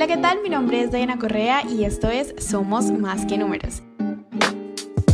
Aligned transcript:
Hola, 0.00 0.06
¿qué 0.06 0.16
tal? 0.16 0.40
Mi 0.42 0.48
nombre 0.48 0.80
es 0.80 0.90
Diana 0.90 1.18
Correa 1.18 1.62
y 1.68 1.84
esto 1.84 2.08
es 2.08 2.34
Somos 2.38 2.90
Más 2.90 3.26
que 3.26 3.36
Números 3.36 3.82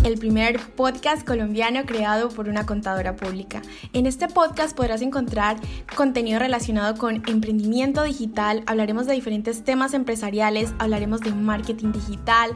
el 0.05 0.17
primer 0.17 0.61
podcast 0.77 1.27
colombiano 1.27 1.85
creado 1.85 2.29
por 2.29 2.49
una 2.49 2.65
contadora 2.65 3.17
pública. 3.17 3.63
En 3.93 4.07
este 4.07 4.29
podcast 4.29 4.77
podrás 4.77 5.03
encontrar 5.03 5.57
contenido 5.97 6.39
relacionado 6.39 6.97
con 6.97 7.17
emprendimiento 7.27 8.05
digital, 8.05 8.63
hablaremos 8.67 9.09
de 9.09 9.15
diferentes 9.15 9.65
temas 9.65 9.93
empresariales, 9.93 10.73
hablaremos 10.79 11.23
de 11.23 11.33
marketing 11.33 11.91
digital, 11.91 12.53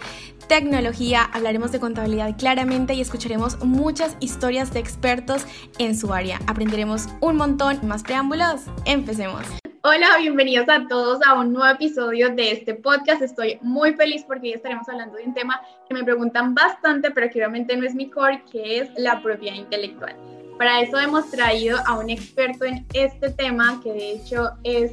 tecnología, 0.47 1.25
hablaremos 1.25 1.73
de 1.73 1.81
contabilidad 1.81 2.37
claramente 2.39 2.95
y 2.95 3.01
escucharemos 3.01 3.59
muchas 3.65 4.17
historias 4.21 4.73
de 4.73 4.79
expertos 4.79 5.45
en 5.79 5.99
su 5.99 6.13
área. 6.13 6.39
Aprenderemos 6.47 7.09
un 7.21 7.35
montón. 7.35 7.81
Más 7.83 8.05
preámbulos, 8.05 8.61
empecemos. 8.85 9.60
Hola, 9.83 10.19
bienvenidos 10.19 10.69
a 10.69 10.87
todos 10.89 11.21
a 11.27 11.41
un 11.41 11.55
nuevo 11.55 11.67
episodio 11.75 12.29
de 12.35 12.53
este 12.53 12.75
podcast. 12.75 13.23
Estoy 13.23 13.59
muy 13.63 13.95
feliz 13.95 14.23
porque 14.25 14.49
hoy 14.49 14.53
estaremos 14.53 14.87
hablando 14.91 15.17
de 15.17 15.25
un 15.25 15.33
tema 15.33 15.63
que 15.89 15.95
me 15.95 16.05
preguntan 16.05 16.55
bastante, 16.55 17.11
pero 17.11 17.31
que 17.31 17.39
obviamente 17.39 17.75
no 17.79 17.87
es 17.87 17.95
mi 17.95 18.11
core, 18.11 18.43
que 18.53 18.81
es 18.81 18.91
la 18.99 19.23
propiedad 19.23 19.57
intelectual. 19.57 20.15
Para 20.59 20.83
eso 20.83 20.99
hemos 20.99 21.31
traído 21.31 21.79
a 21.87 21.99
un 21.99 22.11
experto 22.11 22.67
en 22.67 22.85
este 22.93 23.31
tema, 23.31 23.81
que 23.83 23.91
de 23.91 24.13
hecho 24.13 24.51
es 24.65 24.93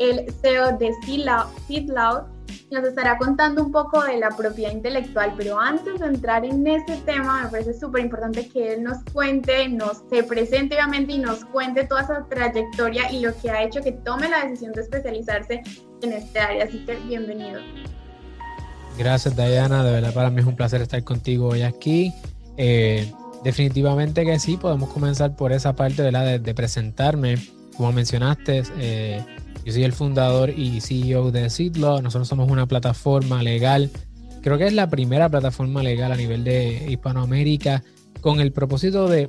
el 0.00 0.28
CEO 0.42 0.76
de 0.76 0.92
SeedLoud, 1.06 2.24
nos 2.70 2.84
estará 2.84 3.16
contando 3.16 3.62
un 3.62 3.70
poco 3.70 4.02
de 4.02 4.18
la 4.18 4.30
propiedad 4.30 4.72
intelectual, 4.72 5.34
pero 5.36 5.58
antes 5.60 6.00
de 6.00 6.06
entrar 6.06 6.44
en 6.44 6.66
ese 6.66 6.96
tema, 7.04 7.44
me 7.44 7.48
parece 7.48 7.74
súper 7.74 8.04
importante 8.04 8.48
que 8.48 8.74
él 8.74 8.82
nos 8.82 8.98
cuente, 9.12 9.68
nos 9.68 10.02
se 10.10 10.24
presente 10.24 10.74
obviamente 10.74 11.12
y 11.12 11.18
nos 11.18 11.44
cuente 11.44 11.84
toda 11.84 12.02
esa 12.02 12.26
trayectoria 12.28 13.10
y 13.12 13.20
lo 13.20 13.36
que 13.40 13.50
ha 13.50 13.62
hecho 13.62 13.80
que 13.80 13.92
tome 13.92 14.28
la 14.28 14.44
decisión 14.44 14.72
de 14.72 14.82
especializarse 14.82 15.62
en 16.02 16.12
este 16.12 16.38
área. 16.40 16.64
Así 16.64 16.84
que 16.84 16.96
bienvenido. 16.96 17.60
Gracias 18.98 19.36
Diana, 19.36 19.84
de 19.84 19.92
verdad 19.92 20.12
para 20.12 20.30
mí 20.30 20.40
es 20.40 20.46
un 20.46 20.56
placer 20.56 20.82
estar 20.82 21.02
contigo 21.04 21.48
hoy 21.48 21.62
aquí. 21.62 22.12
Eh, 22.56 23.12
definitivamente 23.44 24.24
que 24.24 24.40
sí, 24.40 24.56
podemos 24.56 24.88
comenzar 24.90 25.36
por 25.36 25.52
esa 25.52 25.76
parte 25.76 26.02
de, 26.02 26.38
de 26.40 26.54
presentarme. 26.54 27.36
Como 27.76 27.92
mencionaste, 27.92 28.62
eh, 28.78 29.22
yo 29.66 29.72
soy 29.72 29.82
el 29.82 29.92
fundador 29.92 30.50
y 30.50 30.80
CEO 30.80 31.32
de 31.32 31.50
Seedlaw. 31.50 32.00
Nosotros 32.00 32.28
somos 32.28 32.48
una 32.48 32.66
plataforma 32.66 33.42
legal. 33.42 33.90
Creo 34.40 34.58
que 34.58 34.66
es 34.68 34.72
la 34.72 34.88
primera 34.88 35.28
plataforma 35.28 35.82
legal 35.82 36.12
a 36.12 36.16
nivel 36.16 36.44
de 36.44 36.86
Hispanoamérica 36.88 37.82
con 38.20 38.38
el 38.38 38.52
propósito 38.52 39.08
de, 39.08 39.28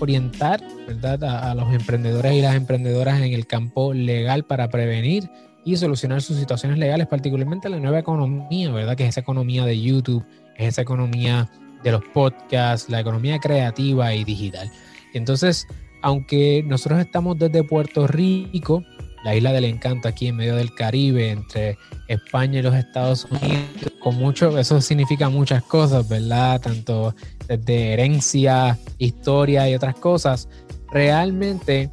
orientar 0.00 0.60
¿verdad? 0.88 1.22
A, 1.22 1.54
los 1.54 1.72
emprendedores 1.72 2.32
y 2.32 2.40
las 2.40 2.56
emprendedoras 2.56 3.20
en 3.20 3.32
el 3.32 3.46
campo 3.46 3.94
legal 3.94 4.44
para 4.44 4.68
prevenir 4.68 5.30
y 5.64 5.76
solucionar 5.76 6.22
sus 6.22 6.38
situaciones 6.38 6.76
legales, 6.76 7.06
particularmente 7.06 7.68
la 7.68 7.78
nueva 7.78 8.00
economía, 8.00 8.72
¿verdad? 8.72 8.96
Que 8.96 9.04
es 9.04 9.10
esa 9.10 9.20
economía 9.20 9.64
de 9.64 9.80
YouTube, 9.80 10.24
es 10.56 10.70
esa 10.70 10.82
economía 10.82 11.48
de 11.84 11.92
los 11.92 12.02
podcasts, 12.12 12.90
la 12.90 12.98
economía 12.98 13.38
creativa 13.38 14.12
y 14.12 14.24
digital. 14.24 14.72
Entonces, 15.14 15.68
aunque 16.02 16.64
nosotros 16.66 16.98
estamos 16.98 17.38
desde 17.38 17.62
Puerto 17.62 18.08
Rico, 18.08 18.82
la 19.24 19.34
isla 19.34 19.52
del 19.52 19.64
encanto 19.64 20.08
aquí 20.08 20.28
en 20.28 20.36
medio 20.36 20.56
del 20.56 20.74
Caribe, 20.74 21.30
entre 21.30 21.78
España 22.08 22.60
y 22.60 22.62
los 22.62 22.74
Estados 22.74 23.24
Unidos, 23.24 23.92
con 24.00 24.16
mucho, 24.16 24.58
eso 24.58 24.80
significa 24.80 25.28
muchas 25.28 25.62
cosas, 25.62 26.08
¿verdad? 26.08 26.60
Tanto 26.60 27.14
desde 27.48 27.92
herencia, 27.92 28.78
historia 28.98 29.68
y 29.68 29.74
otras 29.74 29.96
cosas. 29.96 30.48
Realmente 30.92 31.90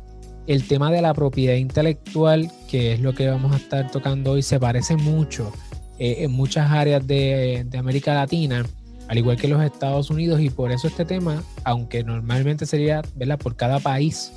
el 0.48 0.68
tema 0.68 0.92
de 0.92 1.02
la 1.02 1.14
propiedad 1.14 1.56
intelectual, 1.56 2.52
que 2.70 2.94
es 2.94 3.00
lo 3.00 3.14
que 3.14 3.28
vamos 3.28 3.54
a 3.54 3.58
estar 3.58 3.90
tocando 3.90 4.32
hoy, 4.32 4.42
se 4.42 4.60
parece 4.60 4.96
mucho 4.96 5.52
eh, 6.00 6.18
en 6.20 6.32
muchas 6.32 6.72
áreas 6.72 7.06
de, 7.08 7.66
de 7.66 7.78
América 7.78 8.14
Latina 8.14 8.66
al 9.08 9.18
igual 9.18 9.38
que 9.38 9.48
los 9.48 9.62
Estados 9.62 10.10
Unidos, 10.10 10.40
y 10.42 10.50
por 10.50 10.72
eso 10.72 10.88
este 10.88 11.06
tema, 11.06 11.44
aunque 11.64 12.04
normalmente 12.04 12.66
sería 12.66 13.02
¿verdad? 13.16 13.38
por 13.38 13.56
cada 13.56 13.80
país, 13.80 14.32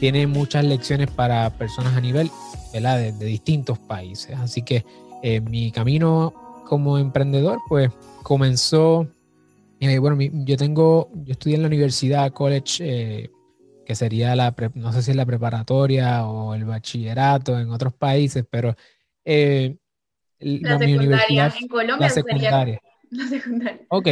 tiene 0.00 0.26
muchas 0.26 0.64
lecciones 0.64 1.10
para 1.10 1.50
personas 1.50 1.96
a 1.96 2.00
nivel 2.00 2.30
De, 2.72 3.12
distintos 3.12 3.78
países. 3.78 4.36
Así 4.36 4.62
que 4.62 4.84
eh, 5.22 5.40
mi 5.40 5.70
camino 5.70 6.34
como 6.66 6.98
emprendedor, 6.98 7.60
pues 7.68 7.90
comenzó, 8.22 9.06
eh, 9.80 9.98
bueno, 9.98 10.16
yo 10.20 10.56
tengo, 10.56 11.08
yo 11.14 11.32
estudié 11.32 11.56
en 11.56 11.62
la 11.62 11.68
universidad, 11.68 12.32
college, 12.32 12.78
eh, 12.80 13.30
que 13.86 13.94
sería 13.94 14.34
la, 14.34 14.54
no 14.74 14.92
sé 14.92 15.02
si 15.02 15.12
es 15.12 15.16
la 15.16 15.26
preparatoria 15.26 16.26
o 16.26 16.54
el 16.54 16.64
bachillerato 16.64 17.58
en 17.58 17.70
otros 17.70 17.92
países, 17.94 18.44
pero 18.50 18.74
la, 19.24 20.78
mi 20.78 20.94
universidad, 20.94 21.54
en 21.60 21.68
Colombia, 21.68 22.08
la 22.08 22.10
secundaria. 22.10 22.80
la 23.10 23.28
secundaria. 23.28 23.80
Ok, 23.88 24.08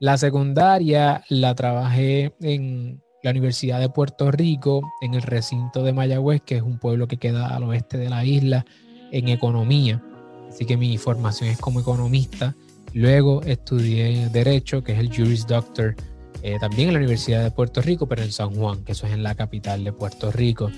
la 0.00 0.16
secundaria 0.16 1.24
la 1.28 1.54
trabajé 1.54 2.34
en 2.40 3.02
la 3.26 3.32
Universidad 3.32 3.80
de 3.80 3.88
Puerto 3.88 4.30
Rico 4.30 4.82
en 5.00 5.14
el 5.14 5.22
recinto 5.22 5.82
de 5.82 5.92
Mayagüez, 5.92 6.42
que 6.42 6.56
es 6.56 6.62
un 6.62 6.78
pueblo 6.78 7.08
que 7.08 7.16
queda 7.16 7.48
al 7.48 7.64
oeste 7.64 7.98
de 7.98 8.08
la 8.08 8.24
isla, 8.24 8.64
en 9.12 9.28
economía. 9.28 10.02
Así 10.48 10.64
que 10.64 10.76
mi 10.76 10.96
formación 10.98 11.50
es 11.50 11.58
como 11.58 11.80
economista. 11.80 12.54
Luego 12.92 13.42
estudié 13.42 14.28
Derecho, 14.30 14.82
que 14.82 14.92
es 14.92 14.98
el 14.98 15.14
Juris 15.14 15.46
Doctor, 15.46 15.94
eh, 16.42 16.56
también 16.60 16.88
en 16.88 16.94
la 16.94 17.00
Universidad 17.00 17.42
de 17.42 17.50
Puerto 17.50 17.82
Rico, 17.82 18.06
pero 18.06 18.22
en 18.22 18.32
San 18.32 18.54
Juan, 18.54 18.84
que 18.84 18.92
eso 18.92 19.06
es 19.06 19.12
en 19.12 19.22
la 19.22 19.34
capital 19.34 19.82
de 19.84 19.92
Puerto 19.92 20.30
Rico. 20.30 20.70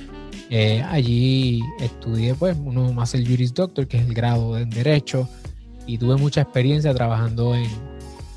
Eh, 0.51 0.83
allí 0.89 1.63
estudié, 1.81 2.35
pues, 2.35 2.57
uno 2.65 2.93
más 2.93 3.15
el 3.15 3.27
Juris 3.27 3.53
Doctor, 3.53 3.87
que 3.87 3.99
es 3.99 4.07
el 4.07 4.15
grado 4.15 4.57
en 4.57 4.71
Derecho, 4.71 5.29
y 5.87 5.99
tuve 5.99 6.17
mucha 6.17 6.43
experiencia 6.43 6.95
trabajando 6.95 7.55
en 7.55 7.69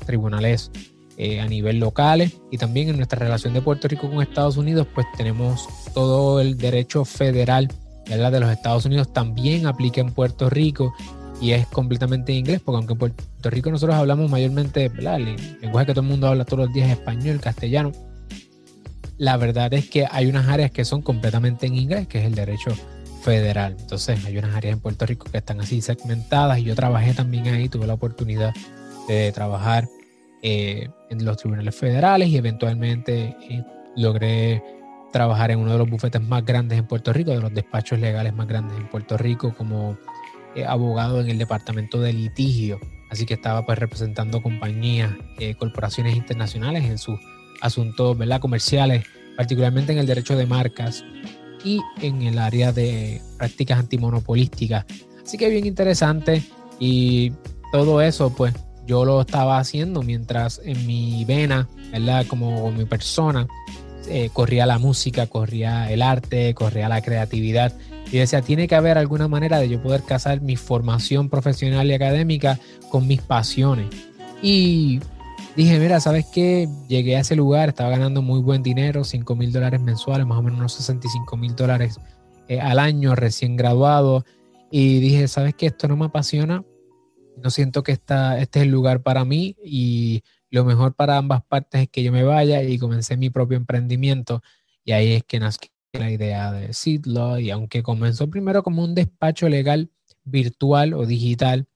tribunales 0.06 0.70
eh, 1.16 1.40
a 1.40 1.46
nivel 1.46 1.78
local 1.78 2.30
y 2.50 2.58
también 2.58 2.88
en 2.88 2.96
nuestra 2.96 3.18
relación 3.18 3.54
de 3.54 3.62
Puerto 3.62 3.88
Rico 3.88 4.08
con 4.08 4.22
Estados 4.22 4.56
Unidos, 4.56 4.86
pues 4.94 5.06
tenemos 5.16 5.68
todo 5.94 6.40
el 6.40 6.56
derecho 6.56 7.04
federal 7.04 7.68
de 8.06 8.40
los 8.40 8.50
Estados 8.50 8.84
Unidos 8.84 9.12
también 9.12 9.66
aplica 9.66 10.00
en 10.00 10.12
Puerto 10.12 10.50
Rico 10.50 10.94
y 11.40 11.52
es 11.52 11.66
completamente 11.66 12.32
en 12.32 12.38
inglés, 12.38 12.60
porque 12.64 12.76
aunque 12.76 12.92
en 12.92 12.98
Puerto 12.98 13.50
Rico 13.50 13.70
nosotros 13.70 13.96
hablamos 13.96 14.30
mayormente, 14.30 14.88
¿verdad? 14.88 15.16
el 15.16 15.36
lenguaje 15.60 15.86
que 15.86 15.94
todo 15.94 16.02
el 16.02 16.10
mundo 16.10 16.28
habla 16.28 16.44
todos 16.44 16.66
los 16.66 16.74
días 16.74 16.88
es 16.88 16.98
español, 16.98 17.40
castellano, 17.40 17.92
la 19.18 19.36
verdad 19.36 19.72
es 19.74 19.88
que 19.88 20.06
hay 20.10 20.26
unas 20.26 20.48
áreas 20.48 20.70
que 20.70 20.84
son 20.84 21.02
completamente 21.02 21.66
en 21.66 21.76
inglés, 21.76 22.06
que 22.06 22.18
es 22.18 22.24
el 22.24 22.34
derecho 22.34 22.72
federal. 23.22 23.76
Entonces 23.78 24.24
hay 24.24 24.36
unas 24.36 24.54
áreas 24.54 24.74
en 24.74 24.80
Puerto 24.80 25.06
Rico 25.06 25.26
que 25.30 25.38
están 25.38 25.60
así 25.60 25.80
segmentadas 25.80 26.58
y 26.58 26.64
yo 26.64 26.74
trabajé 26.74 27.14
también 27.14 27.46
ahí, 27.48 27.68
tuve 27.68 27.86
la 27.86 27.94
oportunidad 27.94 28.52
de 29.08 29.32
trabajar 29.32 29.88
eh, 30.44 30.88
en 31.08 31.24
los 31.24 31.36
tribunales 31.36 31.76
federales 31.76 32.28
y 32.28 32.36
eventualmente 32.36 33.36
eh, 33.48 33.64
logré 33.96 34.60
trabajar 35.12 35.52
en 35.52 35.60
uno 35.60 35.72
de 35.72 35.78
los 35.78 35.88
bufetes 35.88 36.20
más 36.20 36.44
grandes 36.44 36.80
en 36.80 36.86
Puerto 36.86 37.12
Rico, 37.12 37.30
de 37.30 37.40
los 37.40 37.54
despachos 37.54 38.00
legales 38.00 38.34
más 38.34 38.48
grandes 38.48 38.76
en 38.76 38.88
Puerto 38.88 39.16
Rico 39.16 39.54
como 39.56 39.96
eh, 40.56 40.64
abogado 40.64 41.20
en 41.20 41.30
el 41.30 41.38
departamento 41.38 42.00
de 42.00 42.12
litigio. 42.12 42.80
Así 43.08 43.24
que 43.24 43.34
estaba 43.34 43.64
pues 43.64 43.78
representando 43.78 44.42
compañías, 44.42 45.12
corporaciones 45.58 46.16
internacionales 46.16 46.84
en 46.84 46.96
sus 46.96 47.20
asuntos 47.60 48.16
¿verdad? 48.18 48.40
comerciales, 48.40 49.04
particularmente 49.36 49.92
en 49.92 49.98
el 49.98 50.06
derecho 50.06 50.34
de 50.34 50.46
marcas 50.46 51.04
y 51.62 51.80
en 52.00 52.22
el 52.22 52.38
área 52.38 52.72
de 52.72 53.20
prácticas 53.38 53.78
antimonopolísticas. 53.78 54.86
Así 55.22 55.36
que 55.36 55.50
bien 55.50 55.66
interesante 55.66 56.42
y 56.80 57.32
todo 57.70 58.00
eso 58.00 58.34
pues 58.34 58.54
yo 58.86 59.04
lo 59.04 59.20
estaba 59.20 59.58
haciendo 59.58 60.02
mientras 60.02 60.60
en 60.64 60.86
mi 60.86 61.24
vena, 61.24 61.68
¿verdad? 61.92 62.26
Como 62.26 62.70
mi 62.72 62.84
persona, 62.84 63.46
eh, 64.08 64.30
corría 64.32 64.66
la 64.66 64.78
música, 64.78 65.26
corría 65.26 65.90
el 65.90 66.02
arte, 66.02 66.54
corría 66.54 66.88
la 66.88 67.02
creatividad. 67.02 67.72
Y 68.10 68.18
decía, 68.18 68.42
tiene 68.42 68.68
que 68.68 68.74
haber 68.74 68.98
alguna 68.98 69.28
manera 69.28 69.58
de 69.58 69.68
yo 69.68 69.82
poder 69.82 70.02
casar 70.02 70.40
mi 70.40 70.56
formación 70.56 71.28
profesional 71.28 71.86
y 71.86 71.94
académica 71.94 72.58
con 72.90 73.06
mis 73.06 73.22
pasiones. 73.22 73.86
Y 74.42 75.00
dije, 75.56 75.78
mira, 75.78 76.00
¿sabes 76.00 76.26
qué? 76.32 76.68
Llegué 76.88 77.16
a 77.16 77.20
ese 77.20 77.36
lugar, 77.36 77.70
estaba 77.70 77.90
ganando 77.90 78.20
muy 78.20 78.40
buen 78.40 78.62
dinero, 78.62 79.04
5 79.04 79.36
mil 79.36 79.52
dólares 79.52 79.80
mensuales, 79.80 80.26
más 80.26 80.38
o 80.38 80.42
menos 80.42 80.58
unos 80.58 80.74
65 80.74 81.36
mil 81.36 81.54
dólares 81.54 82.00
eh, 82.48 82.60
al 82.60 82.80
año, 82.80 83.14
recién 83.14 83.56
graduado. 83.56 84.24
Y 84.70 85.00
dije, 85.00 85.28
¿sabes 85.28 85.54
qué? 85.54 85.66
Esto 85.66 85.86
no 85.86 85.96
me 85.96 86.06
apasiona, 86.06 86.64
no 87.36 87.50
siento 87.50 87.82
que 87.82 87.92
esta, 87.92 88.38
este 88.38 88.60
es 88.60 88.64
el 88.64 88.70
lugar 88.70 89.02
para 89.02 89.24
mí 89.24 89.56
y 89.64 90.22
lo 90.50 90.64
mejor 90.64 90.94
para 90.94 91.16
ambas 91.16 91.42
partes 91.44 91.82
es 91.82 91.88
que 91.88 92.02
yo 92.02 92.12
me 92.12 92.24
vaya 92.24 92.62
y 92.62 92.78
comencé 92.78 93.16
mi 93.16 93.30
propio 93.30 93.56
emprendimiento. 93.56 94.42
Y 94.84 94.92
ahí 94.92 95.12
es 95.14 95.24
que 95.24 95.40
nació 95.40 95.70
la 95.92 96.10
idea 96.10 96.52
de 96.52 96.72
Seedlaw 96.72 97.38
y 97.38 97.50
aunque 97.50 97.82
comenzó 97.82 98.28
primero 98.28 98.62
como 98.62 98.84
un 98.84 98.94
despacho 98.94 99.48
legal 99.48 99.90
virtual 100.24 100.94
o 100.94 101.06
digital, 101.06 101.66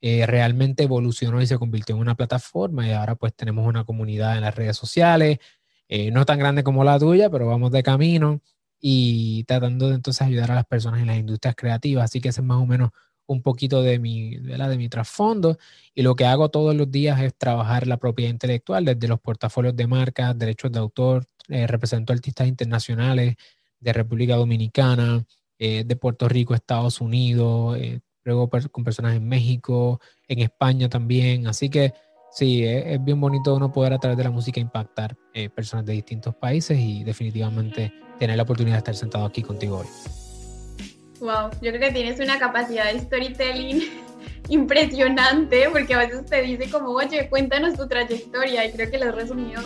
eh, 0.00 0.26
realmente 0.26 0.84
evolucionó 0.84 1.40
y 1.40 1.46
se 1.46 1.58
convirtió 1.58 1.94
en 1.94 2.02
una 2.02 2.16
plataforma. 2.16 2.86
Y 2.86 2.92
ahora 2.92 3.14
pues 3.14 3.34
tenemos 3.34 3.66
una 3.66 3.84
comunidad 3.84 4.36
en 4.36 4.42
las 4.42 4.54
redes 4.54 4.76
sociales, 4.76 5.38
eh, 5.88 6.10
no 6.10 6.24
tan 6.26 6.38
grande 6.38 6.64
como 6.64 6.84
la 6.84 6.98
tuya, 6.98 7.30
pero 7.30 7.46
vamos 7.46 7.70
de 7.72 7.82
camino 7.82 8.40
y 8.80 9.44
tratando 9.44 9.88
de 9.88 9.94
entonces 9.94 10.22
ayudar 10.26 10.50
a 10.50 10.56
las 10.56 10.66
personas 10.66 11.00
en 11.00 11.06
las 11.06 11.16
industrias 11.16 11.54
creativas, 11.56 12.04
así 12.04 12.20
que 12.20 12.28
ese 12.28 12.42
es 12.42 12.46
más 12.46 12.58
o 12.58 12.66
menos 12.66 12.90
un 13.26 13.42
poquito 13.42 13.82
de 13.82 13.98
mi, 13.98 14.36
de 14.36 14.76
mi 14.76 14.88
trasfondo 14.88 15.58
y 15.94 16.02
lo 16.02 16.14
que 16.14 16.26
hago 16.26 16.50
todos 16.50 16.74
los 16.74 16.90
días 16.90 17.20
es 17.20 17.34
trabajar 17.36 17.86
la 17.86 17.96
propiedad 17.96 18.30
intelectual 18.30 18.84
desde 18.84 19.08
los 19.08 19.20
portafolios 19.20 19.76
de 19.76 19.86
marcas, 19.86 20.38
derechos 20.38 20.72
de 20.72 20.78
autor, 20.78 21.26
eh, 21.48 21.66
represento 21.66 22.12
artistas 22.12 22.48
internacionales 22.48 23.36
de 23.80 23.92
República 23.92 24.36
Dominicana, 24.36 25.24
eh, 25.58 25.84
de 25.84 25.96
Puerto 25.96 26.28
Rico, 26.28 26.54
Estados 26.54 27.00
Unidos, 27.00 27.76
eh, 27.78 28.00
luego 28.24 28.48
con 28.48 28.84
personas 28.84 29.14
en 29.14 29.28
México, 29.28 30.00
en 30.26 30.38
España 30.40 30.88
también, 30.88 31.46
así 31.46 31.68
que 31.68 31.92
sí, 32.32 32.64
es, 32.64 33.02
bien 33.04 33.20
bonito 33.20 33.54
uno 33.54 33.70
poder 33.70 33.92
a 33.92 33.98
través 33.98 34.16
de 34.16 34.24
la 34.24 34.30
música 34.30 34.60
impactar 34.60 35.16
personas 35.54 35.84
de 35.84 35.92
distintos 35.92 36.34
países 36.34 36.78
y 36.78 37.04
definitivamente 37.04 37.92
tener 38.18 38.36
la 38.36 38.44
oportunidad 38.44 38.76
de 38.76 38.78
estar 38.78 38.94
sentado 38.94 39.26
aquí 39.26 39.42
contigo 39.42 39.78
hoy. 39.78 40.23
Wow, 41.24 41.48
yo 41.62 41.72
creo 41.72 41.80
que 41.80 41.90
tienes 41.90 42.20
una 42.20 42.38
capacidad 42.38 42.92
de 42.92 43.00
storytelling 43.00 43.82
impresionante 44.50 45.70
porque 45.72 45.94
a 45.94 45.98
veces 46.00 46.26
te 46.26 46.42
dice 46.42 46.68
como, 46.70 46.90
oye, 46.90 47.30
cuéntanos 47.30 47.78
tu 47.78 47.88
trayectoria 47.88 48.66
y 48.66 48.72
creo 48.72 48.90
que 48.90 48.98
lo 48.98 49.06
has 49.06 49.14
resumido 49.14 49.62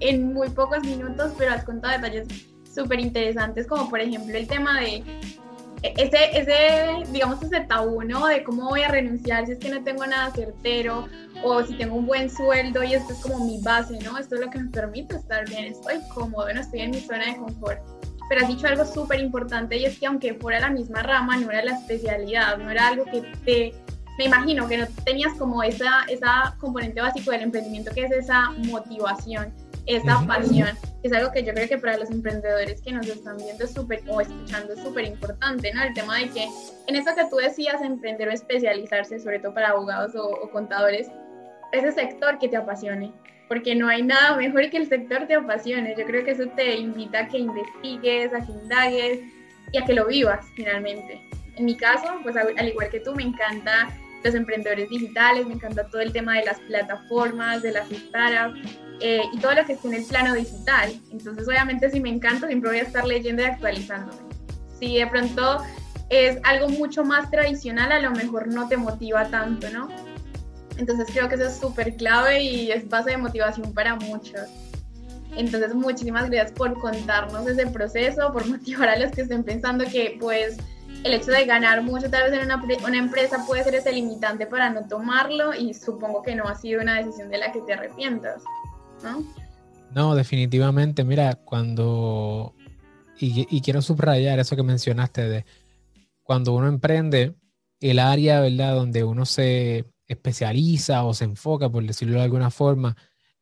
en 0.00 0.32
muy 0.32 0.48
pocos 0.48 0.82
minutos, 0.82 1.34
pero 1.36 1.52
has 1.52 1.62
contado 1.64 2.00
detalles 2.00 2.26
súper 2.74 3.00
interesantes 3.00 3.66
como 3.66 3.90
por 3.90 4.00
ejemplo 4.00 4.34
el 4.34 4.48
tema 4.48 4.80
de 4.80 5.04
ese, 5.82 6.38
ese, 6.38 7.10
digamos, 7.12 7.42
ese 7.42 7.60
tabú, 7.60 8.02
¿no? 8.02 8.26
De 8.26 8.42
cómo 8.42 8.70
voy 8.70 8.80
a 8.80 8.88
renunciar 8.88 9.44
si 9.44 9.52
es 9.52 9.58
que 9.58 9.68
no 9.68 9.84
tengo 9.84 10.06
nada 10.06 10.30
certero 10.30 11.06
o 11.42 11.62
si 11.62 11.74
tengo 11.74 11.96
un 11.96 12.06
buen 12.06 12.30
sueldo 12.30 12.82
y 12.82 12.94
esto 12.94 13.12
es 13.12 13.18
como 13.18 13.44
mi 13.44 13.60
base, 13.60 13.98
¿no? 13.98 14.16
Esto 14.16 14.36
es 14.36 14.40
lo 14.40 14.50
que 14.50 14.58
me 14.58 14.70
permite 14.70 15.16
estar 15.16 15.46
bien, 15.50 15.66
estoy 15.66 15.96
cómodo, 16.14 16.50
no 16.50 16.62
estoy 16.62 16.80
en 16.80 16.92
mi 16.92 17.00
zona 17.00 17.26
de 17.26 17.36
confort 17.36 18.03
pero 18.28 18.42
has 18.42 18.48
dicho 18.48 18.66
algo 18.66 18.84
súper 18.84 19.20
importante 19.20 19.76
y 19.76 19.84
es 19.84 19.98
que 19.98 20.06
aunque 20.06 20.34
fuera 20.34 20.60
la 20.60 20.70
misma 20.70 21.02
rama, 21.02 21.36
no 21.36 21.50
era 21.50 21.64
la 21.64 21.72
especialidad, 21.72 22.58
no 22.58 22.70
era 22.70 22.88
algo 22.88 23.04
que 23.04 23.22
te, 23.44 23.74
me 24.18 24.24
imagino 24.24 24.68
que 24.68 24.78
no 24.78 24.86
tenías 25.04 25.32
como 25.34 25.62
esa, 25.62 26.04
esa 26.08 26.56
componente 26.58 27.00
básico 27.00 27.30
del 27.30 27.42
emprendimiento 27.42 27.90
que 27.92 28.04
es 28.04 28.12
esa 28.12 28.50
motivación, 28.50 29.52
esa 29.86 30.24
pasión, 30.26 30.68
es 31.02 31.12
algo 31.12 31.30
que 31.32 31.44
yo 31.44 31.52
creo 31.52 31.68
que 31.68 31.76
para 31.76 31.98
los 31.98 32.10
emprendedores 32.10 32.80
que 32.80 32.92
nos 32.92 33.06
están 33.06 33.36
viendo 33.36 33.66
súper 33.66 34.02
o 34.08 34.20
escuchando 34.20 34.72
es 34.72 34.80
súper 34.80 35.04
importante, 35.04 35.72
¿no? 35.74 35.82
El 35.82 35.92
tema 35.92 36.18
de 36.18 36.30
que 36.30 36.48
en 36.86 36.96
eso 36.96 37.14
que 37.14 37.24
tú 37.28 37.36
decías, 37.36 37.82
emprender 37.82 38.28
o 38.28 38.32
especializarse, 38.32 39.18
sobre 39.18 39.40
todo 39.40 39.52
para 39.52 39.70
abogados 39.70 40.14
o, 40.14 40.26
o 40.26 40.50
contadores, 40.50 41.10
ese 41.72 41.92
sector 41.92 42.38
que 42.38 42.48
te 42.48 42.56
apasione, 42.56 43.12
porque 43.48 43.74
no 43.74 43.88
hay 43.88 44.02
nada 44.02 44.36
mejor 44.36 44.70
que 44.70 44.78
el 44.78 44.88
sector 44.88 45.26
te 45.26 45.34
apasione. 45.34 45.94
Yo 45.96 46.04
creo 46.04 46.24
que 46.24 46.32
eso 46.32 46.46
te 46.56 46.76
invita 46.76 47.20
a 47.20 47.28
que 47.28 47.38
investigues, 47.38 48.32
a 48.32 48.44
que 48.44 48.52
indagues 48.52 49.20
y 49.72 49.78
a 49.78 49.84
que 49.84 49.92
lo 49.92 50.06
vivas 50.06 50.46
finalmente. 50.54 51.20
En 51.56 51.66
mi 51.66 51.76
caso, 51.76 52.20
pues 52.22 52.36
al 52.36 52.68
igual 52.68 52.90
que 52.90 53.00
tú, 53.00 53.14
me 53.14 53.22
encanta 53.22 53.88
los 54.24 54.34
emprendedores 54.34 54.88
digitales, 54.88 55.46
me 55.46 55.54
encanta 55.54 55.86
todo 55.88 56.00
el 56.00 56.12
tema 56.12 56.38
de 56.38 56.46
las 56.46 56.58
plataformas, 56.60 57.62
de 57.62 57.72
las 57.72 57.88
startups 57.88 58.58
eh, 59.00 59.22
y 59.32 59.38
todo 59.38 59.54
lo 59.54 59.64
que 59.66 59.74
esté 59.74 59.88
en 59.88 59.94
el 59.94 60.04
plano 60.04 60.34
digital. 60.34 60.92
Entonces, 61.12 61.46
obviamente, 61.46 61.90
si 61.90 62.00
me 62.00 62.08
encanta, 62.08 62.46
siempre 62.46 62.70
voy 62.70 62.78
a 62.78 62.82
estar 62.82 63.06
leyendo 63.06 63.42
y 63.42 63.44
actualizándome. 63.44 64.18
Si 64.80 64.96
de 64.96 65.06
pronto 65.06 65.62
es 66.08 66.38
algo 66.42 66.68
mucho 66.68 67.04
más 67.04 67.30
tradicional, 67.30 67.92
a 67.92 68.00
lo 68.00 68.10
mejor 68.12 68.48
no 68.48 68.66
te 68.66 68.76
motiva 68.76 69.28
tanto, 69.28 69.68
¿no? 69.70 69.88
Entonces 70.78 71.08
creo 71.12 71.28
que 71.28 71.36
eso 71.36 71.44
es 71.44 71.56
súper 71.56 71.96
clave 71.96 72.42
y 72.42 72.70
es 72.70 72.88
base 72.88 73.10
de 73.10 73.16
motivación 73.16 73.72
para 73.72 73.96
muchos. 73.96 74.48
Entonces 75.36 75.74
muchísimas 75.74 76.30
gracias 76.30 76.52
por 76.52 76.74
contarnos 76.74 77.46
ese 77.46 77.66
proceso, 77.66 78.32
por 78.32 78.46
motivar 78.50 78.88
a 78.88 78.98
los 78.98 79.12
que 79.12 79.22
estén 79.22 79.44
pensando 79.44 79.84
que 79.84 80.16
pues 80.20 80.56
el 81.04 81.12
hecho 81.12 81.32
de 81.32 81.44
ganar 81.44 81.82
mucho 81.82 82.08
tal 82.08 82.30
vez 82.30 82.40
en 82.40 82.50
una, 82.50 82.98
empresa 82.98 83.44
puede 83.46 83.64
ser 83.64 83.74
ese 83.74 83.92
limitante 83.92 84.46
para 84.46 84.70
no 84.70 84.86
tomarlo 84.86 85.54
y 85.54 85.74
supongo 85.74 86.22
que 86.22 86.34
no 86.34 86.44
ha 86.44 86.54
sido 86.54 86.80
una 86.80 86.98
decisión 86.98 87.28
de 87.28 87.38
la 87.38 87.52
que 87.52 87.60
te 87.60 87.74
arrepientas, 87.74 88.42
¿no? 89.02 89.22
No, 89.94 90.14
definitivamente, 90.14 91.04
mira, 91.04 91.34
cuando, 91.34 92.54
y 93.18 93.60
quiero 93.60 93.80
subrayar 93.80 94.40
eso 94.40 94.56
que 94.56 94.62
mencionaste 94.62 95.28
de 95.28 95.44
cuando 96.24 96.54
uno 96.54 96.66
emprende, 96.66 97.34
el 97.80 97.98
área, 97.98 98.40
¿verdad? 98.40 98.74
Donde 98.74 99.04
uno 99.04 99.26
se 99.26 99.84
especializa 100.08 101.04
o 101.04 101.14
se 101.14 101.24
enfoca, 101.24 101.68
por 101.68 101.84
decirlo 101.84 102.18
de 102.18 102.24
alguna 102.24 102.50
forma, 102.50 102.96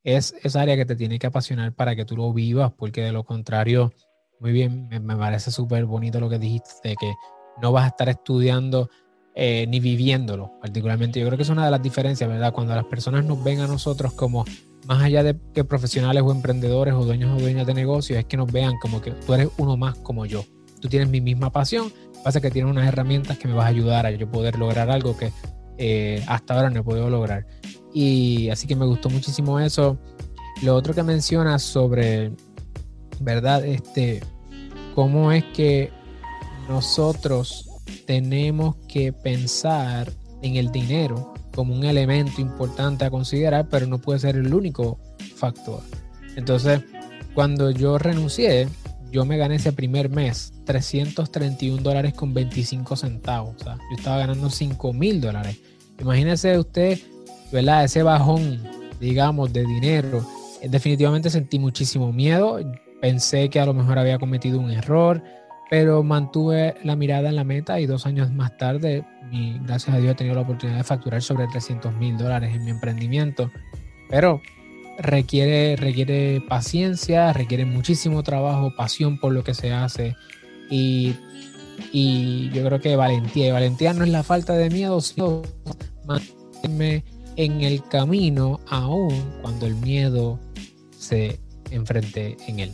es 0.04 0.34
esa 0.42 0.62
área 0.62 0.76
que 0.76 0.84
te 0.84 0.96
tiene 0.96 1.18
que 1.18 1.26
apasionar 1.26 1.72
para 1.74 1.94
que 1.94 2.04
tú 2.04 2.16
lo 2.16 2.32
vivas, 2.32 2.72
porque 2.76 3.02
de 3.02 3.12
lo 3.12 3.24
contrario, 3.24 3.92
muy 4.40 4.52
bien, 4.52 4.88
me, 4.88 5.16
parece 5.16 5.50
súper 5.50 5.84
bonito 5.84 6.20
lo 6.20 6.28
que 6.28 6.38
dijiste, 6.38 6.90
de 6.90 6.96
que 6.96 7.12
no 7.60 7.72
vas 7.72 7.84
a 7.84 7.88
estar 7.88 8.08
estudiando 8.08 8.90
eh, 9.34 9.66
ni 9.68 9.80
viviéndolo, 9.80 10.58
particularmente. 10.60 11.20
Yo 11.20 11.26
creo 11.26 11.36
que 11.36 11.44
es 11.44 11.48
una 11.48 11.64
de 11.64 11.70
las 11.70 11.82
diferencias, 11.82 12.28
¿verdad? 12.28 12.52
Cuando 12.52 12.74
las 12.74 12.84
personas 12.84 13.24
nos 13.24 13.42
ven 13.42 13.60
a 13.60 13.66
nosotros 13.66 14.12
como, 14.14 14.44
más 14.86 15.02
allá 15.02 15.22
de 15.22 15.38
que 15.54 15.64
profesionales 15.64 16.22
o 16.24 16.32
emprendedores 16.32 16.94
o 16.94 17.04
dueños 17.04 17.36
o 17.36 17.40
dueñas 17.40 17.66
de 17.66 17.74
negocios, 17.74 18.18
es 18.18 18.24
que 18.24 18.36
nos 18.36 18.50
vean 18.50 18.74
como 18.80 19.00
que 19.00 19.12
tú 19.12 19.34
eres 19.34 19.48
uno 19.58 19.76
más 19.76 19.96
como 19.98 20.26
yo. 20.26 20.44
Tú 20.80 20.88
tienes 20.88 21.08
mi 21.08 21.20
misma 21.20 21.50
pasión, 21.50 21.92
pasa 22.24 22.40
que 22.40 22.50
tienes 22.50 22.70
unas 22.70 22.88
herramientas 22.88 23.38
que 23.38 23.46
me 23.46 23.54
vas 23.54 23.66
a 23.66 23.68
ayudar 23.68 24.06
a 24.06 24.10
yo 24.10 24.28
poder 24.28 24.58
lograr 24.58 24.90
algo 24.90 25.16
que 25.16 25.32
eh, 25.84 26.22
hasta 26.28 26.54
ahora 26.54 26.70
no 26.70 26.78
he 26.78 26.82
podido 26.84 27.10
lograr. 27.10 27.44
Y 27.92 28.50
así 28.50 28.68
que 28.68 28.76
me 28.76 28.86
gustó 28.86 29.10
muchísimo 29.10 29.58
eso. 29.58 29.98
Lo 30.62 30.76
otro 30.76 30.94
que 30.94 31.02
mencionas 31.02 31.64
sobre, 31.64 32.30
¿verdad? 33.18 33.64
Este, 33.64 34.22
cómo 34.94 35.32
es 35.32 35.42
que 35.46 35.90
nosotros 36.68 37.68
tenemos 38.06 38.76
que 38.86 39.12
pensar 39.12 40.08
en 40.42 40.54
el 40.54 40.70
dinero 40.70 41.34
como 41.52 41.74
un 41.74 41.82
elemento 41.82 42.40
importante 42.40 43.04
a 43.04 43.10
considerar, 43.10 43.68
pero 43.68 43.88
no 43.88 43.98
puede 43.98 44.20
ser 44.20 44.36
el 44.36 44.54
único 44.54 45.00
factor. 45.34 45.82
Entonces, 46.36 46.80
cuando 47.34 47.72
yo 47.72 47.98
renuncié, 47.98 48.68
yo 49.10 49.24
me 49.24 49.36
gané 49.36 49.56
ese 49.56 49.72
primer 49.72 50.10
mes 50.10 50.52
331 50.64 51.82
dólares 51.82 52.14
con 52.14 52.32
25 52.32 52.94
centavos. 52.94 53.56
Yo 53.64 53.96
estaba 53.96 54.18
ganando 54.18 54.48
5 54.48 54.92
mil 54.92 55.20
dólares. 55.20 55.58
Imagínese 56.02 56.58
usted, 56.58 56.98
¿verdad? 57.52 57.84
Ese 57.84 58.02
bajón, 58.02 58.60
digamos, 58.98 59.52
de 59.52 59.64
dinero. 59.64 60.26
Eh, 60.60 60.68
definitivamente 60.68 61.30
sentí 61.30 61.60
muchísimo 61.60 62.12
miedo. 62.12 62.58
Pensé 63.00 63.48
que 63.48 63.60
a 63.60 63.66
lo 63.66 63.72
mejor 63.72 64.00
había 64.00 64.18
cometido 64.18 64.58
un 64.58 64.72
error, 64.72 65.22
pero 65.70 66.02
mantuve 66.02 66.74
la 66.82 66.96
mirada 66.96 67.28
en 67.28 67.36
la 67.36 67.44
meta 67.44 67.78
y 67.78 67.86
dos 67.86 68.04
años 68.04 68.32
más 68.32 68.56
tarde, 68.58 69.04
gracias 69.64 69.94
a 69.94 69.98
Dios, 69.98 70.12
he 70.12 70.14
tenido 70.16 70.34
la 70.34 70.42
oportunidad 70.42 70.78
de 70.78 70.84
facturar 70.84 71.22
sobre 71.22 71.46
300 71.46 71.94
mil 71.94 72.18
dólares 72.18 72.52
en 72.54 72.64
mi 72.64 72.72
emprendimiento. 72.72 73.50
Pero 74.10 74.40
requiere, 74.98 75.76
requiere 75.76 76.42
paciencia, 76.48 77.32
requiere 77.32 77.64
muchísimo 77.64 78.24
trabajo, 78.24 78.74
pasión 78.76 79.18
por 79.18 79.32
lo 79.32 79.44
que 79.44 79.54
se 79.54 79.72
hace 79.72 80.16
y, 80.68 81.14
y 81.92 82.50
yo 82.50 82.64
creo 82.64 82.80
que 82.80 82.96
valentía. 82.96 83.48
Y 83.48 83.52
valentía 83.52 83.94
no 83.94 84.02
es 84.02 84.10
la 84.10 84.24
falta 84.24 84.54
de 84.54 84.68
miedo, 84.68 85.00
sino 85.00 85.42
mantenerme 86.14 87.04
en 87.36 87.60
el 87.62 87.82
camino 87.88 88.60
aún 88.68 89.14
cuando 89.40 89.66
el 89.66 89.74
miedo 89.76 90.38
se 90.96 91.38
enfrente 91.70 92.36
en 92.46 92.60
él. 92.60 92.72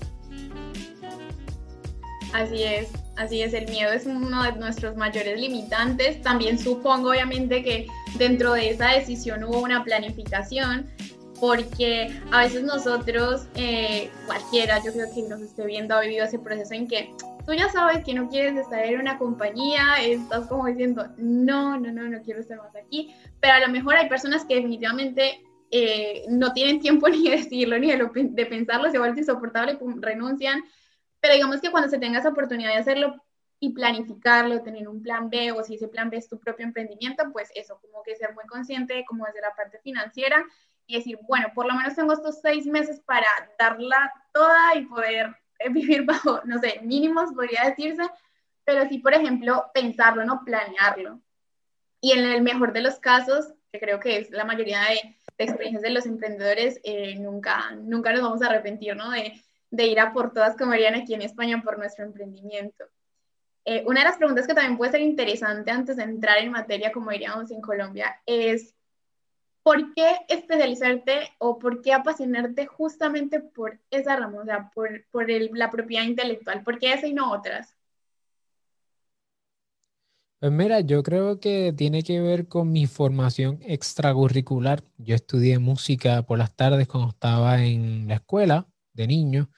Así 2.34 2.62
es, 2.62 2.90
así 3.16 3.40
es, 3.42 3.54
el 3.54 3.68
miedo 3.68 3.90
es 3.90 4.04
uno 4.06 4.42
de 4.42 4.52
nuestros 4.52 4.96
mayores 4.96 5.40
limitantes. 5.40 6.20
También 6.22 6.58
supongo 6.58 7.10
obviamente 7.10 7.62
que 7.62 7.86
dentro 8.18 8.52
de 8.52 8.70
esa 8.70 8.90
decisión 8.90 9.44
hubo 9.44 9.60
una 9.60 9.82
planificación, 9.82 10.86
porque 11.40 12.12
a 12.30 12.42
veces 12.42 12.64
nosotros, 12.64 13.46
eh, 13.54 14.10
cualquiera, 14.26 14.82
yo 14.84 14.92
creo 14.92 15.06
que 15.14 15.22
nos 15.22 15.40
esté 15.40 15.64
viendo, 15.64 15.94
ha 15.94 16.00
vivido 16.00 16.26
ese 16.26 16.38
proceso 16.38 16.74
en 16.74 16.86
que 16.86 17.14
tú 17.46 17.54
ya 17.54 17.70
sabes 17.70 18.04
que 18.04 18.12
no 18.12 18.28
quieres 18.28 18.56
estar 18.56 18.84
en 18.84 19.00
una 19.00 19.16
compañía, 19.16 19.94
estás 20.02 20.46
como 20.48 20.66
diciendo, 20.66 21.06
no, 21.16 21.78
no, 21.78 21.90
no, 21.92 22.08
no 22.08 22.20
quiero 22.22 22.40
estar 22.40 22.58
más 22.58 22.76
aquí, 22.76 23.14
pero 23.40 23.54
a 23.54 23.60
lo 23.60 23.68
mejor 23.68 23.96
hay 23.96 24.08
personas 24.08 24.44
que 24.44 24.56
definitivamente 24.56 25.44
eh, 25.70 26.24
no 26.28 26.52
tienen 26.52 26.80
tiempo 26.80 27.08
ni 27.08 27.28
de 27.28 27.36
decirlo, 27.36 27.78
ni 27.78 27.90
de, 27.90 28.08
de 28.14 28.46
pensarlo, 28.46 28.90
se 28.90 28.98
vuelve 28.98 29.20
insoportable, 29.20 29.76
pum, 29.76 30.00
renuncian, 30.00 30.64
pero 31.20 31.34
digamos 31.34 31.60
que 31.60 31.70
cuando 31.70 31.90
se 31.90 31.98
tenga 31.98 32.18
esa 32.18 32.30
oportunidad 32.30 32.72
de 32.72 32.78
hacerlo 32.78 33.16
y 33.60 33.70
planificarlo, 33.72 34.62
tener 34.62 34.88
un 34.88 35.02
plan 35.02 35.30
B 35.30 35.52
o 35.52 35.64
si 35.64 35.74
ese 35.74 35.88
plan 35.88 36.10
B 36.10 36.16
es 36.16 36.28
tu 36.28 36.38
propio 36.38 36.64
emprendimiento, 36.64 37.24
pues 37.32 37.50
eso, 37.54 37.80
como 37.80 38.02
que 38.02 38.14
ser 38.14 38.34
muy 38.34 38.46
consciente 38.46 39.04
como 39.06 39.26
desde 39.26 39.40
la 39.40 39.54
parte 39.54 39.80
financiera 39.80 40.44
y 40.86 40.96
decir, 40.96 41.18
bueno, 41.28 41.48
por 41.54 41.66
lo 41.66 41.74
menos 41.74 41.94
tengo 41.94 42.12
estos 42.12 42.40
seis 42.40 42.66
meses 42.66 43.00
para 43.00 43.26
darla 43.58 44.12
toda 44.32 44.74
y 44.76 44.86
poder 44.86 45.36
eh, 45.58 45.68
vivir 45.70 46.04
bajo, 46.04 46.40
no 46.44 46.58
sé, 46.60 46.80
mínimos 46.82 47.32
podría 47.32 47.64
decirse, 47.64 48.08
pero 48.64 48.88
sí, 48.88 48.98
por 48.98 49.14
ejemplo, 49.14 49.70
pensarlo, 49.74 50.24
no 50.24 50.42
planearlo. 50.44 51.20
Y 52.00 52.12
en 52.12 52.24
el 52.24 52.42
mejor 52.42 52.72
de 52.72 52.82
los 52.82 52.98
casos, 52.98 53.52
que 53.72 53.80
creo 53.80 54.00
que 54.00 54.18
es 54.18 54.30
la 54.30 54.44
mayoría 54.44 54.82
de, 54.82 55.16
experiencias 55.38 55.82
de 55.82 55.90
los 55.90 56.06
emprendedores, 56.06 56.80
eh, 56.82 57.14
nunca, 57.16 57.70
nunca 57.76 58.12
nos 58.12 58.22
vamos 58.22 58.42
a 58.42 58.46
arrepentir, 58.46 58.96
¿no? 58.96 59.10
De, 59.10 59.86
ir 59.86 60.00
a 60.00 60.12
por 60.12 60.32
todas 60.32 60.56
como 60.56 60.72
harían 60.72 60.94
aquí 60.94 61.14
en 61.14 61.22
España 61.22 61.62
por 61.62 61.78
nuestro 61.78 62.04
emprendimiento. 62.04 62.84
eh, 63.64 63.84
una 63.86 64.00
de 64.00 64.06
las 64.06 64.16
preguntas 64.16 64.46
que 64.46 64.54
también 64.54 64.78
puede 64.78 64.92
ser 64.92 65.02
interesante 65.02 65.70
antes 65.70 65.96
de 65.96 66.04
entrar 66.04 66.38
en 66.38 66.50
materia, 66.50 66.92
como 66.92 67.10
diríamos 67.10 67.50
en 67.50 67.60
Colombia, 67.60 68.20
es 68.26 68.74
¿por 69.62 69.92
qué 69.94 70.16
especializarte 70.28 71.34
o 71.38 71.58
por 71.58 71.82
qué 71.82 71.92
apasionarte 71.92 72.66
justamente 72.66 73.40
por 73.40 73.78
esa 73.90 74.16
rama, 74.16 74.40
o 74.40 74.44
sea, 74.46 74.70
por, 74.74 75.04
por 75.10 75.28
la 75.28 75.70
propiedad 75.70 76.04
intelectual? 76.04 76.62
¿Por 76.62 76.78
qué 76.78 76.94
esa 76.94 77.06
y 77.06 77.12
no 77.12 77.30
otras? 77.32 77.77
Pues 80.40 80.52
mira, 80.52 80.80
yo 80.82 81.02
creo 81.02 81.40
que 81.40 81.72
tiene 81.72 82.04
que 82.04 82.20
ver 82.20 82.46
con 82.46 82.70
mi 82.70 82.86
formación 82.86 83.58
extracurricular. 83.62 84.84
Yo 84.96 85.16
estudié 85.16 85.58
música 85.58 86.22
por 86.22 86.38
las 86.38 86.54
tardes 86.54 86.86
cuando 86.86 87.10
estaba 87.10 87.64
en 87.64 88.06
la 88.06 88.14
escuela 88.16 88.68
de 88.92 89.08
niño 89.08 89.50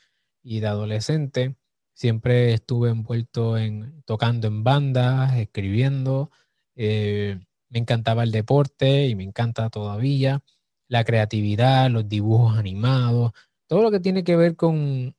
y 0.42 0.60
de 0.60 0.68
adolescente. 0.68 1.56
Siempre 1.92 2.54
estuve 2.54 2.88
envuelto 2.88 3.58
en 3.58 4.02
tocando 4.06 4.49
en 4.49 4.64
bandas, 4.64 5.37
escribiendo. 5.37 6.30
Eh, 6.76 7.38
me 7.68 7.78
encantaba 7.78 8.22
el 8.22 8.32
deporte 8.32 9.06
y 9.06 9.14
me 9.14 9.25
encanta 9.25 9.68
todavía. 9.68 10.42
La 10.88 11.04
creatividad, 11.04 11.90
los 11.90 12.08
dibujos 12.08 12.56
animados, 12.58 13.32
todo 13.66 13.82
lo 13.82 13.90
que 13.90 14.00
tiene 14.00 14.25
que 14.25 14.34
ver 14.37 14.56
con 14.56 15.14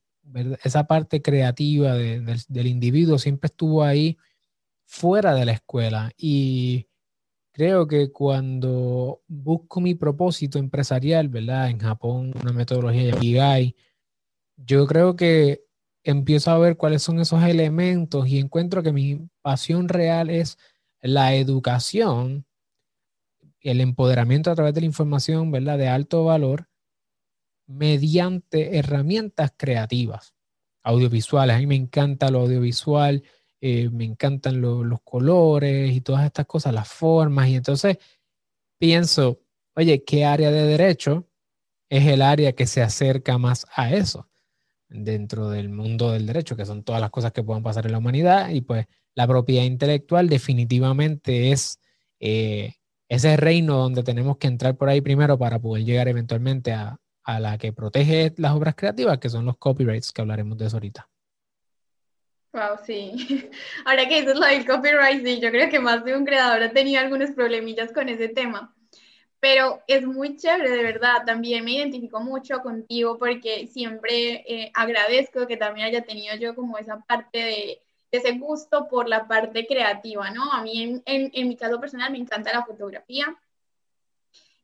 esa 0.63 0.87
parte 0.87 1.21
creativa 1.21 1.93
del 1.93 2.67
individuo 2.67 3.19
siempre 3.19 3.47
estuvo 3.47 3.83
ahí 3.83 4.17
fuera 4.91 5.33
de 5.33 5.45
la 5.45 5.53
escuela 5.53 6.11
y 6.17 6.89
creo 7.53 7.87
que 7.87 8.11
cuando 8.11 9.21
busco 9.25 9.79
mi 9.79 9.95
propósito 9.95 10.59
empresarial, 10.59 11.29
¿verdad? 11.29 11.69
En 11.69 11.79
Japón, 11.79 12.33
una 12.41 12.51
metodología 12.51 13.03
de 13.03 13.09
Ikigai, 13.11 13.75
yo 14.57 14.85
creo 14.87 15.15
que 15.15 15.63
empiezo 16.03 16.51
a 16.51 16.57
ver 16.59 16.75
cuáles 16.75 17.03
son 17.03 17.21
esos 17.21 17.41
elementos 17.43 18.27
y 18.27 18.37
encuentro 18.37 18.83
que 18.83 18.91
mi 18.91 19.29
pasión 19.41 19.87
real 19.87 20.29
es 20.29 20.57
la 21.01 21.35
educación, 21.35 22.45
el 23.61 23.79
empoderamiento 23.79 24.51
a 24.51 24.55
través 24.55 24.73
de 24.73 24.81
la 24.81 24.87
información, 24.87 25.51
¿verdad? 25.51 25.77
De 25.77 25.87
alto 25.87 26.25
valor 26.25 26.67
mediante 27.65 28.77
herramientas 28.77 29.53
creativas, 29.55 30.35
audiovisuales. 30.83 31.55
A 31.55 31.59
mí 31.59 31.65
me 31.65 31.75
encanta 31.75 32.29
lo 32.29 32.41
audiovisual 32.41 33.23
eh, 33.61 33.89
me 33.89 34.05
encantan 34.05 34.59
los 34.59 35.01
colores 35.03 35.93
y 35.95 36.01
todas 36.01 36.25
estas 36.25 36.47
cosas, 36.47 36.73
las 36.73 36.87
formas, 36.87 37.47
y 37.47 37.55
entonces 37.55 37.97
pienso, 38.79 39.39
oye, 39.75 40.03
¿qué 40.03 40.25
área 40.25 40.51
de 40.51 40.63
derecho 40.65 41.27
es 41.89 42.07
el 42.07 42.21
área 42.23 42.53
que 42.53 42.67
se 42.67 42.81
acerca 42.81 43.37
más 43.37 43.67
a 43.75 43.93
eso 43.93 44.27
dentro 44.89 45.49
del 45.49 45.69
mundo 45.69 46.11
del 46.11 46.25
derecho, 46.25 46.55
que 46.57 46.65
son 46.65 46.83
todas 46.83 47.01
las 47.01 47.11
cosas 47.11 47.31
que 47.33 47.43
puedan 47.43 47.63
pasar 47.63 47.85
en 47.85 47.91
la 47.93 47.99
humanidad? 47.99 48.49
Y 48.49 48.61
pues 48.61 48.87
la 49.15 49.27
propiedad 49.27 49.63
intelectual 49.63 50.29
definitivamente 50.29 51.51
es 51.51 51.79
eh, 52.19 52.73
ese 53.09 53.37
reino 53.37 53.77
donde 53.77 54.03
tenemos 54.03 54.37
que 54.37 54.47
entrar 54.47 54.77
por 54.77 54.89
ahí 54.89 55.01
primero 55.01 55.37
para 55.37 55.59
poder 55.59 55.85
llegar 55.85 56.07
eventualmente 56.07 56.71
a, 56.73 56.99
a 57.23 57.39
la 57.39 57.57
que 57.57 57.73
protege 57.73 58.33
las 58.37 58.53
obras 58.53 58.75
creativas, 58.75 59.19
que 59.19 59.29
son 59.29 59.45
los 59.45 59.57
copyrights, 59.57 60.11
que 60.11 60.21
hablaremos 60.21 60.57
de 60.57 60.65
eso 60.65 60.77
ahorita. 60.77 61.09
Wow, 62.53 62.77
sí. 62.85 63.49
Ahora 63.85 64.07
que 64.07 64.21
dices 64.21 64.35
lo 64.35 64.45
del 64.45 64.65
copyright, 64.65 65.23
sí, 65.25 65.39
yo 65.39 65.51
creo 65.51 65.69
que 65.69 65.79
más 65.79 66.03
de 66.03 66.15
un 66.15 66.25
creador 66.25 66.63
ha 66.63 66.71
tenido 66.71 66.99
algunos 66.99 67.31
problemillas 67.31 67.91
con 67.93 68.09
ese 68.09 68.27
tema. 68.29 68.75
Pero 69.39 69.81
es 69.87 70.05
muy 70.05 70.37
chévere, 70.37 70.69
de 70.69 70.83
verdad. 70.83 71.23
También 71.25 71.65
me 71.65 71.71
identifico 71.71 72.19
mucho 72.19 72.59
contigo 72.61 73.17
porque 73.17 73.67
siempre 73.67 74.43
eh, 74.47 74.71
agradezco 74.73 75.47
que 75.47 75.57
también 75.57 75.87
haya 75.87 76.03
tenido 76.03 76.35
yo 76.35 76.53
como 76.55 76.77
esa 76.77 76.99
parte 77.01 77.37
de, 77.39 77.81
ese 78.11 78.33
gusto 78.33 78.87
por 78.89 79.07
la 79.07 79.27
parte 79.27 79.65
creativa, 79.65 80.29
¿no? 80.31 80.51
A 80.51 80.61
mí 80.61 80.83
en, 80.83 81.03
en, 81.05 81.31
en 81.33 81.47
mi 81.47 81.55
caso 81.55 81.79
personal 81.79 82.11
me 82.11 82.17
encanta 82.19 82.53
la 82.53 82.65
fotografía 82.65 83.37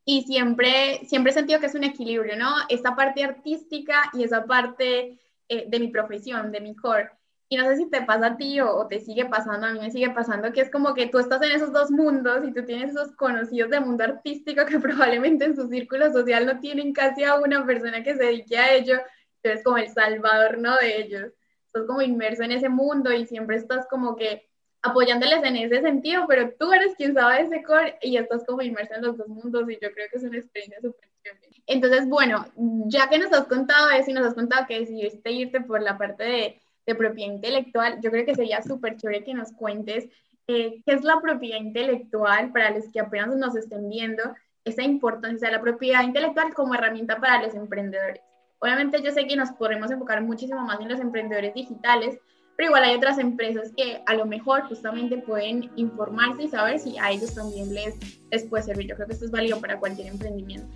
y 0.10 0.22
siempre, 0.24 1.06
siempre 1.06 1.32
he 1.32 1.34
sentido 1.34 1.60
que 1.60 1.66
es 1.66 1.76
un 1.76 1.84
equilibrio, 1.84 2.38
¿no? 2.38 2.56
Esa 2.70 2.96
parte 2.96 3.26
artística 3.26 4.10
y 4.14 4.24
esa 4.24 4.46
parte 4.46 5.20
eh, 5.50 5.66
de 5.68 5.80
mi 5.82 5.90
profesión, 5.90 6.50
de 6.50 6.62
mi 6.62 6.76
core. 6.78 7.12
Y 7.50 7.56
no 7.56 7.66
sé 7.66 7.78
si 7.78 7.90
te 7.90 8.02
pasa 8.02 8.28
a 8.28 8.38
ti 8.38 8.60
o, 8.60 8.88
te 8.88 9.00
sigue 9.00 9.26
pasando, 9.26 9.68
a 9.68 9.72
mí 9.72 9.80
me 9.80 9.92
sigue 9.92 10.10
pasando 10.10 10.52
que 10.52 10.62
es 10.62 10.70
como 10.70 10.94
que 10.94 11.08
tú 11.08 11.20
estás 11.20 11.42
en 11.42 11.52
esos 11.52 11.72
dos 11.72 11.90
mundos 11.92 12.46
y 12.46 12.54
tú 12.54 12.66
tienes 12.66 12.92
esos 12.92 13.16
conocidos 13.16 13.70
del 13.70 13.86
mundo 13.86 14.04
artístico 14.04 14.66
que 14.66 14.80
probablemente 14.80 15.46
en 15.46 15.56
su 15.56 15.68
círculo 15.70 16.12
social 16.12 16.46
no 16.46 16.60
tienen 16.60 16.92
casi 16.94 17.24
a 17.24 17.36
una 17.36 17.66
persona 17.66 18.04
que 18.04 18.16
se 18.16 18.24
dedique 18.24 18.58
a 18.58 18.74
ello, 18.74 18.98
tú 19.42 19.50
eres 19.50 19.64
como 19.64 19.78
el 19.78 19.90
salvador, 19.90 20.58
¿no? 20.58 20.76
De 20.78 21.00
ellos. 21.00 21.32
Estás 21.68 21.86
como 21.86 22.02
inmerso 22.02 22.44
en 22.44 22.52
ese 22.52 22.70
mundo 22.70 23.14
y 23.14 23.26
siempre 23.26 23.56
estás 23.56 23.88
como 23.88 24.16
que 24.16 24.48
apoyándoles 24.82 25.44
en 25.44 25.56
ese 25.58 25.82
sentido, 25.82 26.26
pero 26.28 26.54
tú 26.60 26.72
eres 26.74 26.96
quien 26.96 27.14
sabe 27.14 27.42
ese 27.42 27.64
core 27.64 27.98
y 28.02 28.18
estás 28.18 28.46
como 28.46 28.62
inmerso 28.62 28.96
en 28.96 29.04
los 29.04 29.18
dos 29.18 29.28
mundos 29.28 29.70
y 29.70 29.74
yo 29.82 29.92
creo 29.92 30.08
que 30.10 30.18
es 30.18 30.24
una 30.24 30.38
experiencia 30.38 30.82
súper 30.82 31.10
chévere. 31.24 31.64
Entonces, 31.66 32.08
bueno, 32.08 32.46
ya 32.88 33.10
que 33.10 33.20
nos 33.20 33.32
has 33.34 33.48
contado 33.48 33.90
eso 33.90 34.12
y 34.12 34.14
nos 34.14 34.28
has 34.28 34.34
contado 34.34 34.66
que 34.68 34.80
decidiste 34.80 35.32
irte 35.32 35.62
por 35.62 35.82
la 35.82 35.98
parte 35.98 36.24
de 36.24 36.62
de 36.88 36.96
propiedad 36.96 37.34
intelectual, 37.34 38.00
yo 38.02 38.10
creo 38.10 38.26
que 38.26 38.34
sería 38.34 38.64
súper 38.64 38.96
chévere 38.96 39.26
que 39.26 39.34
nos 39.34 39.52
cuentes 39.52 40.08
eh, 40.48 40.82
qué 40.86 40.94
es 40.94 41.04
la 41.04 41.20
propiedad 41.20 41.60
intelectual 41.60 42.54
para 42.54 42.72
los 42.72 42.86
que 42.92 43.02
apenas 43.02 43.36
nos 43.36 43.56
estén 43.58 43.90
viendo, 43.90 44.24
esa 44.64 44.84
importancia 44.84 45.50
de 45.50 45.56
la 45.56 45.62
propiedad 45.62 46.04
intelectual 46.04 46.54
como 46.54 46.74
herramienta 46.74 47.20
para 47.20 47.44
los 47.44 47.54
emprendedores. 47.54 48.22
Obviamente 48.60 49.02
yo 49.04 49.12
sé 49.12 49.28
que 49.28 49.36
nos 49.36 49.52
podemos 49.52 49.92
enfocar 49.92 50.22
muchísimo 50.24 50.62
más 50.62 50.80
en 50.80 50.90
los 50.90 51.00
emprendedores 51.00 51.54
digitales, 51.54 52.18
pero 52.56 52.70
igual 52.70 52.86
hay 52.86 52.96
otras 52.96 53.20
empresas 53.20 53.72
que 53.76 54.02
a 54.06 54.14
lo 54.16 54.26
mejor 54.26 54.64
justamente 54.64 55.18
pueden 55.18 55.70
informarse 55.76 56.44
y 56.44 56.48
saber 56.48 56.80
si 56.80 56.98
a 56.98 57.12
ellos 57.12 57.36
también 57.36 57.74
les, 57.74 57.96
les 58.32 58.46
puede 58.46 58.64
servir. 58.64 58.88
Yo 58.88 58.96
creo 58.96 59.08
que 59.08 59.14
esto 59.14 59.26
es 59.26 59.32
válido 59.32 59.60
para 59.60 59.80
cualquier 59.80 60.08
emprendimiento. 60.08 60.68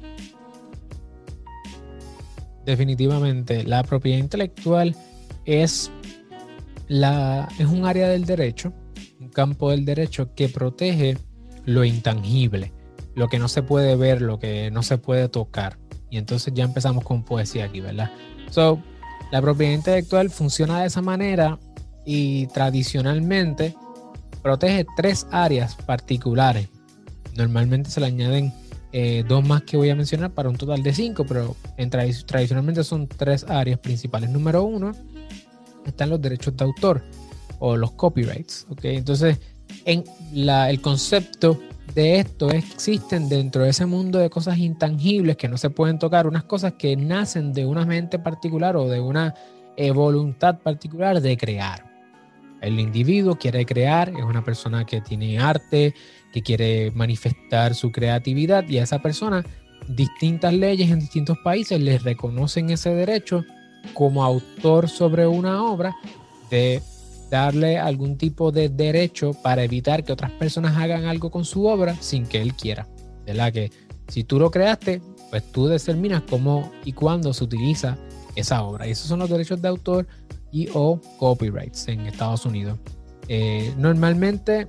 Definitivamente, 2.66 3.64
la 3.64 3.84
propiedad 3.84 4.20
intelectual 4.20 4.96
es 5.46 5.92
es 7.58 7.68
un 7.68 7.86
área 7.86 8.10
del 8.10 8.26
derecho, 8.26 8.74
un 9.20 9.30
campo 9.30 9.72
del 9.72 9.86
derecho 9.86 10.34
que 10.36 10.50
protege 10.50 11.18
lo 11.66 11.86
intangible, 11.86 12.74
lo 13.16 13.30
que 13.30 13.40
no 13.40 13.48
se 13.48 13.64
puede 13.64 13.96
ver, 13.96 14.22
lo 14.22 14.40
que 14.40 14.72
no 14.72 14.84
se 14.84 14.98
puede 14.98 15.30
tocar. 15.30 15.78
Y 16.10 16.18
entonces 16.18 16.54
ya 16.54 16.66
empezamos 16.66 17.06
con 17.06 17.24
poesía 17.24 17.66
aquí, 17.66 17.80
¿verdad? 17.80 18.12
So, 18.50 18.82
la 19.32 19.42
propiedad 19.42 19.74
intelectual 19.74 20.30
funciona 20.30 20.82
de 20.82 20.88
esa 20.88 21.02
manera 21.02 21.58
y 22.06 22.48
tradicionalmente 22.48 23.74
protege 24.42 24.86
tres 24.98 25.26
áreas 25.32 25.76
particulares. 25.76 26.68
Normalmente 27.38 27.90
se 27.90 28.02
le 28.02 28.08
añaden 28.08 28.52
eh, 28.92 29.24
dos 29.26 29.48
más 29.48 29.62
que 29.62 29.78
voy 29.78 29.90
a 29.90 29.96
mencionar 29.96 30.32
para 30.32 30.50
un 30.50 30.58
total 30.58 30.84
de 30.84 30.94
cinco, 30.94 31.26
pero 31.26 31.56
en 31.78 31.90
tradicionalmente 31.90 32.84
son 32.84 33.08
tres 33.08 33.46
áreas 33.48 33.80
principales. 33.80 34.30
Número 34.30 34.64
uno 34.66 34.92
están 35.86 36.10
los 36.10 36.22
derechos 36.22 36.56
de 36.56 36.64
autor 36.64 37.04
o 37.60 37.76
los 37.76 37.92
copyrights. 37.92 38.66
¿okay? 38.70 38.98
Entonces, 38.98 39.40
en 39.86 40.04
la, 40.34 40.70
el 40.70 40.82
concepto 40.82 41.60
de 41.94 42.20
esto 42.20 42.50
existen 42.52 43.28
dentro 43.28 43.64
de 43.64 43.70
ese 43.70 43.86
mundo 43.86 44.20
de 44.20 44.30
cosas 44.30 44.58
intangibles 44.58 45.38
que 45.38 45.48
no 45.48 45.58
se 45.58 45.70
pueden 45.70 46.00
tocar, 46.00 46.28
unas 46.28 46.44
cosas 46.44 46.74
que 46.74 46.96
nacen 46.96 47.54
de 47.54 47.66
una 47.66 47.86
mente 47.86 48.20
particular 48.20 48.78
o 48.78 48.88
de 48.88 49.00
una 49.00 49.34
eh, 49.78 49.92
voluntad 49.92 50.60
particular 50.60 51.22
de 51.22 51.38
crear. 51.38 51.90
El 52.62 52.80
individuo 52.80 53.36
quiere 53.36 53.66
crear, 53.66 54.10
es 54.10 54.24
una 54.24 54.44
persona 54.44 54.86
que 54.86 55.02
tiene 55.02 55.40
arte, 55.40 55.94
que 56.32 56.42
quiere 56.42 56.92
manifestar 56.92 57.76
su 57.76 57.92
creatividad 57.92 58.68
y 58.70 58.78
a 58.78 58.84
esa 58.84 59.00
persona 59.00 59.44
distintas 59.88 60.54
leyes 60.54 60.92
en 60.92 61.00
distintos 61.00 61.38
países 61.44 61.82
les 61.82 62.04
reconocen 62.04 62.70
ese 62.70 62.92
derecho 62.92 63.44
como 63.94 64.24
autor 64.24 64.90
sobre 64.90 65.28
una 65.28 65.64
obra 65.64 65.96
de 66.50 66.82
darle 67.30 67.80
algún 67.80 68.18
tipo 68.18 68.52
de 68.52 68.70
derecho 68.70 69.34
para 69.34 69.64
evitar 69.64 70.04
que 70.04 70.12
otras 70.12 70.32
personas 70.32 70.78
hagan 70.78 71.06
algo 71.06 71.32
con 71.32 71.46
su 71.46 71.66
obra 71.66 71.96
sin 72.00 72.26
que 72.26 72.42
él 72.42 72.54
quiera. 72.54 72.88
¿Verdad? 73.26 73.54
Que 73.54 73.72
si 74.08 74.24
tú 74.24 74.38
lo 74.40 74.52
creaste, 74.52 75.02
pues 75.30 75.50
tú 75.52 75.68
determinas 75.68 76.24
cómo 76.30 76.72
y 76.84 76.92
cuándo 76.92 77.34
se 77.34 77.44
utiliza 77.44 77.98
esa 78.36 78.64
obra. 78.64 78.88
Y 78.88 78.92
esos 78.92 79.08
son 79.08 79.20
los 79.20 79.30
derechos 79.30 79.62
de 79.62 79.70
autor 79.70 80.08
y 80.52 80.68
o 80.74 81.00
copyrights 81.18 81.88
en 81.88 82.02
Estados 82.02 82.46
Unidos. 82.46 82.78
Eh, 83.30 83.74
normalmente 83.78 84.68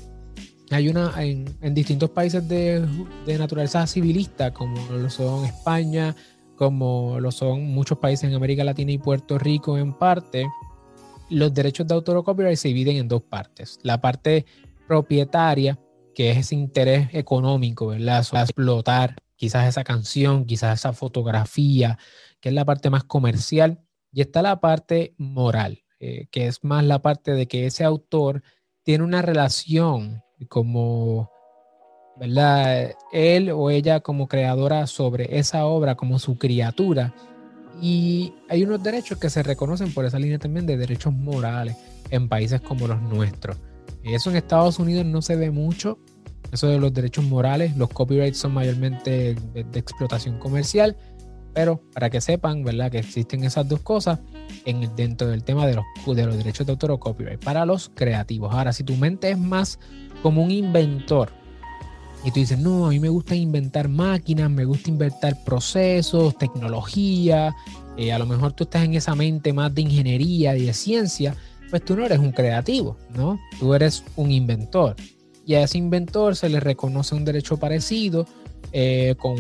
hay 0.71 0.89
una 0.89 1.13
en, 1.23 1.75
distintos 1.75 2.11
países 2.11 2.49
de, 2.49 2.87
de, 3.27 3.39
naturaleza 3.39 3.87
civilista, 3.87 4.53
como 4.53 4.81
lo 4.93 5.11
son 5.11 5.45
España, 5.45 6.15
como 6.57 7.19
lo 7.21 7.31
son 7.31 7.65
muchos 7.67 7.99
países 7.99 8.29
en 8.29 8.35
América 8.35 8.65
Latina 8.65 8.93
y 8.93 8.99
Puerto 8.99 9.39
Rico 9.39 9.79
en 9.79 9.93
parte, 9.93 10.47
los 11.31 11.53
derechos 11.53 11.87
de 11.87 11.95
autor 11.95 12.19
o 12.19 12.25
copyright 12.25 12.57
se 12.57 12.69
dividen 12.69 12.97
en 12.97 13.09
dos 13.09 13.23
partes. 13.23 13.79
La 13.83 14.01
parte 14.01 14.45
propietaria, 14.87 15.79
que 16.15 16.31
es 16.31 16.39
ese 16.39 16.55
interés 16.55 17.09
económico, 17.13 17.89
¿verdad? 17.89 18.25
explotar 18.33 19.17
quizás 19.37 19.67
esa 19.67 19.83
canción, 19.83 20.45
quizás 20.45 20.79
esa 20.79 20.93
fotografía, 20.93 21.99
que 22.41 22.51
es 22.51 22.55
la 22.55 22.65
parte 22.65 22.91
más 22.91 23.05
comercial. 23.05 23.81
Y 24.13 24.21
está 24.21 24.43
la 24.43 24.61
parte 24.61 25.15
moral, 25.17 25.83
eh, 25.99 26.27
que 26.31 26.47
es 26.47 26.63
más 26.63 26.85
la 26.85 27.01
parte 27.01 27.33
de 27.33 27.49
que 27.49 27.67
ese 27.67 27.83
autor 27.83 28.43
tiene 28.83 29.05
una 29.05 29.23
relación 29.23 30.23
como, 30.49 31.32
¿verdad? 32.19 32.91
Él 33.13 33.51
o 33.51 33.71
ella 33.71 34.01
como 34.01 34.29
creadora 34.29 34.87
sobre 34.87 35.39
esa 35.39 35.67
obra, 35.67 35.95
como 35.95 36.19
su 36.19 36.37
criatura. 36.37 37.15
Y 37.81 38.35
hay 38.49 38.65
unos 38.65 38.83
derechos 38.83 39.19
que 39.19 39.31
se 39.31 39.43
reconocen 39.43 39.93
por 39.93 40.05
esa 40.05 40.19
línea 40.19 40.39
también 40.39 40.67
de 40.67 40.77
derechos 40.77 41.13
morales 41.13 41.77
en 42.11 42.29
países 42.29 42.61
como 42.61 42.87
los 42.87 43.01
nuestros. 43.03 43.57
Eso 44.05 44.31
en 44.31 44.37
Estados 44.37 44.79
Unidos 44.79 45.07
no 45.07 45.23
se 45.23 45.37
ve 45.37 45.51
mucho, 45.51 45.99
eso 46.53 46.67
de 46.67 46.79
los 46.79 46.93
derechos 46.93 47.25
morales, 47.25 47.77
los 47.77 47.89
copyrights 47.89 48.39
son 48.39 48.53
mayormente 48.53 49.35
de, 49.55 49.79
explotación 49.79 50.39
comercial, 50.39 50.97
pero 51.55 51.83
para 51.95 52.11
que 52.11 52.21
sepan, 52.21 52.63
¿verdad? 52.63 52.91
Que 52.91 52.99
existen 52.99 53.45
esas 53.45 53.69
dos 53.69 53.81
cosas 53.81 54.19
en, 54.65 54.95
dentro 54.97 55.29
del 55.29 55.45
tema 55.45 55.67
de 55.67 55.77
los, 55.77 55.85
de 56.15 56.27
los 56.27 56.37
derechos 56.37 56.67
de 56.67 56.73
autor 56.73 56.91
o 56.91 57.01
copyright 57.01 57.43
para 57.43 57.65
los 57.65 57.91
creativos. 57.95 58.53
Ahora, 58.53 58.73
si 58.73 58.85
tu 58.85 58.97
mente 58.97 59.31
es 59.31 59.39
más 59.39 59.79
como 60.23 60.43
un 60.43 60.51
inventor 60.51 61.31
y 62.25 62.31
tú 62.31 62.41
dices, 62.41 62.59
no, 62.59 62.87
a 62.87 62.91
mí 62.91 63.01
me 63.01 63.09
gusta 63.09 63.35
inventar 63.35 63.89
máquinas, 63.89 64.51
me 64.51 64.65
gusta 64.65 64.91
inventar 64.91 65.43
procesos, 65.45 66.37
tecnología, 66.39 67.55
eh, 67.97 68.13
a 68.13 68.19
lo 68.19 68.27
mejor 68.27 68.53
tú 68.53 68.65
estás 68.65 68.85
en 68.85 68.95
esa 68.95 69.15
mente 69.15 69.53
más 69.53 69.75
de 69.75 69.83
ingeniería 69.83 70.57
y 70.57 70.67
de 70.67 70.73
ciencia, 70.73 71.35
pues 71.71 71.85
tú 71.85 71.97
no 71.97 72.05
eres 72.05 72.19
un 72.19 72.33
creativo, 72.33 72.97
¿no? 73.15 73.41
Tú 73.59 73.75
eres 73.75 74.05
un 74.17 74.31
inventor 74.31 74.95
y 75.47 75.55
a 75.55 75.63
ese 75.63 75.79
inventor 75.79 76.37
se 76.37 76.49
le 76.49 76.61
reconoce 76.61 77.15
un 77.15 77.25
derecho 77.25 77.57
parecido 77.57 78.27
eh, 78.73 79.15
con 79.19 79.37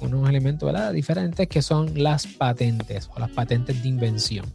unos, 0.00 0.28
elementos 0.28 0.72
diferentes 0.92 1.48
que 1.48 1.62
son 1.62 2.02
las 2.02 2.26
patentes 2.26 3.10
o 3.14 3.20
las 3.20 3.30
patentes 3.30 3.82
de 3.82 3.88
invención. 3.88 4.46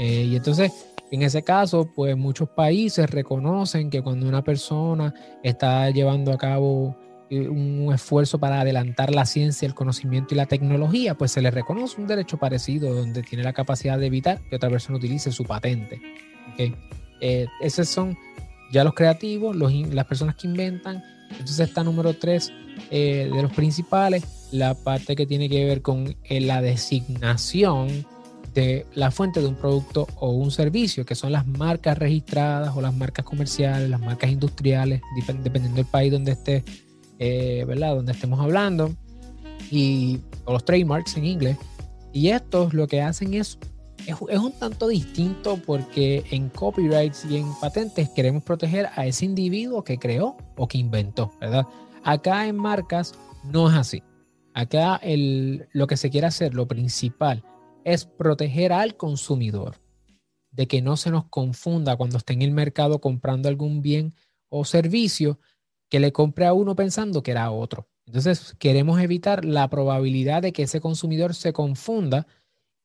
Eh, 0.00 0.28
y 0.30 0.36
entonces, 0.36 0.72
en 1.10 1.22
ese 1.22 1.42
caso, 1.42 1.90
pues 1.94 2.16
muchos 2.16 2.48
países 2.50 3.08
reconocen 3.08 3.90
que 3.90 4.02
cuando 4.02 4.28
una 4.28 4.42
persona 4.42 5.14
está 5.42 5.88
llevando 5.90 6.32
a 6.32 6.38
cabo 6.38 6.96
eh, 7.30 7.48
un 7.48 7.92
esfuerzo 7.92 8.38
para 8.38 8.60
adelantar 8.60 9.14
la 9.14 9.24
ciencia, 9.24 9.66
el 9.66 9.74
conocimiento 9.74 10.34
y 10.34 10.36
la 10.36 10.46
tecnología, 10.46 11.14
pues 11.14 11.32
se 11.32 11.42
le 11.42 11.50
reconoce 11.50 12.00
un 12.00 12.06
derecho 12.06 12.36
parecido 12.36 12.94
donde 12.94 13.22
tiene 13.22 13.44
la 13.44 13.52
capacidad 13.52 13.98
de 13.98 14.06
evitar 14.06 14.40
que 14.48 14.56
otra 14.56 14.70
persona 14.70 14.98
utilice 14.98 15.32
su 15.32 15.44
patente. 15.44 16.00
¿okay? 16.52 16.74
esos 17.60 17.88
son 17.88 18.16
ya 18.70 18.84
los 18.84 18.94
creativos, 18.94 19.56
las 19.56 20.04
personas 20.06 20.36
que 20.36 20.46
inventan. 20.46 21.02
Entonces 21.30 21.60
está 21.60 21.82
número 21.82 22.14
tres 22.14 22.52
eh, 22.90 23.30
de 23.32 23.42
los 23.42 23.52
principales, 23.52 24.48
la 24.52 24.74
parte 24.74 25.16
que 25.16 25.26
tiene 25.26 25.48
que 25.48 25.64
ver 25.64 25.82
con 25.82 26.16
eh, 26.24 26.40
la 26.40 26.62
designación 26.62 28.06
de 28.54 28.86
la 28.94 29.10
fuente 29.10 29.40
de 29.40 29.46
un 29.46 29.54
producto 29.54 30.06
o 30.16 30.30
un 30.30 30.50
servicio, 30.50 31.04
que 31.04 31.14
son 31.14 31.32
las 31.32 31.46
marcas 31.46 31.98
registradas 31.98 32.76
o 32.76 32.80
las 32.80 32.94
marcas 32.94 33.24
comerciales, 33.24 33.88
las 33.88 34.00
marcas 34.00 34.30
industriales, 34.30 35.00
dependiendo 35.42 35.76
del 35.76 35.86
país 35.86 36.12
donde 36.12 36.32
esté, 36.32 36.64
eh, 37.18 37.64
¿verdad? 37.66 37.94
Donde 37.94 38.12
estemos 38.12 38.40
hablando, 38.40 38.94
y, 39.70 40.20
o 40.44 40.52
los 40.52 40.64
trademarks 40.64 41.16
en 41.16 41.24
inglés. 41.24 41.56
Y 42.12 42.28
estos 42.28 42.74
lo 42.74 42.86
que 42.86 43.02
hacen 43.02 43.34
es 43.34 43.58
es, 44.08 44.38
un 44.38 44.52
tanto 44.52 44.88
distinto 44.88 45.58
porque 45.64 46.24
en 46.30 46.48
copyrights 46.48 47.26
y 47.26 47.36
en 47.36 47.46
patentes 47.60 48.08
queremos 48.10 48.42
proteger 48.42 48.88
a 48.96 49.06
ese 49.06 49.24
individuo 49.24 49.84
que 49.84 49.98
creó 49.98 50.36
o 50.56 50.66
que 50.66 50.78
inventó, 50.78 51.32
¿verdad? 51.40 51.66
Acá 52.04 52.46
en 52.46 52.56
marcas 52.56 53.14
no 53.44 53.68
es 53.68 53.76
así. 53.76 54.02
Acá 54.54 54.96
el, 55.02 55.68
lo 55.72 55.86
que 55.86 55.96
se 55.96 56.10
quiere 56.10 56.26
hacer, 56.26 56.54
lo 56.54 56.66
principal, 56.66 57.44
es 57.92 58.04
proteger 58.04 58.72
al 58.72 58.96
consumidor 58.96 59.80
de 60.50 60.66
que 60.66 60.82
no 60.82 60.96
se 60.96 61.10
nos 61.10 61.26
confunda 61.26 61.96
cuando 61.96 62.18
esté 62.18 62.32
en 62.32 62.42
el 62.42 62.50
mercado 62.52 63.00
comprando 63.00 63.48
algún 63.48 63.82
bien 63.82 64.14
o 64.48 64.64
servicio 64.64 65.38
que 65.88 66.00
le 66.00 66.12
compre 66.12 66.46
a 66.46 66.52
uno 66.52 66.74
pensando 66.74 67.22
que 67.22 67.30
era 67.30 67.50
otro. 67.50 67.88
Entonces, 68.06 68.54
queremos 68.58 69.00
evitar 69.00 69.44
la 69.44 69.68
probabilidad 69.68 70.42
de 70.42 70.52
que 70.52 70.62
ese 70.62 70.80
consumidor 70.80 71.34
se 71.34 71.52
confunda 71.52 72.26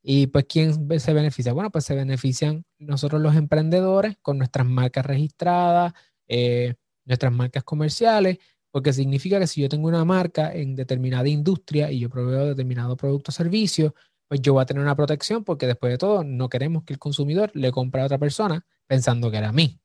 y 0.01 0.27
pues, 0.27 0.45
¿quién 0.49 0.99
se 0.99 1.13
beneficia? 1.13 1.53
Bueno, 1.53 1.71
pues 1.71 1.85
se 1.85 1.95
benefician 1.95 2.65
nosotros 2.77 3.21
los 3.21 3.35
emprendedores 3.35 4.17
con 4.21 4.37
nuestras 4.37 4.67
marcas 4.67 5.05
registradas, 5.05 5.93
eh, 6.27 6.75
nuestras 7.05 7.31
marcas 7.31 7.63
comerciales, 7.63 8.37
porque 8.69 8.91
significa 8.91 9.39
que 9.39 9.47
si 9.47 9.61
yo 9.61 9.69
tengo 9.69 9.87
una 9.87 10.03
marca 10.03 10.53
en 10.53 10.75
determinada 10.75 11.29
industria 11.29 11.91
y 11.91 11.99
yo 11.99 12.09
proveo 12.09 12.47
determinado 12.47 12.97
producto 12.97 13.31
o 13.31 13.33
servicio, 13.33 13.95
pues 14.27 14.41
yo 14.41 14.53
voy 14.53 14.63
a 14.63 14.65
tener 14.65 14.81
una 14.81 14.95
protección 14.95 15.43
porque 15.43 15.67
después 15.67 15.91
de 15.91 15.97
todo 15.97 16.23
no 16.23 16.49
queremos 16.49 16.83
que 16.83 16.93
el 16.93 16.99
consumidor 16.99 17.51
le 17.53 17.71
compre 17.71 18.01
a 18.01 18.05
otra 18.05 18.17
persona 18.17 18.65
pensando 18.87 19.29
que 19.31 19.37
era 19.37 19.51
mí, 19.51 19.79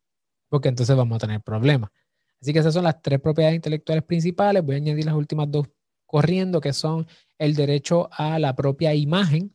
porque 0.48 0.68
entonces 0.68 0.96
vamos 0.96 1.16
a 1.16 1.26
tener 1.26 1.40
problemas. 1.40 1.90
Así 2.40 2.52
que 2.52 2.60
esas 2.60 2.74
son 2.74 2.84
las 2.84 3.02
tres 3.02 3.20
propiedades 3.20 3.56
intelectuales 3.56 4.04
principales. 4.04 4.64
Voy 4.64 4.76
a 4.76 4.78
añadir 4.78 5.04
las 5.04 5.14
últimas 5.14 5.50
dos 5.50 5.68
corriendo, 6.06 6.60
que 6.60 6.72
son 6.72 7.06
el 7.36 7.54
derecho 7.54 8.08
a 8.12 8.38
la 8.38 8.54
propia 8.54 8.94
imagen, 8.94 9.54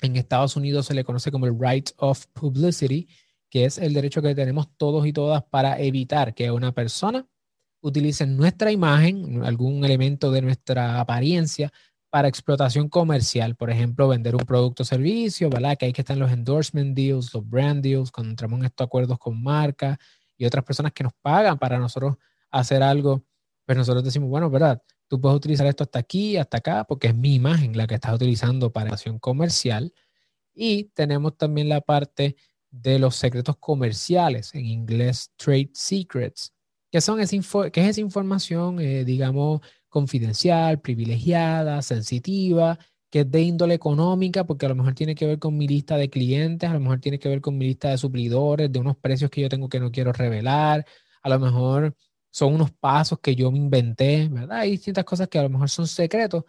en 0.00 0.16
Estados 0.16 0.56
Unidos 0.56 0.86
se 0.86 0.94
le 0.94 1.04
conoce 1.04 1.30
como 1.30 1.46
el 1.46 1.56
right 1.58 1.90
of 1.96 2.26
publicity, 2.32 3.08
que 3.50 3.64
es 3.64 3.78
el 3.78 3.94
derecho 3.94 4.22
que 4.22 4.34
tenemos 4.34 4.68
todos 4.76 5.06
y 5.06 5.12
todas 5.12 5.42
para 5.44 5.80
evitar 5.80 6.34
que 6.34 6.50
una 6.50 6.72
persona 6.72 7.26
utilice 7.80 8.26
nuestra 8.26 8.70
imagen, 8.70 9.44
algún 9.44 9.84
elemento 9.84 10.30
de 10.30 10.42
nuestra 10.42 11.00
apariencia 11.00 11.72
para 12.10 12.28
explotación 12.28 12.88
comercial, 12.88 13.54
por 13.54 13.70
ejemplo, 13.70 14.08
vender 14.08 14.34
un 14.34 14.44
producto 14.44 14.82
o 14.82 14.86
servicio, 14.86 15.50
¿verdad? 15.50 15.76
Que 15.76 15.86
ahí 15.86 15.92
que 15.92 16.02
están 16.02 16.18
los 16.18 16.30
endorsement 16.30 16.96
deals, 16.96 17.32
los 17.34 17.48
brand 17.48 17.82
deals, 17.82 18.10
cuando 18.10 18.30
entramos 18.30 18.60
en 18.60 18.66
estos 18.66 18.86
acuerdos 18.86 19.18
con 19.18 19.42
marcas 19.42 19.98
y 20.36 20.46
otras 20.46 20.64
personas 20.64 20.92
que 20.92 21.04
nos 21.04 21.12
pagan 21.20 21.58
para 21.58 21.78
nosotros 21.78 22.16
hacer 22.50 22.82
algo, 22.82 23.24
pues 23.66 23.76
nosotros 23.76 24.04
decimos, 24.04 24.30
bueno, 24.30 24.48
¿verdad? 24.48 24.82
Tú 25.08 25.20
puedes 25.20 25.36
utilizar 25.36 25.66
esto 25.66 25.84
hasta 25.84 25.98
aquí, 25.98 26.36
hasta 26.36 26.58
acá, 26.58 26.84
porque 26.84 27.08
es 27.08 27.14
mi 27.14 27.34
imagen 27.34 27.76
la 27.76 27.86
que 27.86 27.94
estás 27.94 28.14
utilizando 28.14 28.72
para 28.72 28.90
acción 28.90 29.18
comercial. 29.18 29.92
Y 30.54 30.84
tenemos 30.94 31.36
también 31.36 31.68
la 31.68 31.80
parte 31.80 32.36
de 32.70 32.98
los 32.98 33.16
secretos 33.16 33.56
comerciales, 33.58 34.54
en 34.54 34.66
inglés 34.66 35.32
trade 35.36 35.70
secrets, 35.74 36.52
que, 36.90 37.00
son 37.00 37.20
esa 37.20 37.36
que 37.70 37.80
es 37.80 37.88
esa 37.88 38.00
información, 38.00 38.80
eh, 38.80 39.04
digamos, 39.04 39.60
confidencial, 39.88 40.80
privilegiada, 40.80 41.82
sensitiva, 41.82 42.78
que 43.10 43.20
es 43.20 43.30
de 43.30 43.40
índole 43.42 43.74
económica, 43.74 44.44
porque 44.44 44.66
a 44.66 44.68
lo 44.68 44.74
mejor 44.74 44.94
tiene 44.94 45.14
que 45.14 45.26
ver 45.26 45.38
con 45.38 45.56
mi 45.56 45.66
lista 45.66 45.96
de 45.96 46.10
clientes, 46.10 46.68
a 46.68 46.74
lo 46.74 46.80
mejor 46.80 47.00
tiene 47.00 47.18
que 47.18 47.28
ver 47.28 47.40
con 47.40 47.56
mi 47.56 47.66
lista 47.66 47.90
de 47.90 47.98
suplidores, 47.98 48.70
de 48.70 48.78
unos 48.78 48.96
precios 48.96 49.30
que 49.30 49.40
yo 49.40 49.48
tengo 49.48 49.68
que 49.68 49.80
no 49.80 49.90
quiero 49.90 50.12
revelar, 50.12 50.86
a 51.22 51.28
lo 51.28 51.38
mejor 51.38 51.96
son 52.30 52.54
unos 52.54 52.70
pasos 52.72 53.18
que 53.20 53.34
yo 53.34 53.50
me 53.50 53.58
inventé, 53.58 54.28
¿verdad? 54.28 54.58
Hay 54.58 54.72
distintas 54.72 55.04
cosas 55.04 55.28
que 55.28 55.38
a 55.38 55.42
lo 55.42 55.48
mejor 55.48 55.70
son 55.70 55.86
secretos 55.86 56.44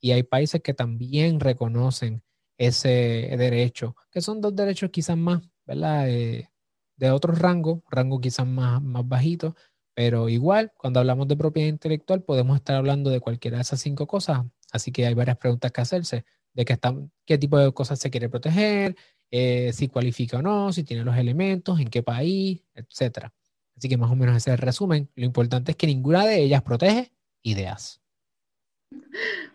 y 0.00 0.12
hay 0.12 0.22
países 0.22 0.62
que 0.62 0.74
también 0.74 1.40
reconocen 1.40 2.22
ese 2.58 2.88
derecho, 3.36 3.96
que 4.10 4.20
son 4.20 4.40
dos 4.40 4.54
derechos 4.54 4.90
quizás 4.90 5.16
más, 5.16 5.42
¿verdad? 5.66 6.08
Eh, 6.08 6.48
de 6.96 7.10
otro 7.10 7.32
rango, 7.32 7.82
rango 7.90 8.20
quizás 8.20 8.46
más, 8.46 8.80
más 8.82 9.06
bajito, 9.06 9.56
pero 9.94 10.28
igual, 10.28 10.72
cuando 10.76 11.00
hablamos 11.00 11.28
de 11.28 11.36
propiedad 11.36 11.68
intelectual, 11.68 12.22
podemos 12.22 12.56
estar 12.56 12.76
hablando 12.76 13.10
de 13.10 13.20
cualquiera 13.20 13.58
de 13.58 13.62
esas 13.62 13.80
cinco 13.80 14.06
cosas. 14.06 14.42
Así 14.72 14.92
que 14.92 15.06
hay 15.06 15.14
varias 15.14 15.36
preguntas 15.38 15.72
que 15.72 15.80
hacerse 15.80 16.24
de 16.52 16.64
qué, 16.64 16.78
qué 17.26 17.38
tipo 17.38 17.58
de 17.58 17.72
cosas 17.72 17.98
se 18.00 18.10
quiere 18.10 18.28
proteger, 18.28 18.96
eh, 19.30 19.72
si 19.72 19.88
cualifica 19.88 20.38
o 20.38 20.42
no, 20.42 20.72
si 20.72 20.84
tiene 20.84 21.04
los 21.04 21.16
elementos, 21.16 21.80
en 21.80 21.88
qué 21.88 22.02
país, 22.02 22.62
etcétera. 22.74 23.32
Así 23.76 23.88
que 23.88 23.96
más 23.96 24.10
o 24.10 24.16
menos 24.16 24.36
ese 24.36 24.50
es 24.50 24.54
el 24.54 24.58
resumen. 24.66 25.10
Lo 25.16 25.24
importante 25.24 25.72
es 25.72 25.76
que 25.76 25.86
ninguna 25.86 26.24
de 26.26 26.42
ellas 26.42 26.62
protege 26.62 27.12
ideas. 27.42 28.00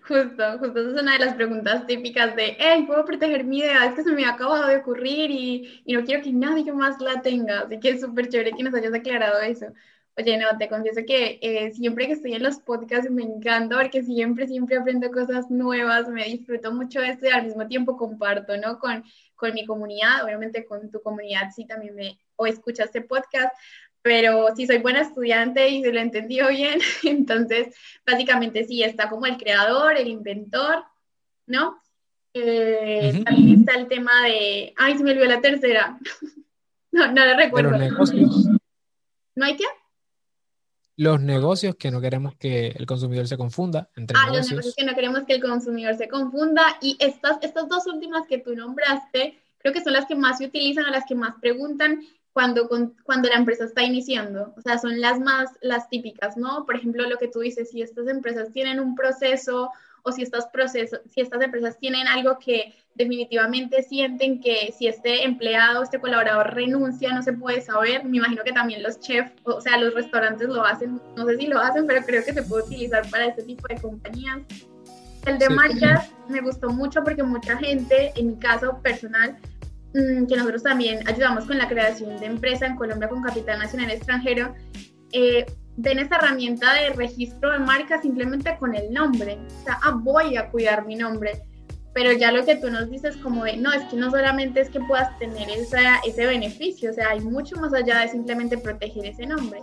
Justo, 0.07 0.57
justo, 0.59 0.79
esa 0.79 0.89
es 0.95 1.01
una 1.01 1.13
de 1.13 1.19
las 1.25 1.35
preguntas 1.35 1.85
típicas 1.85 2.35
de, 2.35 2.55
hey, 2.59 2.83
¿puedo 2.87 3.05
proteger 3.05 3.43
mi 3.45 3.59
idea? 3.59 3.85
Es 3.85 3.95
que 3.95 4.03
se 4.03 4.11
me 4.11 4.25
ha 4.25 4.31
acabado 4.31 4.67
de 4.67 4.77
ocurrir 4.77 5.29
y, 5.31 5.81
y 5.85 5.93
no 5.93 6.03
quiero 6.03 6.23
que 6.23 6.31
nadie 6.33 6.71
más 6.73 6.99
la 7.01 7.21
tenga. 7.21 7.61
Así 7.61 7.79
que 7.79 7.89
es 7.91 8.01
súper 8.01 8.29
chévere 8.29 8.51
que 8.53 8.63
nos 8.63 8.73
hayas 8.73 8.93
aclarado 8.93 9.39
eso. 9.41 9.67
Oye, 10.19 10.37
no, 10.37 10.57
te 10.57 10.67
confieso 10.67 10.99
que 11.07 11.39
eh, 11.41 11.71
siempre 11.71 12.05
que 12.05 12.11
estoy 12.11 12.33
en 12.33 12.43
los 12.43 12.59
podcasts 12.59 13.09
me 13.09 13.23
encanta 13.23 13.77
porque 13.77 14.03
siempre, 14.03 14.47
siempre 14.47 14.75
aprendo 14.75 15.09
cosas 15.11 15.49
nuevas, 15.49 16.09
me 16.09 16.25
disfruto 16.25 16.73
mucho 16.73 16.99
de 16.99 17.11
esto 17.11 17.27
y 17.27 17.29
al 17.29 17.45
mismo 17.45 17.65
tiempo 17.67 17.95
comparto, 17.95 18.57
¿no? 18.57 18.79
Con, 18.79 19.05
con 19.35 19.53
mi 19.53 19.65
comunidad, 19.65 20.25
obviamente 20.25 20.65
con 20.65 20.91
tu 20.91 21.01
comunidad, 21.01 21.51
sí, 21.55 21.65
también 21.65 21.95
me, 21.95 22.19
o 22.35 22.45
escuchas 22.47 22.87
este 22.87 22.99
podcast, 22.99 23.55
pero 24.01 24.53
si 24.57 24.67
soy 24.67 24.79
buena 24.79 24.99
estudiante 24.99 25.69
y 25.69 25.83
se 25.83 25.93
lo 25.93 26.01
entendió 26.01 26.49
bien, 26.49 26.81
entonces 27.03 27.73
básicamente 28.05 28.65
sí, 28.65 28.83
está 28.83 29.09
como 29.09 29.25
el 29.25 29.37
creador, 29.37 29.95
el 29.95 30.09
inventor, 30.09 30.83
¿no? 31.45 31.81
Eh, 32.33 33.23
también 33.23 33.59
está 33.61 33.75
el 33.75 33.87
tema 33.87 34.25
de, 34.25 34.73
ay, 34.75 34.97
se 34.97 35.03
me 35.05 35.11
olvidó 35.11 35.27
la 35.27 35.39
tercera, 35.39 35.97
no, 36.91 37.07
no 37.07 37.25
la 37.25 37.37
recuerdo. 37.37 37.77
negocios. 37.77 38.49
¿No 39.35 39.45
hay 39.45 39.55
qué? 39.55 39.63
Los 40.99 41.21
negocios 41.21 41.75
que 41.77 41.91
no 41.91 42.01
queremos 42.01 42.35
que 42.35 42.75
el 42.77 42.85
consumidor 42.85 43.25
se 43.25 43.37
confunda 43.37 43.87
entre 43.95 44.17
ah, 44.19 44.33
los 44.33 44.49
negocios 44.49 44.75
que 44.75 44.83
no 44.83 44.93
queremos 44.93 45.23
que 45.23 45.35
el 45.35 45.41
consumidor 45.41 45.95
se 45.95 46.09
confunda 46.09 46.77
y 46.81 46.97
estas, 46.99 47.37
estas 47.41 47.69
dos 47.69 47.87
últimas 47.87 48.27
que 48.27 48.37
tú 48.37 48.53
nombraste, 48.53 49.39
creo 49.59 49.73
que 49.73 49.81
son 49.81 49.93
las 49.93 50.07
que 50.07 50.17
más 50.17 50.39
se 50.39 50.47
utilizan 50.47 50.83
o 50.83 50.89
las 50.89 51.05
que 51.05 51.15
más 51.15 51.35
preguntan 51.39 52.01
cuando, 52.33 52.67
cuando 53.05 53.29
la 53.29 53.35
empresa 53.35 53.63
está 53.63 53.81
iniciando. 53.81 54.53
O 54.57 54.61
sea, 54.61 54.77
son 54.77 54.99
las 54.99 55.21
más, 55.21 55.49
las 55.61 55.87
típicas, 55.87 56.35
¿no? 56.35 56.65
Por 56.65 56.75
ejemplo, 56.75 57.07
lo 57.07 57.17
que 57.17 57.29
tú 57.29 57.39
dices, 57.39 57.69
si 57.69 57.81
estas 57.81 58.09
empresas 58.09 58.51
tienen 58.51 58.81
un 58.81 58.93
proceso 58.93 59.71
o 60.03 60.11
si 60.11 60.23
estos 60.23 60.45
procesos, 60.47 61.01
si 61.09 61.21
estas 61.21 61.41
empresas 61.41 61.77
tienen 61.77 62.07
algo 62.07 62.37
que 62.39 62.73
definitivamente 62.95 63.83
sienten 63.83 64.41
que 64.41 64.73
si 64.77 64.87
este 64.87 65.23
empleado, 65.23 65.83
este 65.83 65.99
colaborador 65.99 66.53
renuncia, 66.53 67.13
no 67.13 67.23
se 67.23 67.33
puede 67.33 67.61
saber. 67.61 68.03
Me 68.03 68.17
imagino 68.17 68.43
que 68.43 68.51
también 68.51 68.83
los 68.83 68.99
chefs, 68.99 69.31
o 69.43 69.61
sea, 69.61 69.77
los 69.77 69.93
restaurantes 69.93 70.49
lo 70.49 70.63
hacen, 70.65 71.01
no 71.15 71.25
sé 71.25 71.37
si 71.37 71.47
lo 71.47 71.59
hacen, 71.59 71.87
pero 71.87 72.05
creo 72.05 72.23
que 72.23 72.33
se 72.33 72.43
puede 72.43 72.65
utilizar 72.65 73.09
para 73.09 73.25
este 73.25 73.43
tipo 73.43 73.67
de 73.67 73.75
compañías. 73.79 74.39
El 75.25 75.37
de 75.37 75.49
marcas 75.49 76.11
me 76.27 76.41
gustó 76.41 76.69
mucho 76.69 77.03
porque 77.03 77.23
mucha 77.23 77.57
gente, 77.57 78.13
en 78.15 78.27
mi 78.27 78.35
caso 78.37 78.81
personal, 78.81 79.37
Mm, 79.93 80.27
que 80.27 80.35
nosotros 80.35 80.61
también 80.61 80.99
ayudamos 81.07 81.45
con 81.45 81.57
la 81.57 81.67
creación 81.67 82.19
de 82.19 82.27
empresa 82.27 82.67
en 82.67 82.75
Colombia 82.75 83.09
con 83.09 83.23
capital 83.23 83.57
nacional 83.57 83.89
extranjero, 83.89 84.53
eh, 85.11 85.47
ven 85.81 85.99
esta 85.99 86.17
herramienta 86.17 86.73
de 86.73 86.89
registro 86.89 87.51
de 87.51 87.59
marca 87.59 88.01
simplemente 88.01 88.57
con 88.59 88.75
el 88.75 88.91
nombre. 88.91 89.39
O 89.61 89.63
sea, 89.63 89.79
ah, 89.81 89.97
voy 89.97 90.35
a 90.35 90.49
cuidar 90.49 90.85
mi 90.85 90.95
nombre. 90.95 91.41
Pero 91.93 92.11
ya 92.11 92.31
lo 92.31 92.45
que 92.45 92.55
tú 92.55 92.69
nos 92.69 92.89
dices 92.89 93.17
como 93.17 93.45
de, 93.45 93.57
no, 93.57 93.71
es 93.71 93.83
que 93.85 93.95
no 93.95 94.11
solamente 94.11 94.61
es 94.61 94.69
que 94.69 94.79
puedas 94.81 95.17
tener 95.19 95.49
esa, 95.49 95.97
ese 96.05 96.25
beneficio, 96.25 96.91
o 96.91 96.93
sea, 96.93 97.09
hay 97.09 97.19
mucho 97.19 97.55
más 97.57 97.73
allá 97.73 97.99
de 97.99 98.09
simplemente 98.09 98.57
proteger 98.57 99.05
ese 99.05 99.25
nombre. 99.25 99.61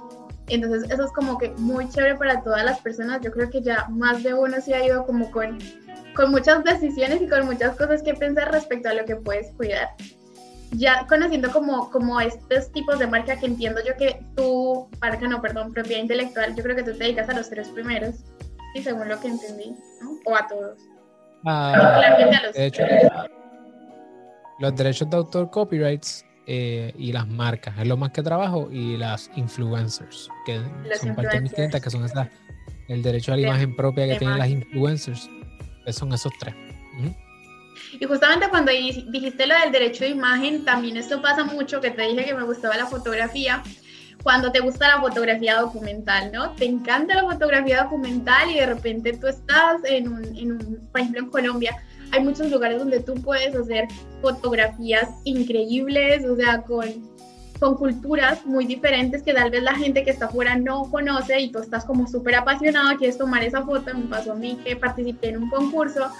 Entonces, 0.49 0.91
eso 0.91 1.05
es 1.05 1.13
como 1.13 1.39
que 1.39 1.51
muy 1.59 1.89
chévere 1.89 2.17
para 2.17 2.43
todas 2.43 2.65
las 2.65 2.81
personas. 2.81 3.21
Yo 3.23 3.31
creo 3.31 3.51
que 3.51 3.63
ya 3.63 3.87
más 3.91 4.23
de 4.23 4.35
uno 4.35 4.61
se 4.61 4.75
ha 4.75 4.85
ido 4.85 5.05
como 5.05 5.31
con, 5.31 5.59
con 6.15 6.31
muchas 6.31 6.65
decisiones 6.65 7.23
y 7.23 7.29
con 7.29 7.47
muchas 7.47 7.77
cosas 7.77 8.03
que 8.03 8.15
pensar 8.15 8.51
respecto 8.53 8.89
a 8.89 8.95
lo 8.95 9.05
que 9.05 9.17
puedes 9.17 9.53
cuidar 9.53 9.89
ya 10.73 11.07
conociendo 11.07 11.51
como, 11.51 11.91
como 11.91 12.21
estos 12.21 12.71
tipos 12.73 12.99
de 12.99 13.07
marca 13.07 13.39
que 13.39 13.47
entiendo 13.47 13.81
yo 13.87 13.97
que 13.97 14.21
tú, 14.35 14.89
marca 15.01 15.27
no, 15.29 15.41
perdón, 15.41 15.73
propiedad 15.73 16.03
intelectual, 16.03 16.55
yo 16.55 16.63
creo 16.63 16.77
que 16.77 16.83
tú 16.83 16.93
te 16.93 17.05
dedicas 17.05 17.29
a 17.29 17.35
los 17.35 17.49
tres 17.49 17.69
primeros, 17.69 18.17
sí, 18.75 18.83
según 18.83 19.09
lo 19.09 19.21
que 19.21 19.29
entendí, 19.29 19.75
¿no? 20.03 20.19
O 20.25 20.37
a 20.37 20.47
todos. 20.47 20.79
Ah, 21.45 22.03
los... 24.59 24.75
derechos 24.75 25.09
de 25.09 25.17
autor, 25.17 25.51
copyrights 25.51 26.25
eh, 26.47 26.93
y 26.97 27.13
las 27.13 27.27
marcas, 27.29 27.79
es 27.79 27.87
lo 27.87 27.97
más 27.97 28.11
que 28.11 28.23
trabajo, 28.23 28.69
y 28.71 28.97
las 28.97 29.31
influencers, 29.37 30.29
que 30.45 30.61
son 30.99 31.15
parte 31.15 31.37
de 31.37 31.43
mis 31.43 31.53
clientes, 31.53 31.81
que 31.81 31.91
son 31.91 32.05
esas, 32.05 32.29
el 32.89 33.03
derecho 33.03 33.33
a 33.33 33.37
la 33.37 33.43
imagen 33.43 33.77
propia 33.77 34.07
que 34.07 34.17
tienen 34.17 34.39
las 34.39 34.49
influencers, 34.49 35.31
que 35.85 35.93
son 35.93 36.13
esos 36.13 36.33
tres. 36.41 36.55
Y 37.99 38.05
justamente 38.05 38.49
cuando 38.49 38.73
dijiste 38.73 39.47
lo 39.47 39.55
del 39.59 39.73
derecho 39.73 40.05
de 40.05 40.11
imagen, 40.11 40.65
también 40.65 40.97
esto 40.97 41.21
pasa 41.23 41.45
mucho, 41.45 41.81
que 41.81 41.91
te 41.91 42.03
dije 42.03 42.25
que 42.25 42.35
me 42.35 42.45
gustaba 42.45 42.77
la 42.77 42.87
fotografía, 42.87 43.63
cuando 44.23 44.51
te 44.51 44.61
gusta 44.61 44.89
la 44.89 45.01
fotografía 45.01 45.61
documental, 45.61 46.33
¿no? 46.33 46.51
Te 46.53 46.65
encanta 46.65 47.15
la 47.15 47.23
fotografía 47.23 47.85
documental 47.85 48.51
y 48.51 48.55
de 48.55 48.67
repente 48.67 49.17
tú 49.17 49.29
estás 49.29 49.85
en 49.85 50.09
un, 50.09 50.25
en 50.37 50.53
un 50.53 50.89
por 50.91 51.01
ejemplo, 51.01 51.21
en 51.21 51.31
Colombia, 51.31 51.77
hay 52.13 52.23
muchos 52.23 52.51
lugares 52.51 52.79
donde 52.79 53.01
tú 53.01 53.15
puedes 53.15 53.55
hacer 53.55 53.87
fotografías 54.21 55.09
increíbles, 55.25 56.25
o 56.25 56.37
sea, 56.37 56.63
con, 56.63 56.85
con 57.61 57.77
culturas 57.77 58.45
muy 58.45 58.67
diferentes 58.67 59.23
que 59.23 59.35
tal 59.35 59.51
vez 59.51 59.63
la 59.63 59.75
gente 59.75 60.05
que 60.05 60.11
está 60.11 60.27
afuera 60.27 60.57
no 60.57 60.91
conoce 60.91 61.41
y 61.41 61.51
tú 61.51 61.59
estás 61.59 61.85
como 61.85 62.07
súper 62.07 62.37
apasionado, 62.37 62.97
quieres 62.97 63.19
tomar 63.19 63.45
esa 63.45 63.63
foto, 63.63 63.95
me 63.95 64.07
pasó 64.07 64.33
a 64.33 64.37
mí 64.37 64.59
que 64.65 64.77
participé 64.77 65.31
en 65.31 65.43
un 65.45 65.51
concurso 65.51 66.11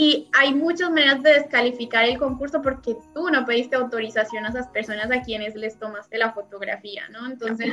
y 0.00 0.28
hay 0.32 0.54
muchas 0.54 0.90
maneras 0.90 1.24
de 1.24 1.32
descalificar 1.32 2.04
el 2.04 2.18
concurso 2.18 2.62
porque 2.62 2.96
tú 3.12 3.30
no 3.30 3.44
pediste 3.44 3.74
autorización 3.74 4.46
a 4.46 4.50
esas 4.50 4.68
personas 4.68 5.10
a 5.10 5.22
quienes 5.22 5.56
les 5.56 5.76
tomaste 5.76 6.18
la 6.18 6.32
fotografía, 6.32 7.08
¿no? 7.08 7.26
Entonces, 7.26 7.72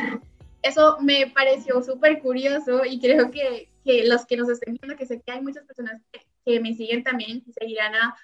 eso 0.64 0.98
me 1.02 1.28
pareció 1.28 1.84
súper 1.84 2.24
curioso 2.24 2.84
y 2.84 3.00
creo 3.00 3.30
que, 3.30 3.70
que, 3.84 4.08
los 4.08 4.26
que 4.26 4.38
nos 4.38 4.50
estén 4.50 4.74
viendo, 4.74 4.98
que 4.98 5.06
sé 5.06 5.22
que 5.22 5.34
hay 5.34 5.42
muchas 5.44 5.66
personas 5.66 6.02
que, 6.44 6.60
me 6.60 6.74
siguen 6.74 7.04
también 7.04 7.44
y 7.46 7.54
seguirán 7.54 7.94
a, 7.94 8.16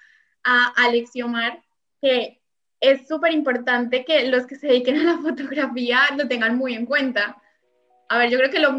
a 0.42 0.72
Alexiomar, 0.84 1.62
que 2.00 2.40
es 2.80 3.06
súper 3.06 3.30
importante 3.30 4.04
que 4.04 4.24
los 4.24 4.48
que 4.48 4.56
se 4.56 4.66
dediquen 4.66 4.96
a 4.96 5.14
la 5.14 5.18
fotografía 5.18 6.00
lo 6.16 6.26
tengan 6.26 6.58
muy 6.58 6.74
en 6.74 6.86
cuenta 6.86 7.40
a 8.12 8.18
ver, 8.18 8.28
yo 8.28 8.36
creo 8.36 8.50
que 8.50 8.58
lo, 8.58 8.76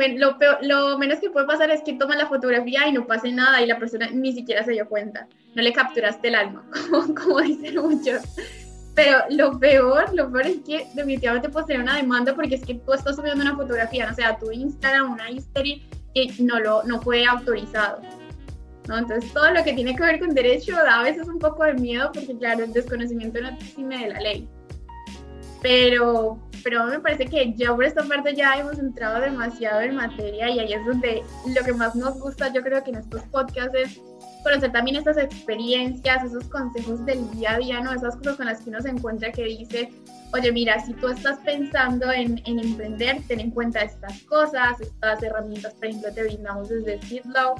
lo, 0.61 0.97
menos 0.99 1.19
que 1.19 1.31
puede 1.31 1.47
pasar 1.47 1.71
es 1.71 1.81
que 1.81 1.93
tomas 1.93 2.17
la 2.17 2.27
fotografía 2.27 2.87
y 2.87 2.91
no 2.91 3.07
pase 3.07 3.31
nada 3.31 3.63
y 3.63 3.65
la 3.65 3.79
persona 3.79 4.07
ni 4.11 4.31
siquiera 4.31 4.63
se 4.63 4.73
dio 4.73 4.87
cuenta. 4.87 5.27
No 5.55 5.63
le 5.63 5.73
capturaste 5.73 6.27
el 6.27 6.35
alma, 6.35 6.63
como, 7.15 7.41
dicen 7.41 7.77
muchos. 7.77 8.21
Pero 8.93 9.23
lo 9.31 9.57
peor, 9.57 10.13
lo 10.13 10.31
peor 10.31 10.45
es 10.45 10.57
que 10.57 10.85
definitivamente 10.93 11.49
puedes 11.49 11.65
tener 11.65 11.81
una 11.81 11.95
demanda 11.95 12.35
porque 12.35 12.53
es 12.53 12.63
que 12.63 12.75
tú 12.75 12.93
estás 12.93 13.15
subiendo 13.15 13.41
una 13.41 13.55
fotografía, 13.55 14.07
no 14.07 14.13
sé, 14.13 14.23
a 14.23 14.37
tu 14.37 14.51
Instagram, 14.51 15.13
una 15.13 15.31
history, 15.31 15.83
y 16.13 16.31
no, 16.43 16.59
lo, 16.59 16.83
no 16.83 17.01
fue 17.01 17.25
autorizado. 17.25 18.01
¿no? 18.87 18.99
Entonces, 18.99 19.33
todo 19.33 19.49
lo 19.49 19.63
que 19.63 19.73
tiene 19.73 19.95
que 19.95 20.03
ver 20.03 20.19
con 20.19 20.35
derecho 20.35 20.75
da 20.75 20.99
a 20.99 21.03
veces 21.03 21.27
un 21.27 21.39
poco 21.39 21.63
de 21.63 21.73
miedo 21.73 22.11
porque, 22.13 22.37
claro, 22.37 22.65
el 22.65 22.71
desconocimiento 22.71 23.41
no 23.41 23.49
exime 23.49 23.97
de 23.97 24.09
la 24.09 24.19
ley. 24.19 24.47
Pero, 25.63 26.37
pero 26.61 26.85
me 26.85 26.99
parece 26.99 27.25
que 27.25 27.53
ya 27.55 27.73
por 27.73 27.85
esta 27.85 28.03
parte 28.03 28.35
ya 28.35 28.55
hemos 28.57 28.77
entrado 28.77 29.21
demasiado 29.21 29.79
en 29.79 29.95
materia 29.95 30.49
y 30.49 30.59
ahí 30.59 30.73
es 30.73 30.85
donde 30.85 31.23
lo 31.55 31.65
que 31.65 31.71
más 31.71 31.95
nos 31.95 32.19
gusta, 32.19 32.51
yo 32.51 32.61
creo 32.61 32.83
que 32.83 32.91
en 32.91 32.97
estos 32.97 33.23
podcasts 33.23 33.73
es 33.73 33.99
conocer 34.43 34.73
también 34.73 34.97
estas 34.97 35.17
experiencias, 35.17 36.25
esos 36.25 36.43
consejos 36.49 37.05
del 37.05 37.31
día 37.31 37.53
a 37.53 37.57
día, 37.59 37.79
¿no? 37.79 37.93
Esas 37.93 38.17
cosas 38.17 38.35
con 38.35 38.45
las 38.47 38.59
que 38.59 38.71
uno 38.71 38.81
se 38.81 38.89
encuentra 38.89 39.31
que 39.31 39.45
dice, 39.45 39.89
oye, 40.33 40.51
mira, 40.51 40.83
si 40.85 40.93
tú 40.95 41.07
estás 41.07 41.39
pensando 41.39 42.11
en, 42.11 42.41
en 42.45 42.59
emprender, 42.59 43.21
ten 43.29 43.39
en 43.39 43.51
cuenta 43.51 43.79
estas 43.83 44.21
cosas, 44.23 44.81
estas 44.81 45.23
herramientas, 45.23 45.73
por 45.75 45.85
ejemplo, 45.85 46.13
te 46.13 46.23
brindamos 46.23 46.67
desde 46.67 47.01
Seedlow. 47.03 47.55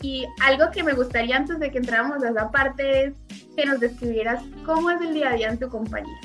Y 0.00 0.26
algo 0.42 0.70
que 0.72 0.82
me 0.82 0.94
gustaría 0.94 1.36
antes 1.36 1.60
de 1.60 1.70
que 1.70 1.78
entráramos 1.78 2.24
a 2.24 2.30
esa 2.30 2.50
parte 2.50 3.04
es 3.04 3.14
que 3.54 3.66
nos 3.66 3.78
describieras 3.78 4.42
cómo 4.64 4.90
es 4.90 5.02
el 5.02 5.12
día 5.12 5.28
a 5.28 5.34
día 5.34 5.48
en 5.50 5.58
tu 5.58 5.68
compañía 5.68 6.18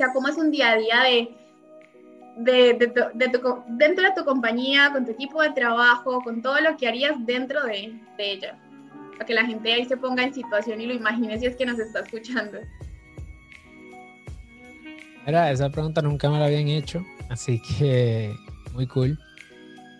sea, 0.00 0.12
cómo 0.14 0.28
es 0.28 0.36
un 0.38 0.50
día 0.50 0.70
a 0.70 0.76
día 0.76 1.02
de, 2.36 2.74
de, 2.74 3.28
tu, 3.28 3.50
dentro 3.76 4.04
de 4.04 4.12
tu 4.16 4.24
compañía, 4.24 4.90
con 4.92 5.04
tu 5.04 5.10
equipo 5.12 5.42
de 5.42 5.50
trabajo, 5.50 6.22
con 6.22 6.40
todo 6.40 6.58
lo 6.60 6.76
que 6.78 6.88
harías 6.88 7.14
dentro 7.26 7.62
de, 7.64 8.00
ella. 8.18 8.58
Para 9.12 9.26
que 9.26 9.34
la 9.34 9.44
gente 9.44 9.72
ahí 9.72 9.84
se 9.84 9.98
ponga 9.98 10.22
en 10.22 10.32
situación 10.32 10.80
y 10.80 10.86
lo 10.86 10.94
imagine 10.94 11.38
si 11.38 11.46
es 11.46 11.56
que 11.56 11.66
nos 11.66 11.78
está 11.78 12.00
escuchando. 12.00 12.58
Mira, 15.26 15.50
esa 15.50 15.68
pregunta 15.68 16.00
nunca 16.00 16.30
me 16.30 16.38
la 16.38 16.46
habían 16.46 16.68
hecho, 16.68 17.04
así 17.28 17.60
que 17.60 18.34
muy 18.72 18.86
cool. 18.86 19.18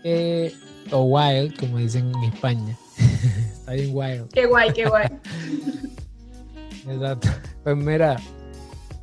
Eh, 0.02 0.54
o 0.92 1.02
wild, 1.02 1.58
como 1.58 1.76
dicen 1.76 2.10
en 2.14 2.32
España. 2.32 2.74
Está 3.52 3.72
bien 3.72 3.90
wild. 3.92 4.32
Qué 4.32 4.46
guay, 4.46 4.72
qué 4.72 4.86
guay. 4.86 5.08
Exacto. 6.88 7.28
Pues 7.62 7.76
mira, 7.76 8.16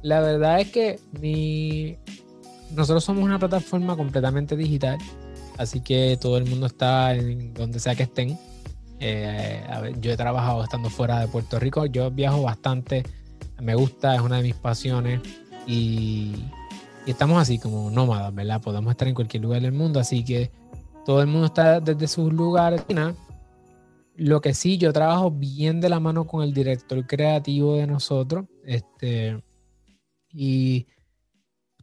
la 0.07 0.21
verdad 0.21 0.61
es 0.61 0.71
que 0.71 1.97
nosotros 2.73 3.03
somos 3.03 3.25
una 3.25 3.37
plataforma 3.37 3.97
completamente 3.97 4.55
digital, 4.55 4.97
así 5.57 5.81
que 5.81 6.17
todo 6.19 6.37
el 6.37 6.45
mundo 6.45 6.67
está 6.67 7.13
en 7.13 7.53
donde 7.53 7.79
sea 7.79 7.93
que 7.93 8.03
estén. 8.03 8.39
Eh, 8.99 9.63
yo 9.99 10.11
he 10.11 10.17
trabajado 10.17 10.63
estando 10.63 10.89
fuera 10.89 11.19
de 11.19 11.27
Puerto 11.27 11.59
Rico, 11.59 11.85
yo 11.85 12.09
viajo 12.09 12.41
bastante, 12.41 13.03
me 13.61 13.75
gusta, 13.75 14.15
es 14.15 14.21
una 14.21 14.37
de 14.37 14.43
mis 14.43 14.55
pasiones 14.55 15.19
y, 15.67 16.35
estamos 17.05 17.41
así 17.41 17.59
como 17.59 17.91
nómadas, 17.91 18.33
¿verdad? 18.33 18.61
Podemos 18.61 18.91
estar 18.91 19.09
en 19.09 19.13
cualquier 19.13 19.43
lugar 19.43 19.61
del 19.61 19.73
mundo, 19.73 19.99
así 19.99 20.23
que 20.23 20.51
todo 21.05 21.21
el 21.21 21.27
mundo 21.27 21.47
está 21.47 21.81
desde 21.81 22.07
sus 22.07 22.31
lugares. 22.31 22.83
Lo 24.15 24.41
que 24.41 24.53
sí, 24.53 24.77
yo 24.77 24.91
trabajo 24.91 25.31
bien 25.31 25.79
de 25.79 25.89
la 25.89 25.99
mano 25.99 26.25
con 26.25 26.43
el 26.43 26.53
director 26.53 27.05
creativo 27.05 27.75
de 27.75 27.87
nosotros. 27.87 28.45
Este, 28.65 29.41
y 30.37 30.85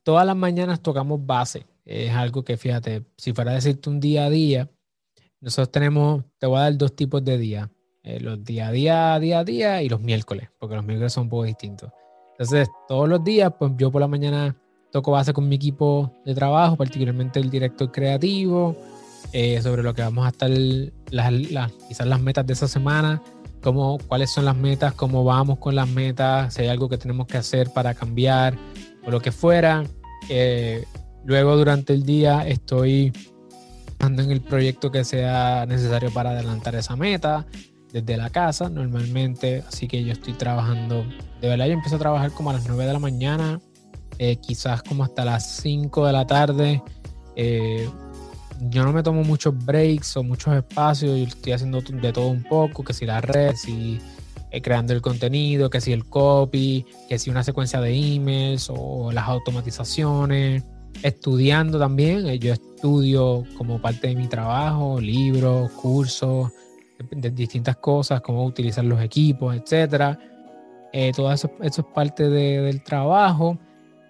todas 0.04 0.24
las 0.24 0.36
mañanas 0.36 0.80
tocamos 0.80 1.26
base. 1.26 1.66
Es 1.84 2.12
algo 2.12 2.44
que, 2.44 2.56
fíjate, 2.56 3.04
si 3.16 3.32
fuera 3.32 3.50
a 3.50 3.54
decirte 3.54 3.90
un 3.90 3.98
día 3.98 4.26
a 4.26 4.30
día, 4.30 4.70
nosotros 5.40 5.72
tenemos, 5.72 6.24
te 6.38 6.46
voy 6.46 6.58
a 6.58 6.62
dar 6.62 6.78
dos 6.78 6.94
tipos 6.94 7.24
de 7.24 7.36
días. 7.36 7.68
Eh, 8.04 8.20
los 8.20 8.44
día 8.44 8.68
a 8.68 8.70
día, 8.70 9.18
día 9.18 9.40
a 9.40 9.44
día 9.44 9.82
y 9.82 9.88
los 9.88 10.00
miércoles, 10.00 10.50
porque 10.60 10.76
los 10.76 10.84
miércoles 10.84 11.12
son 11.12 11.24
un 11.24 11.30
poco 11.30 11.44
distintos. 11.44 11.90
Entonces, 12.32 12.68
todos 12.86 13.08
los 13.08 13.24
días, 13.24 13.52
pues 13.58 13.72
yo 13.76 13.90
por 13.90 14.00
la 14.00 14.08
mañana 14.08 14.56
toco 14.92 15.10
base 15.10 15.32
con 15.32 15.48
mi 15.48 15.56
equipo 15.56 16.12
de 16.24 16.34
trabajo, 16.34 16.76
particularmente 16.76 17.40
el 17.40 17.50
director 17.50 17.90
creativo, 17.90 18.76
eh, 19.32 19.60
sobre 19.62 19.82
lo 19.82 19.94
que 19.94 20.02
vamos 20.02 20.26
a 20.26 20.28
estar, 20.28 20.50
las, 21.10 21.72
quizás 21.88 22.06
las 22.06 22.20
metas 22.20 22.46
de 22.46 22.52
esa 22.52 22.68
semana, 22.68 23.20
cómo, 23.64 23.98
cuáles 24.06 24.30
son 24.30 24.44
las 24.44 24.56
metas, 24.56 24.92
cómo 24.92 25.24
vamos 25.24 25.58
con 25.58 25.74
las 25.74 25.88
metas, 25.88 26.52
si 26.52 26.62
hay 26.62 26.68
algo 26.68 26.90
que 26.90 26.98
tenemos 26.98 27.26
que 27.26 27.38
hacer 27.38 27.72
para 27.72 27.94
cambiar 27.94 28.56
o 29.06 29.10
lo 29.10 29.20
que 29.20 29.32
fuera. 29.32 29.84
Eh, 30.28 30.84
luego 31.24 31.56
durante 31.56 31.94
el 31.94 32.04
día 32.04 32.46
estoy 32.46 33.10
en 34.00 34.20
el 34.20 34.42
proyecto 34.42 34.90
que 34.90 35.02
sea 35.02 35.64
necesario 35.66 36.12
para 36.12 36.30
adelantar 36.30 36.74
esa 36.74 36.94
meta 36.94 37.46
desde 37.90 38.18
la 38.18 38.28
casa 38.28 38.68
normalmente, 38.68 39.64
así 39.66 39.88
que 39.88 40.04
yo 40.04 40.12
estoy 40.12 40.34
trabajando, 40.34 41.06
de 41.40 41.48
verdad 41.48 41.66
yo 41.66 41.72
empiezo 41.72 41.96
a 41.96 42.00
trabajar 42.00 42.32
como 42.32 42.50
a 42.50 42.52
las 42.52 42.66
9 42.66 42.84
de 42.84 42.92
la 42.92 42.98
mañana 42.98 43.60
eh, 44.18 44.36
quizás 44.36 44.82
como 44.82 45.04
hasta 45.04 45.24
las 45.24 45.56
5 45.62 46.06
de 46.06 46.12
la 46.12 46.26
tarde. 46.26 46.82
Eh, 47.34 47.88
yo 48.60 48.84
no 48.84 48.92
me 48.92 49.02
tomo 49.02 49.22
muchos 49.22 49.54
breaks 49.64 50.16
o 50.16 50.22
muchos 50.22 50.54
espacios, 50.54 51.16
yo 51.18 51.24
estoy 51.24 51.52
haciendo 51.52 51.80
de 51.80 52.12
todo 52.12 52.28
un 52.28 52.42
poco, 52.42 52.84
que 52.84 52.92
si 52.92 53.06
la 53.06 53.20
red, 53.20 53.54
si 53.54 53.98
eh, 54.50 54.62
creando 54.62 54.92
el 54.92 55.02
contenido, 55.02 55.70
que 55.70 55.80
si 55.80 55.92
el 55.92 56.04
copy, 56.06 56.86
que 57.08 57.18
si 57.18 57.30
una 57.30 57.42
secuencia 57.42 57.80
de 57.80 57.94
emails 57.94 58.70
o 58.70 59.10
las 59.12 59.28
automatizaciones, 59.28 60.64
estudiando 61.02 61.78
también, 61.78 62.26
yo 62.38 62.52
estudio 62.52 63.44
como 63.56 63.80
parte 63.80 64.08
de 64.08 64.14
mi 64.14 64.28
trabajo, 64.28 65.00
libros, 65.00 65.70
cursos, 65.72 66.52
de, 67.10 67.30
distintas 67.30 67.76
cosas, 67.76 68.20
cómo 68.20 68.44
utilizar 68.44 68.84
los 68.84 69.00
equipos, 69.00 69.56
etcétera. 69.56 70.18
todo 71.16 71.32
eso, 71.32 71.50
eso 71.60 71.80
es 71.80 71.86
parte 71.92 72.28
del 72.28 72.82
trabajo 72.82 73.58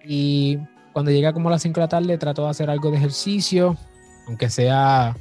y 0.07 0.59
cuando 0.93 1.11
llega 1.11 1.33
como 1.33 1.49
a 1.49 1.53
las 1.53 1.61
5 1.61 1.73
de 1.73 1.81
la 1.81 1.89
tarde 1.89 2.17
trato 2.17 2.43
de 2.43 2.49
hacer 2.49 2.69
algo 2.69 2.91
de 2.91 2.97
ejercicio, 2.97 3.75
aunque 4.27 4.49
sea 4.49 5.15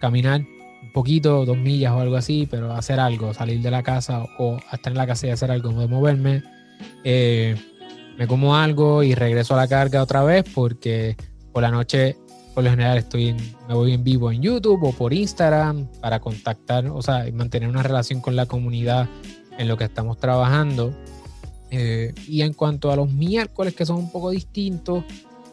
caminar 0.00 0.40
un 0.82 0.92
poquito, 0.92 1.44
dos 1.44 1.56
millas 1.56 1.92
o 1.92 2.00
algo 2.00 2.16
así, 2.16 2.48
pero 2.50 2.72
hacer 2.72 3.00
algo, 3.00 3.34
salir 3.34 3.60
de 3.60 3.70
la 3.70 3.82
casa 3.82 4.24
o 4.38 4.58
estar 4.72 4.92
en 4.92 4.98
la 4.98 5.06
casa 5.06 5.26
y 5.26 5.30
hacer 5.30 5.50
algo, 5.50 5.70
de 5.70 5.86
moverme. 5.86 6.42
Eh, 7.04 7.56
me 8.16 8.26
como 8.26 8.56
algo 8.56 9.02
y 9.02 9.14
regreso 9.14 9.54
a 9.54 9.58
la 9.58 9.68
carga 9.68 10.02
otra 10.02 10.24
vez 10.24 10.44
porque 10.54 11.16
por 11.52 11.62
la 11.62 11.70
noche, 11.70 12.16
por 12.54 12.64
lo 12.64 12.70
general, 12.70 12.98
estoy 12.98 13.34
me 13.68 13.74
voy 13.74 13.92
en 13.92 14.02
vivo 14.02 14.32
en 14.32 14.42
YouTube 14.42 14.82
o 14.82 14.92
por 14.92 15.12
Instagram 15.12 15.86
para 16.00 16.20
contactar, 16.20 16.86
o 16.86 17.02
sea, 17.02 17.26
mantener 17.32 17.68
una 17.68 17.82
relación 17.82 18.20
con 18.20 18.34
la 18.34 18.46
comunidad 18.46 19.08
en 19.58 19.68
lo 19.68 19.76
que 19.76 19.84
estamos 19.84 20.18
trabajando. 20.18 20.92
Eh, 21.70 22.14
y 22.26 22.42
en 22.42 22.54
cuanto 22.54 22.90
a 22.90 22.96
los 22.96 23.12
miércoles, 23.12 23.74
que 23.74 23.84
son 23.84 23.96
un 23.96 24.10
poco 24.10 24.30
distintos, 24.30 25.04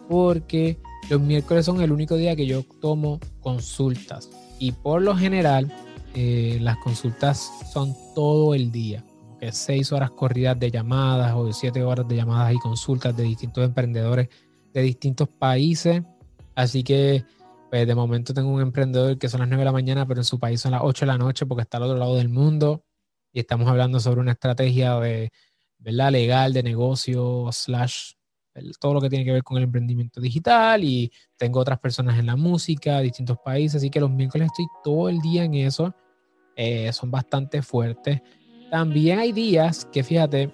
porque 0.07 0.79
los 1.09 1.21
miércoles 1.21 1.65
son 1.65 1.81
el 1.81 1.91
único 1.91 2.15
día 2.15 2.35
que 2.35 2.45
yo 2.45 2.63
tomo 2.81 3.19
consultas. 3.41 4.29
Y 4.59 4.71
por 4.71 5.01
lo 5.01 5.15
general, 5.15 5.71
eh, 6.13 6.57
las 6.61 6.77
consultas 6.77 7.51
son 7.71 7.95
todo 8.13 8.53
el 8.53 8.71
día. 8.71 9.03
Que 9.39 9.51
seis 9.51 9.91
horas 9.91 10.11
corridas 10.11 10.59
de 10.59 10.71
llamadas 10.71 11.33
o 11.35 11.51
siete 11.51 11.83
horas 11.83 12.07
de 12.07 12.15
llamadas 12.15 12.53
y 12.53 12.57
consultas 12.57 13.15
de 13.15 13.23
distintos 13.23 13.63
emprendedores 13.63 14.29
de 14.75 14.81
distintos 14.81 15.29
países. 15.29 16.03
Así 16.53 16.83
que, 16.83 17.23
pues, 17.69 17.87
de 17.87 17.95
momento 17.95 18.33
tengo 18.33 18.49
un 18.49 18.61
emprendedor 18.61 19.17
que 19.17 19.29
son 19.29 19.39
las 19.39 19.47
9 19.47 19.61
de 19.61 19.65
la 19.65 19.71
mañana, 19.71 20.05
pero 20.05 20.19
en 20.19 20.25
su 20.25 20.37
país 20.37 20.61
son 20.61 20.71
las 20.71 20.81
8 20.83 21.05
de 21.05 21.11
la 21.11 21.17
noche 21.17 21.45
porque 21.45 21.61
está 21.63 21.77
al 21.77 21.83
otro 21.83 21.97
lado 21.97 22.15
del 22.17 22.29
mundo. 22.29 22.83
Y 23.31 23.39
estamos 23.39 23.67
hablando 23.67 23.99
sobre 23.99 24.19
una 24.19 24.33
estrategia 24.33 24.99
de 24.99 25.31
¿verdad? 25.79 26.11
legal 26.11 26.53
de 26.53 26.63
negocio, 26.63 27.49
slash, 27.51 28.13
todo 28.79 28.93
lo 28.93 29.01
que 29.01 29.09
tiene 29.09 29.25
que 29.25 29.31
ver 29.31 29.43
con 29.43 29.57
el 29.57 29.63
emprendimiento 29.63 30.21
digital 30.21 30.83
y 30.83 31.11
tengo 31.37 31.59
otras 31.59 31.79
personas 31.79 32.17
en 32.19 32.25
la 32.25 32.35
música, 32.35 32.99
distintos 32.99 33.37
países, 33.43 33.77
así 33.77 33.89
que 33.89 33.99
los 33.99 34.09
miércoles 34.09 34.47
estoy 34.47 34.67
todo 34.83 35.09
el 35.09 35.19
día 35.19 35.43
en 35.43 35.55
eso, 35.55 35.93
eh, 36.55 36.91
son 36.93 37.11
bastante 37.11 37.61
fuertes. 37.61 38.21
También 38.71 39.19
hay 39.19 39.31
días 39.31 39.85
que, 39.85 40.03
fíjate, 40.03 40.53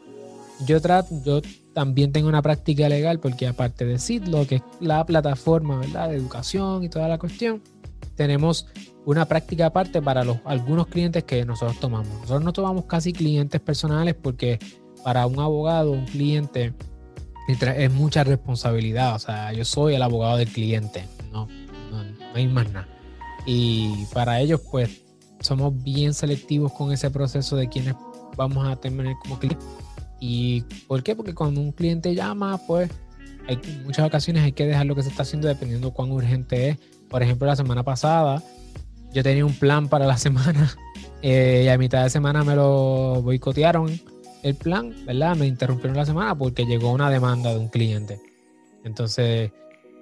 yo, 0.65 0.81
trato, 0.81 1.09
yo 1.23 1.41
también 1.73 2.11
tengo 2.11 2.27
una 2.27 2.41
práctica 2.41 2.89
legal 2.89 3.19
porque 3.19 3.47
aparte 3.47 3.85
de 3.85 3.99
Sidlo, 3.99 4.45
que 4.45 4.55
es 4.55 4.63
la 4.79 5.05
plataforma 5.05 5.79
¿verdad? 5.79 6.09
de 6.09 6.17
educación 6.17 6.83
y 6.83 6.89
toda 6.89 7.07
la 7.07 7.17
cuestión, 7.17 7.61
tenemos 8.15 8.67
una 9.05 9.25
práctica 9.25 9.67
aparte 9.67 10.01
para 10.01 10.23
los, 10.23 10.37
algunos 10.45 10.87
clientes 10.87 11.23
que 11.23 11.45
nosotros 11.45 11.79
tomamos. 11.79 12.09
Nosotros 12.21 12.43
no 12.43 12.53
tomamos 12.53 12.85
casi 12.85 13.13
clientes 13.13 13.59
personales 13.61 14.15
porque 14.15 14.59
para 15.03 15.25
un 15.25 15.39
abogado, 15.39 15.91
un 15.91 16.05
cliente, 16.05 16.73
es 17.53 17.91
mucha 17.91 18.23
responsabilidad. 18.23 19.15
O 19.15 19.19
sea, 19.19 19.53
yo 19.53 19.65
soy 19.65 19.95
el 19.95 20.01
abogado 20.01 20.37
del 20.37 20.49
cliente, 20.49 21.05
no, 21.31 21.47
no, 21.91 22.03
hay 22.33 22.47
más 22.47 22.71
nada. 22.71 22.87
Y 23.45 24.05
para 24.13 24.39
ellos, 24.39 24.61
pues, 24.69 25.01
somos 25.39 25.81
bien 25.83 26.13
selectivos 26.13 26.71
con 26.73 26.91
ese 26.91 27.09
proceso 27.09 27.55
de 27.55 27.67
quienes 27.67 27.95
vamos 28.37 28.67
a 28.67 28.75
tener 28.75 29.15
como 29.21 29.39
cliente. 29.39 29.65
¿Y 30.19 30.61
por 30.87 31.01
qué? 31.01 31.15
Porque 31.15 31.33
cuando 31.33 31.61
un 31.61 31.71
cliente 31.71 32.13
llama, 32.13 32.59
pues, 32.67 32.89
hay 33.47 33.59
muchas 33.83 34.05
ocasiones 34.05 34.43
hay 34.43 34.51
que 34.51 34.67
dejar 34.67 34.85
lo 34.85 34.95
que 34.95 35.03
se 35.03 35.09
está 35.09 35.23
haciendo 35.23 35.47
dependiendo 35.47 35.91
cuán 35.91 36.11
urgente 36.11 36.69
es. 36.69 36.77
Por 37.09 37.23
ejemplo, 37.23 37.47
la 37.47 37.55
semana 37.55 37.83
pasada 37.83 38.43
yo 39.13 39.23
tenía 39.23 39.45
un 39.45 39.53
plan 39.53 39.87
para 39.87 40.05
la 40.05 40.17
semana 40.19 40.75
eh, 41.21 41.63
y 41.65 41.67
a 41.67 41.77
mitad 41.77 42.03
de 42.03 42.09
semana 42.09 42.43
me 42.43 42.55
lo 42.55 43.21
boicotearon 43.21 43.99
el 44.43 44.56
plan, 44.56 44.93
¿verdad? 45.06 45.36
Me 45.36 45.47
interrumpieron 45.47 45.97
la 45.97 46.06
semana 46.06 46.36
porque 46.36 46.65
llegó 46.65 46.91
una 46.91 47.10
demanda 47.10 47.54
de 47.54 47.60
un 47.60 47.67
cliente. 47.69 48.19
Entonces, 48.84 49.51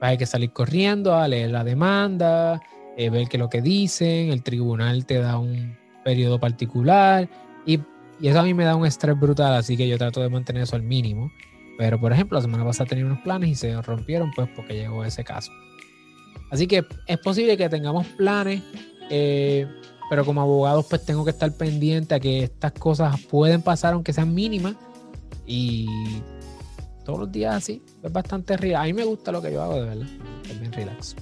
hay 0.02 0.18
que 0.18 0.26
salir 0.26 0.52
corriendo 0.52 1.16
a 1.16 1.28
leer 1.28 1.52
la 1.52 1.64
demanda, 1.64 2.62
eh, 2.98 3.10
ver 3.10 3.28
qué 3.28 3.38
es 3.38 3.42
lo 3.42 3.50
que 3.50 3.62
dicen, 3.62 4.30
el 4.30 4.44
tribunal 4.44 5.06
te 5.06 5.20
da 5.20 5.38
un 5.38 5.78
periodo 6.04 6.40
particular 6.40 7.30
y, 7.66 7.80
eso 8.22 8.40
a 8.42 8.44
mí 8.44 8.54
me 8.54 8.66
da 8.66 8.76
un 8.76 8.86
estrés 8.86 9.18
brutal, 9.18 9.54
así 9.54 9.78
que 9.78 9.88
yo 9.88 9.98
trato 9.98 10.22
de 10.22 10.28
mantener 10.28 10.64
eso 10.64 10.76
al 10.76 10.84
mínimo. 10.84 11.32
Pero, 11.78 11.98
por 11.98 12.12
ejemplo, 12.12 12.38
la 12.38 12.42
semana 12.42 12.66
pasada 12.66 12.90
tenía 12.90 13.06
unos 13.06 13.20
planes 13.20 13.50
y 13.50 13.56
se 13.56 13.82
rompieron 13.82 14.32
pues 14.36 14.50
porque 14.54 14.74
llegó 14.74 15.06
ese 15.06 15.24
caso. 15.24 15.54
Así 16.52 16.68
que 16.68 16.84
es 17.08 17.18
posible 17.20 17.56
que 17.56 17.70
tengamos 17.70 18.06
planes 18.08 18.62
eh, 19.10 19.66
pero 20.10 20.26
como 20.26 20.42
abogados 20.42 20.86
pues 20.90 21.06
tengo 21.06 21.24
que 21.24 21.32
estar 21.32 21.52
pendiente 21.54 22.16
a 22.16 22.20
que 22.20 22.44
estas 22.44 22.72
cosas 22.74 23.20
pueden 23.22 23.62
pasar 23.62 23.94
aunque 23.94 24.12
sean 24.12 24.34
mínimas 24.34 24.76
y 25.46 25.88
todos 27.06 27.20
los 27.20 27.32
días 27.32 27.56
así 27.56 27.84
es 28.04 28.12
bastante 28.12 28.58
relax. 28.58 28.84
A 28.84 28.86
mí 28.86 28.94
me 28.94 29.04
gusta 29.04 29.32
lo 29.32 29.42
que 29.42 29.52
yo 29.52 29.62
hago 29.62 29.76
de 29.76 29.82
verdad, 29.82 30.08
es 30.50 30.60
bien 30.60 30.74
relax. 30.74 31.16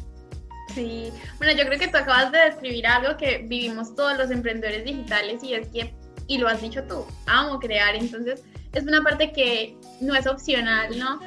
Sí, 0.74 1.10
bueno, 1.38 1.54
yo 1.54 1.66
creo 1.66 1.80
que 1.80 1.88
tú 1.88 1.98
acabas 1.98 2.32
de 2.32 2.40
describir 2.40 2.86
algo 2.86 3.18
que 3.18 3.40
vivimos 3.40 3.96
todos 3.96 4.18
los 4.18 4.30
emprendedores 4.32 4.86
digitales 4.86 5.44
y 5.44 5.54
es 5.54 5.68
que, 5.70 5.94
y 6.28 6.38
lo 6.38 6.48
has 6.48 6.62
dicho 6.62 6.84
tú, 6.84 7.06
amo 7.26 7.60
crear, 7.60 7.96
entonces 7.96 8.44
es 8.74 8.84
una 8.84 9.02
parte 9.02 9.32
que 9.32 9.76
no 10.02 10.14
es 10.14 10.28
opcional, 10.28 10.98
¿no? 11.00 11.20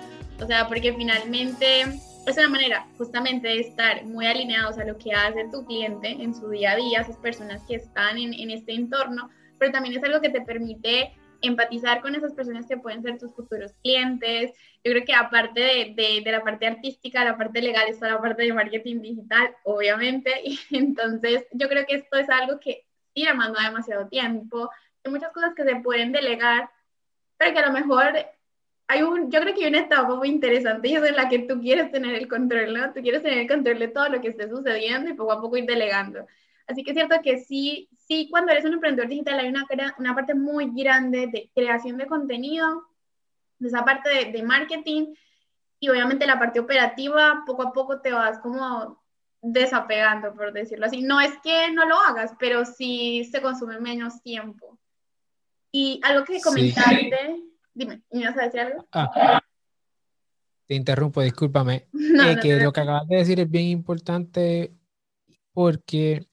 O 0.42 0.46
sea, 0.46 0.68
porque 0.68 0.92
finalmente 0.92 2.00
es 2.26 2.36
una 2.36 2.48
manera 2.48 2.86
justamente 2.98 3.48
de 3.48 3.60
estar 3.60 4.04
muy 4.04 4.26
alineados 4.26 4.78
a 4.78 4.84
lo 4.84 4.96
que 4.98 5.12
hace 5.12 5.48
tu 5.50 5.64
cliente 5.64 6.08
en 6.08 6.34
su 6.34 6.48
día 6.50 6.72
a 6.72 6.76
día, 6.76 7.00
esas 7.00 7.16
personas 7.16 7.62
que 7.64 7.76
están 7.76 8.18
en, 8.18 8.34
en 8.34 8.50
este 8.50 8.72
entorno, 8.72 9.30
pero 9.58 9.72
también 9.72 9.96
es 9.96 10.04
algo 10.04 10.20
que 10.20 10.28
te 10.28 10.40
permite 10.42 11.14
empatizar 11.42 12.02
con 12.02 12.14
esas 12.14 12.34
personas 12.34 12.66
que 12.66 12.76
pueden 12.76 13.02
ser 13.02 13.18
tus 13.18 13.34
futuros 13.34 13.72
clientes. 13.82 14.52
Yo 14.84 14.92
creo 14.92 15.04
que 15.04 15.14
aparte 15.14 15.60
de, 15.60 15.94
de, 15.96 16.20
de, 16.22 16.32
la 16.32 16.42
parte 16.42 16.66
artística, 16.66 17.24
la 17.24 17.36
parte 17.36 17.62
legal 17.62 17.88
está 17.88 18.08
la 18.08 18.20
parte 18.20 18.42
de 18.42 18.52
marketing 18.52 19.00
digital, 19.00 19.54
obviamente. 19.64 20.42
Y 20.44 20.76
entonces 20.76 21.46
yo 21.52 21.68
creo 21.68 21.86
que 21.86 21.96
esto 21.96 22.18
es 22.18 22.28
algo 22.28 22.60
que 22.60 22.84
sí 23.14 23.24
demanda 23.24 23.64
demasiado 23.64 24.08
tiempo. 24.08 24.70
Hay 25.04 25.12
muchas 25.12 25.32
cosas 25.32 25.54
que 25.54 25.64
se 25.64 25.76
pueden 25.76 26.12
delegar, 26.12 26.70
pero 27.38 27.52
que 27.54 27.58
a 27.58 27.66
lo 27.66 27.72
mejor 27.72 28.12
hay 28.90 29.02
un, 29.02 29.30
yo 29.30 29.40
creo 29.40 29.54
que 29.54 29.62
hay 29.62 29.70
una 29.70 29.82
etapa 29.82 30.16
muy 30.16 30.28
interesante 30.28 30.88
y 30.88 30.96
es 30.96 31.04
en 31.04 31.14
la 31.14 31.28
que 31.28 31.38
tú 31.40 31.60
quieres 31.60 31.92
tener 31.92 32.16
el 32.16 32.26
control, 32.26 32.74
¿no? 32.74 32.92
Tú 32.92 33.00
quieres 33.00 33.22
tener 33.22 33.38
el 33.38 33.46
control 33.46 33.78
de 33.78 33.86
todo 33.86 34.08
lo 34.08 34.20
que 34.20 34.28
esté 34.28 34.48
sucediendo 34.48 35.08
y 35.08 35.14
poco 35.14 35.30
a 35.30 35.40
poco 35.40 35.56
ir 35.56 35.64
delegando. 35.64 36.26
Así 36.66 36.82
que 36.82 36.90
es 36.90 36.96
cierto 36.96 37.14
que 37.22 37.38
sí, 37.38 37.88
sí, 37.96 38.26
cuando 38.28 38.50
eres 38.50 38.64
un 38.64 38.72
emprendedor 38.72 39.08
digital 39.08 39.38
hay 39.38 39.48
una, 39.48 39.64
una 39.96 40.14
parte 40.16 40.34
muy 40.34 40.72
grande 40.74 41.28
de 41.28 41.48
creación 41.54 41.98
de 41.98 42.06
contenido, 42.06 42.84
de 43.60 43.68
esa 43.68 43.84
parte 43.84 44.08
de, 44.10 44.32
de 44.32 44.42
marketing 44.42 45.14
y 45.78 45.88
obviamente 45.88 46.26
la 46.26 46.40
parte 46.40 46.58
operativa, 46.58 47.44
poco 47.46 47.62
a 47.62 47.72
poco 47.72 48.00
te 48.00 48.10
vas 48.10 48.40
como 48.40 49.00
desapegando, 49.40 50.34
por 50.34 50.52
decirlo 50.52 50.86
así. 50.86 51.00
No 51.00 51.20
es 51.20 51.32
que 51.44 51.70
no 51.70 51.86
lo 51.86 51.96
hagas, 51.96 52.32
pero 52.40 52.64
sí 52.64 53.28
se 53.30 53.40
consume 53.40 53.78
menos 53.78 54.20
tiempo. 54.20 54.80
Y 55.70 56.00
algo 56.02 56.24
que 56.24 56.40
comentaste... 56.40 57.44
Dime, 57.80 58.02
¿me 58.10 58.26
vas 58.26 58.36
a 58.36 58.42
decir 58.42 58.60
algo? 58.60 58.86
Ah. 58.92 59.40
te 60.66 60.74
interrumpo, 60.74 61.22
discúlpame. 61.22 61.86
Eh, 62.30 62.36
que 62.42 62.56
lo 62.56 62.72
que 62.72 62.80
acabas 62.80 63.08
de 63.08 63.16
decir 63.16 63.40
es 63.40 63.50
bien 63.50 63.66
importante 63.66 64.74
porque 65.54 66.26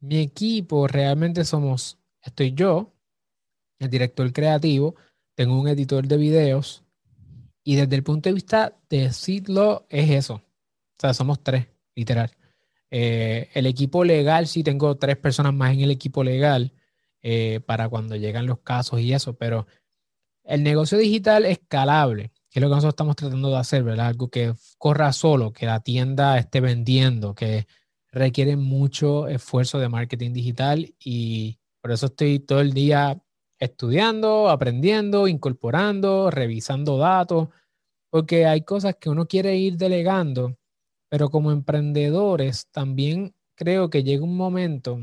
mi 0.00 0.18
equipo 0.18 0.88
realmente 0.88 1.44
somos, 1.44 2.00
estoy 2.20 2.52
yo, 2.54 2.92
el 3.78 3.88
director 3.88 4.32
creativo, 4.32 4.96
tengo 5.36 5.60
un 5.60 5.68
editor 5.68 6.08
de 6.08 6.16
videos 6.16 6.82
y 7.62 7.76
desde 7.76 7.94
el 7.94 8.02
punto 8.02 8.28
de 8.28 8.34
vista 8.34 8.76
de 8.90 9.02
decirlo 9.02 9.86
es 9.88 10.10
eso. 10.10 10.34
O 10.34 10.98
sea, 10.98 11.14
somos 11.14 11.40
tres, 11.44 11.68
literal. 11.94 12.32
Eh, 12.90 13.48
el 13.54 13.66
equipo 13.66 14.02
legal, 14.02 14.48
sí 14.48 14.64
tengo 14.64 14.96
tres 14.96 15.16
personas 15.18 15.54
más 15.54 15.72
en 15.72 15.82
el 15.82 15.92
equipo 15.92 16.24
legal 16.24 16.72
eh, 17.22 17.60
para 17.64 17.88
cuando 17.88 18.16
llegan 18.16 18.46
los 18.46 18.58
casos 18.58 19.00
y 19.00 19.12
eso, 19.12 19.34
pero 19.36 19.68
el 20.44 20.62
negocio 20.62 20.98
digital 20.98 21.44
escalable, 21.46 22.32
que 22.50 22.58
es 22.58 22.62
lo 22.62 22.68
que 22.68 22.74
nosotros 22.76 22.92
estamos 22.92 23.16
tratando 23.16 23.50
de 23.50 23.56
hacer, 23.56 23.82
¿verdad? 23.82 24.06
Algo 24.08 24.28
que 24.28 24.54
corra 24.78 25.12
solo, 25.12 25.52
que 25.52 25.66
la 25.66 25.80
tienda 25.80 26.38
esté 26.38 26.60
vendiendo, 26.60 27.34
que 27.34 27.66
requiere 28.12 28.56
mucho 28.56 29.26
esfuerzo 29.26 29.78
de 29.78 29.88
marketing 29.88 30.32
digital 30.32 30.94
y 31.00 31.58
por 31.80 31.90
eso 31.90 32.06
estoy 32.06 32.38
todo 32.38 32.60
el 32.60 32.72
día 32.72 33.20
estudiando, 33.58 34.48
aprendiendo, 34.50 35.26
incorporando, 35.26 36.30
revisando 36.30 36.98
datos, 36.98 37.48
porque 38.10 38.46
hay 38.46 38.62
cosas 38.62 38.96
que 39.00 39.10
uno 39.10 39.26
quiere 39.26 39.56
ir 39.56 39.76
delegando, 39.76 40.56
pero 41.08 41.30
como 41.30 41.50
emprendedores 41.50 42.68
también 42.70 43.34
creo 43.56 43.90
que 43.90 44.04
llega 44.04 44.22
un 44.22 44.36
momento, 44.36 45.00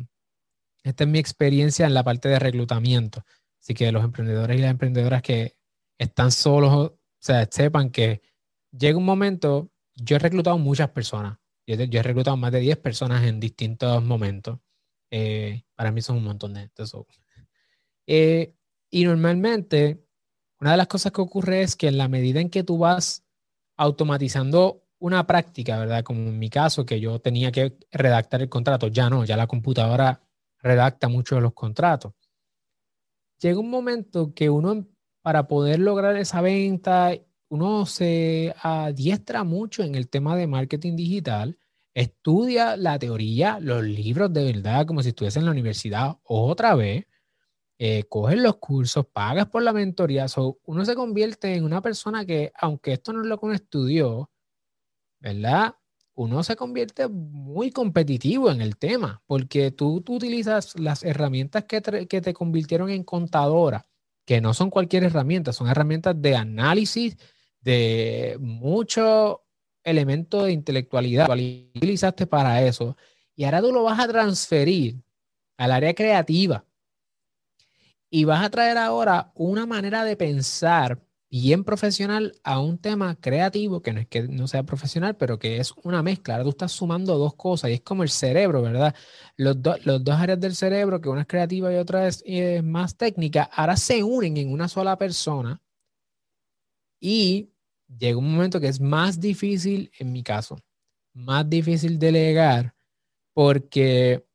esta 0.83 1.03
es 1.03 1.09
mi 1.09 1.19
experiencia 1.19 1.85
en 1.85 1.93
la 1.93 2.03
parte 2.03 2.29
de 2.29 2.39
reclutamiento, 2.39 3.25
así 3.61 3.73
que 3.73 3.91
los 3.91 4.03
emprendedores 4.03 4.57
y 4.57 4.61
las 4.61 4.71
emprendedoras 4.71 5.21
que 5.21 5.55
están 5.97 6.31
solos, 6.31 6.73
o 6.73 6.97
sea, 7.19 7.47
sepan 7.49 7.91
que 7.91 8.21
llega 8.71 8.97
un 8.97 9.05
momento, 9.05 9.71
yo 9.95 10.15
he 10.15 10.19
reclutado 10.19 10.57
muchas 10.57 10.89
personas, 10.89 11.37
yo, 11.67 11.75
he 11.75 12.03
reclutado 12.03 12.37
más 12.37 12.51
de 12.51 12.59
10 12.59 12.77
personas 12.77 13.23
en 13.23 13.39
distintos 13.39 14.03
momentos, 14.03 14.59
eh, 15.11 15.63
para 15.75 15.91
mí 15.91 16.01
son 16.01 16.17
un 16.17 16.23
montón 16.23 16.53
de 16.53 16.61
gente. 16.61 16.83
Eh, 18.07 18.55
y 18.89 19.05
normalmente, 19.05 20.03
una 20.59 20.71
de 20.71 20.77
las 20.77 20.87
cosas 20.87 21.11
que 21.11 21.21
ocurre 21.21 21.61
es 21.61 21.75
que 21.75 21.87
en 21.87 21.97
la 21.97 22.07
medida 22.07 22.39
en 22.41 22.49
que 22.49 22.63
tú 22.63 22.77
vas 22.77 23.23
automatizando 23.77 24.83
una 24.99 25.25
práctica, 25.25 25.79
¿verdad? 25.79 26.03
Como 26.03 26.19
en 26.29 26.37
mi 26.37 26.49
caso, 26.49 26.85
que 26.85 26.99
yo 26.99 27.19
tenía 27.19 27.51
que 27.51 27.77
redactar 27.91 28.41
el 28.41 28.49
contrato, 28.49 28.87
ya 28.87 29.09
no, 29.09 29.25
ya 29.25 29.37
la 29.37 29.47
computadora 29.47 30.21
redacta 30.59 31.07
mucho 31.07 31.35
de 31.35 31.41
los 31.41 31.53
contratos. 31.53 32.13
Llega 33.41 33.59
un 33.59 33.69
momento 33.71 34.33
que 34.35 34.49
uno, 34.51 34.87
para 35.23 35.47
poder 35.47 35.79
lograr 35.79 36.15
esa 36.17 36.41
venta, 36.41 37.11
uno 37.49 37.85
se 37.87 38.53
adiestra 38.61 39.43
mucho 39.43 39.81
en 39.83 39.95
el 39.95 40.09
tema 40.09 40.35
de 40.37 40.45
marketing 40.47 40.95
digital, 40.95 41.57
estudia 41.95 42.77
la 42.77 42.99
teoría, 42.99 43.59
los 43.59 43.83
libros 43.83 44.31
de 44.31 44.45
verdad, 44.45 44.85
como 44.85 45.01
si 45.01 45.09
estuviese 45.09 45.39
en 45.39 45.45
la 45.45 45.51
universidad 45.51 46.17
otra 46.23 46.75
vez, 46.75 47.05
eh, 47.79 48.03
coges 48.09 48.39
los 48.39 48.57
cursos, 48.57 49.05
pagas 49.07 49.47
por 49.47 49.63
la 49.63 49.73
mentoría, 49.73 50.27
uno 50.65 50.85
se 50.85 50.95
convierte 50.95 51.55
en 51.55 51.63
una 51.65 51.81
persona 51.81 52.25
que, 52.25 52.51
aunque 52.59 52.93
esto 52.93 53.13
no 53.13 53.21
es 53.21 53.27
lo 53.27 53.39
que 53.39 53.45
uno 53.47 53.55
estudió, 53.55 54.31
¿verdad? 55.19 55.75
Uno 56.13 56.43
se 56.43 56.55
convierte 56.55 57.07
muy 57.07 57.71
competitivo 57.71 58.51
en 58.51 58.61
el 58.61 58.77
tema, 58.77 59.21
porque 59.25 59.71
tú, 59.71 60.03
utilizas 60.07 60.77
las 60.77 61.03
herramientas 61.03 61.63
que 61.65 61.81
te, 61.81 62.33
convirtieron 62.33 62.89
en 62.89 63.03
contadora, 63.03 63.87
que 64.25 64.41
no 64.41 64.53
son 64.53 64.69
cualquier 64.69 65.05
herramienta, 65.05 65.53
son 65.53 65.69
herramientas 65.69 66.21
de 66.21 66.35
análisis, 66.35 67.17
de 67.61 68.37
mucho 68.39 69.43
elemento 69.83 70.43
de 70.43 70.51
intelectualidad. 70.51 71.29
Utilizaste 71.29 72.27
para 72.27 72.61
eso. 72.61 72.97
Y 73.35 73.45
ahora 73.45 73.61
tú 73.61 73.71
lo 73.71 73.83
vas 73.83 73.99
a 73.99 74.07
transferir 74.07 75.01
al 75.57 75.71
área 75.71 75.93
creativa. 75.93 76.65
Y 78.09 78.25
vas 78.25 78.43
a 78.43 78.49
traer 78.49 78.77
ahora 78.77 79.31
una 79.35 79.65
manera 79.65 80.03
de 80.03 80.17
pensar 80.17 81.01
bien 81.31 81.63
profesional 81.63 82.33
a 82.43 82.59
un 82.59 82.77
tema 82.77 83.15
creativo, 83.15 83.81
que 83.81 83.93
no 83.93 84.01
es 84.01 84.07
que 84.07 84.27
no 84.27 84.47
sea 84.47 84.63
profesional, 84.63 85.15
pero 85.15 85.39
que 85.39 85.57
es 85.57 85.73
una 85.83 86.03
mezcla. 86.03 86.35
Ahora 86.35 86.43
tú 86.43 86.49
estás 86.49 86.73
sumando 86.73 87.17
dos 87.17 87.35
cosas 87.35 87.71
y 87.71 87.75
es 87.75 87.81
como 87.81 88.03
el 88.03 88.09
cerebro, 88.09 88.61
¿verdad? 88.61 88.93
Los, 89.37 89.57
los 89.85 90.03
dos 90.03 90.15
áreas 90.15 90.39
del 90.41 90.55
cerebro, 90.55 90.99
que 90.99 91.09
una 91.09 91.21
es 91.21 91.27
creativa 91.27 91.73
y 91.73 91.77
otra 91.77 92.07
es, 92.07 92.21
es 92.25 92.63
más 92.63 92.97
técnica, 92.97 93.43
ahora 93.53 93.77
se 93.77 94.03
unen 94.03 94.37
en 94.37 94.51
una 94.51 94.67
sola 94.67 94.97
persona 94.97 95.61
y 96.99 97.49
llega 97.87 98.17
un 98.17 98.31
momento 98.33 98.59
que 98.59 98.67
es 98.67 98.81
más 98.81 99.19
difícil, 99.19 99.89
en 99.99 100.11
mi 100.11 100.23
caso, 100.23 100.57
más 101.13 101.49
difícil 101.49 101.97
delegar 101.97 102.75
porque 103.33 104.25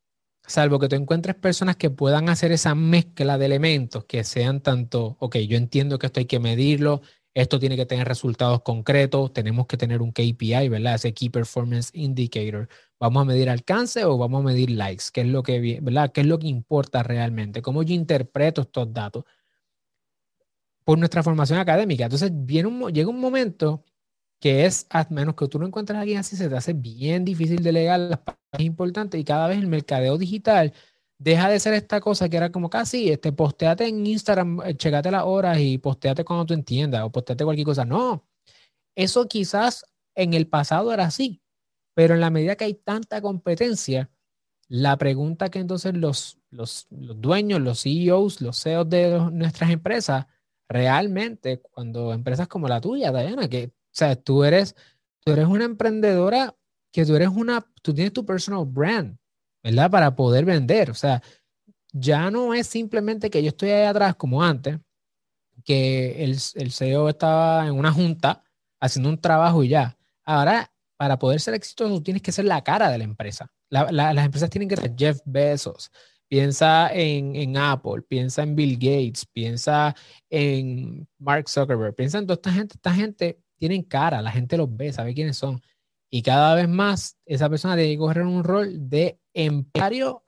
salvo 0.47 0.79
que 0.79 0.87
tú 0.87 0.95
encuentres 0.95 1.35
personas 1.35 1.75
que 1.75 1.89
puedan 1.89 2.29
hacer 2.29 2.51
esa 2.51 2.73
mezcla 2.73 3.37
de 3.37 3.45
elementos 3.45 4.05
que 4.05 4.23
sean 4.23 4.61
tanto, 4.61 5.17
ok, 5.19 5.37
yo 5.37 5.57
entiendo 5.57 5.99
que 5.99 6.07
esto 6.07 6.19
hay 6.19 6.25
que 6.25 6.39
medirlo, 6.39 7.01
esto 7.33 7.59
tiene 7.59 7.75
que 7.75 7.85
tener 7.85 8.07
resultados 8.07 8.63
concretos, 8.63 9.31
tenemos 9.31 9.67
que 9.67 9.77
tener 9.77 10.01
un 10.01 10.11
KPI, 10.11 10.69
¿verdad? 10.69 10.95
Ese 10.95 11.13
Key 11.13 11.29
Performance 11.29 11.91
Indicator. 11.93 12.67
¿Vamos 12.99 13.21
a 13.21 13.25
medir 13.25 13.49
alcance 13.49 14.05
o 14.05 14.17
vamos 14.17 14.41
a 14.41 14.45
medir 14.45 14.71
likes? 14.71 15.05
¿Qué 15.13 15.21
es 15.21 15.27
lo 15.27 15.43
que, 15.43 15.79
¿verdad? 15.81 16.11
¿Qué 16.11 16.21
es 16.21 16.27
lo 16.27 16.39
que 16.39 16.47
importa 16.47 17.03
realmente? 17.03 17.61
¿Cómo 17.61 17.83
yo 17.83 17.93
interpreto 17.93 18.61
estos 18.61 18.91
datos? 18.91 19.23
Por 20.83 20.97
nuestra 20.97 21.21
formación 21.21 21.59
académica. 21.59 22.05
Entonces, 22.05 22.31
viene 22.33 22.69
un, 22.69 22.91
llega 22.91 23.09
un 23.09 23.19
momento 23.19 23.83
que 24.39 24.65
es, 24.65 24.85
a 24.89 25.07
menos 25.09 25.35
que 25.35 25.47
tú 25.47 25.59
no 25.59 25.67
encuentres 25.67 25.97
a 25.97 26.01
alguien 26.01 26.19
así, 26.19 26.35
se 26.35 26.49
te 26.49 26.55
hace 26.55 26.73
bien 26.73 27.25
difícil 27.25 27.63
delegar 27.63 27.99
las 27.99 28.19
partes 28.19 28.65
importantes 28.65 29.19
y 29.19 29.23
cada 29.23 29.47
vez 29.47 29.57
el 29.57 29.67
mercadeo 29.67 30.17
digital 30.17 30.73
deja 31.17 31.49
de 31.49 31.59
ser 31.59 31.73
esta 31.73 31.99
cosa 31.99 32.29
que 32.29 32.37
era 32.37 32.51
como 32.51 32.69
casi, 32.69 33.09
este, 33.09 33.31
posteate 33.31 33.87
en 33.87 34.05
Instagram, 34.05 34.61
eh, 34.65 34.75
checate 34.75 35.11
las 35.11 35.23
horas 35.25 35.59
y 35.59 35.77
posteate 35.79 36.23
cuando 36.23 36.45
tú 36.45 36.53
entiendas 36.53 37.03
o 37.03 37.11
posteate 37.11 37.43
cualquier 37.43 37.65
cosa. 37.65 37.85
No, 37.85 38.25
eso 38.95 39.27
quizás 39.27 39.85
en 40.15 40.33
el 40.33 40.47
pasado 40.47 40.93
era 40.93 41.05
así, 41.05 41.41
pero 41.95 42.13
en 42.15 42.21
la 42.21 42.29
medida 42.29 42.55
que 42.55 42.65
hay 42.65 42.75
tanta 42.75 43.21
competencia, 43.21 44.11
la 44.67 44.97
pregunta 44.97 45.49
que 45.49 45.59
entonces 45.59 45.95
los, 45.95 46.39
los, 46.51 46.87
dueños, 46.89 47.61
los 47.61 47.81
CEOs, 47.83 48.41
los 48.41 48.61
CEOs 48.61 48.89
de 48.89 49.19
nuestras 49.31 49.71
empresas, 49.71 50.27
realmente, 50.69 51.61
cuando 51.61 52.13
empresas 52.13 52.47
como 52.47 52.67
la 52.67 52.81
tuya, 52.81 53.11
Diana, 53.11 53.47
que 53.47 53.71
sea, 53.97 54.15
tú 54.15 54.43
eres, 54.43 54.75
tú 55.23 55.31
eres 55.31 55.45
una 55.47 55.65
emprendedora 55.65 56.55
que 56.91 57.05
tú 57.05 57.15
eres 57.15 57.29
una, 57.29 57.65
tú 57.81 57.93
tienes 57.93 58.13
tu 58.13 58.25
personal 58.25 58.65
brand, 58.65 59.17
¿verdad? 59.63 59.89
Para 59.91 60.15
poder 60.15 60.45
vender. 60.45 60.89
O 60.89 60.95
sea, 60.95 61.21
ya 61.91 62.31
no 62.31 62.53
es 62.53 62.67
simplemente 62.67 63.29
que 63.29 63.41
yo 63.41 63.49
estoy 63.49 63.69
ahí 63.71 63.85
atrás 63.85 64.15
como 64.15 64.43
antes, 64.43 64.79
que 65.63 66.23
el, 66.23 66.37
el 66.55 66.71
CEO 66.71 67.09
estaba 67.09 67.67
en 67.67 67.73
una 67.73 67.91
junta 67.91 68.43
haciendo 68.79 69.09
un 69.09 69.19
trabajo 69.19 69.63
y 69.63 69.69
ya. 69.69 69.97
Ahora, 70.23 70.71
para 70.97 71.19
poder 71.19 71.39
ser 71.39 71.53
exitoso, 71.53 72.01
tienes 72.01 72.21
que 72.21 72.31
ser 72.31 72.45
la 72.45 72.63
cara 72.63 72.89
de 72.89 72.97
la 72.97 73.03
empresa. 73.03 73.51
las 73.69 74.25
empresas 74.25 74.49
tienen 74.49 74.69
que 74.69 74.77
ser 74.77 74.95
Jeff 74.97 75.19
Bezos. 75.25 75.91
Piensa 76.27 76.89
en, 76.93 77.35
en, 77.35 77.55
Apple, 77.55 78.01
piensa 78.01 78.43
en 78.43 78.55
Bill 78.55 78.75
Gates, 78.75 79.25
piensa 79.31 79.95
en 80.29 81.07
Mark 81.19 81.47
Zuckerberg, 81.47 81.95
piensa 81.95 82.17
en 82.17 82.25
toda 82.25 82.35
esta 82.35 82.51
gente. 82.51 82.75
Esta 82.75 82.93
gente 82.93 83.39
tienen 83.57 83.83
cara, 83.83 84.21
la 84.21 84.31
gente 84.31 84.57
los 84.57 84.75
ve, 84.75 84.93
sabe 84.93 85.13
quiénes 85.13 85.37
son. 85.37 85.61
Y 86.09 86.21
cada 86.21 86.55
vez 86.55 86.69
más 86.69 87.17
esa 87.25 87.49
persona 87.49 87.75
tiene 87.75 87.91
que 87.91 87.97
correr 87.97 88.25
un 88.25 88.43
rol 88.43 88.89
de 88.89 89.19
empresario, 89.33 90.23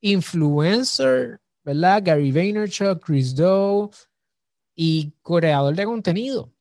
influencer, 0.00 1.40
¿verdad? 1.64 2.02
Gary 2.04 2.32
Vaynerchuk, 2.32 3.04
Chris 3.04 3.34
Doe 3.34 3.90
y 4.74 5.12
creador 5.22 5.74
de 5.74 5.84
contenido. 5.84 6.52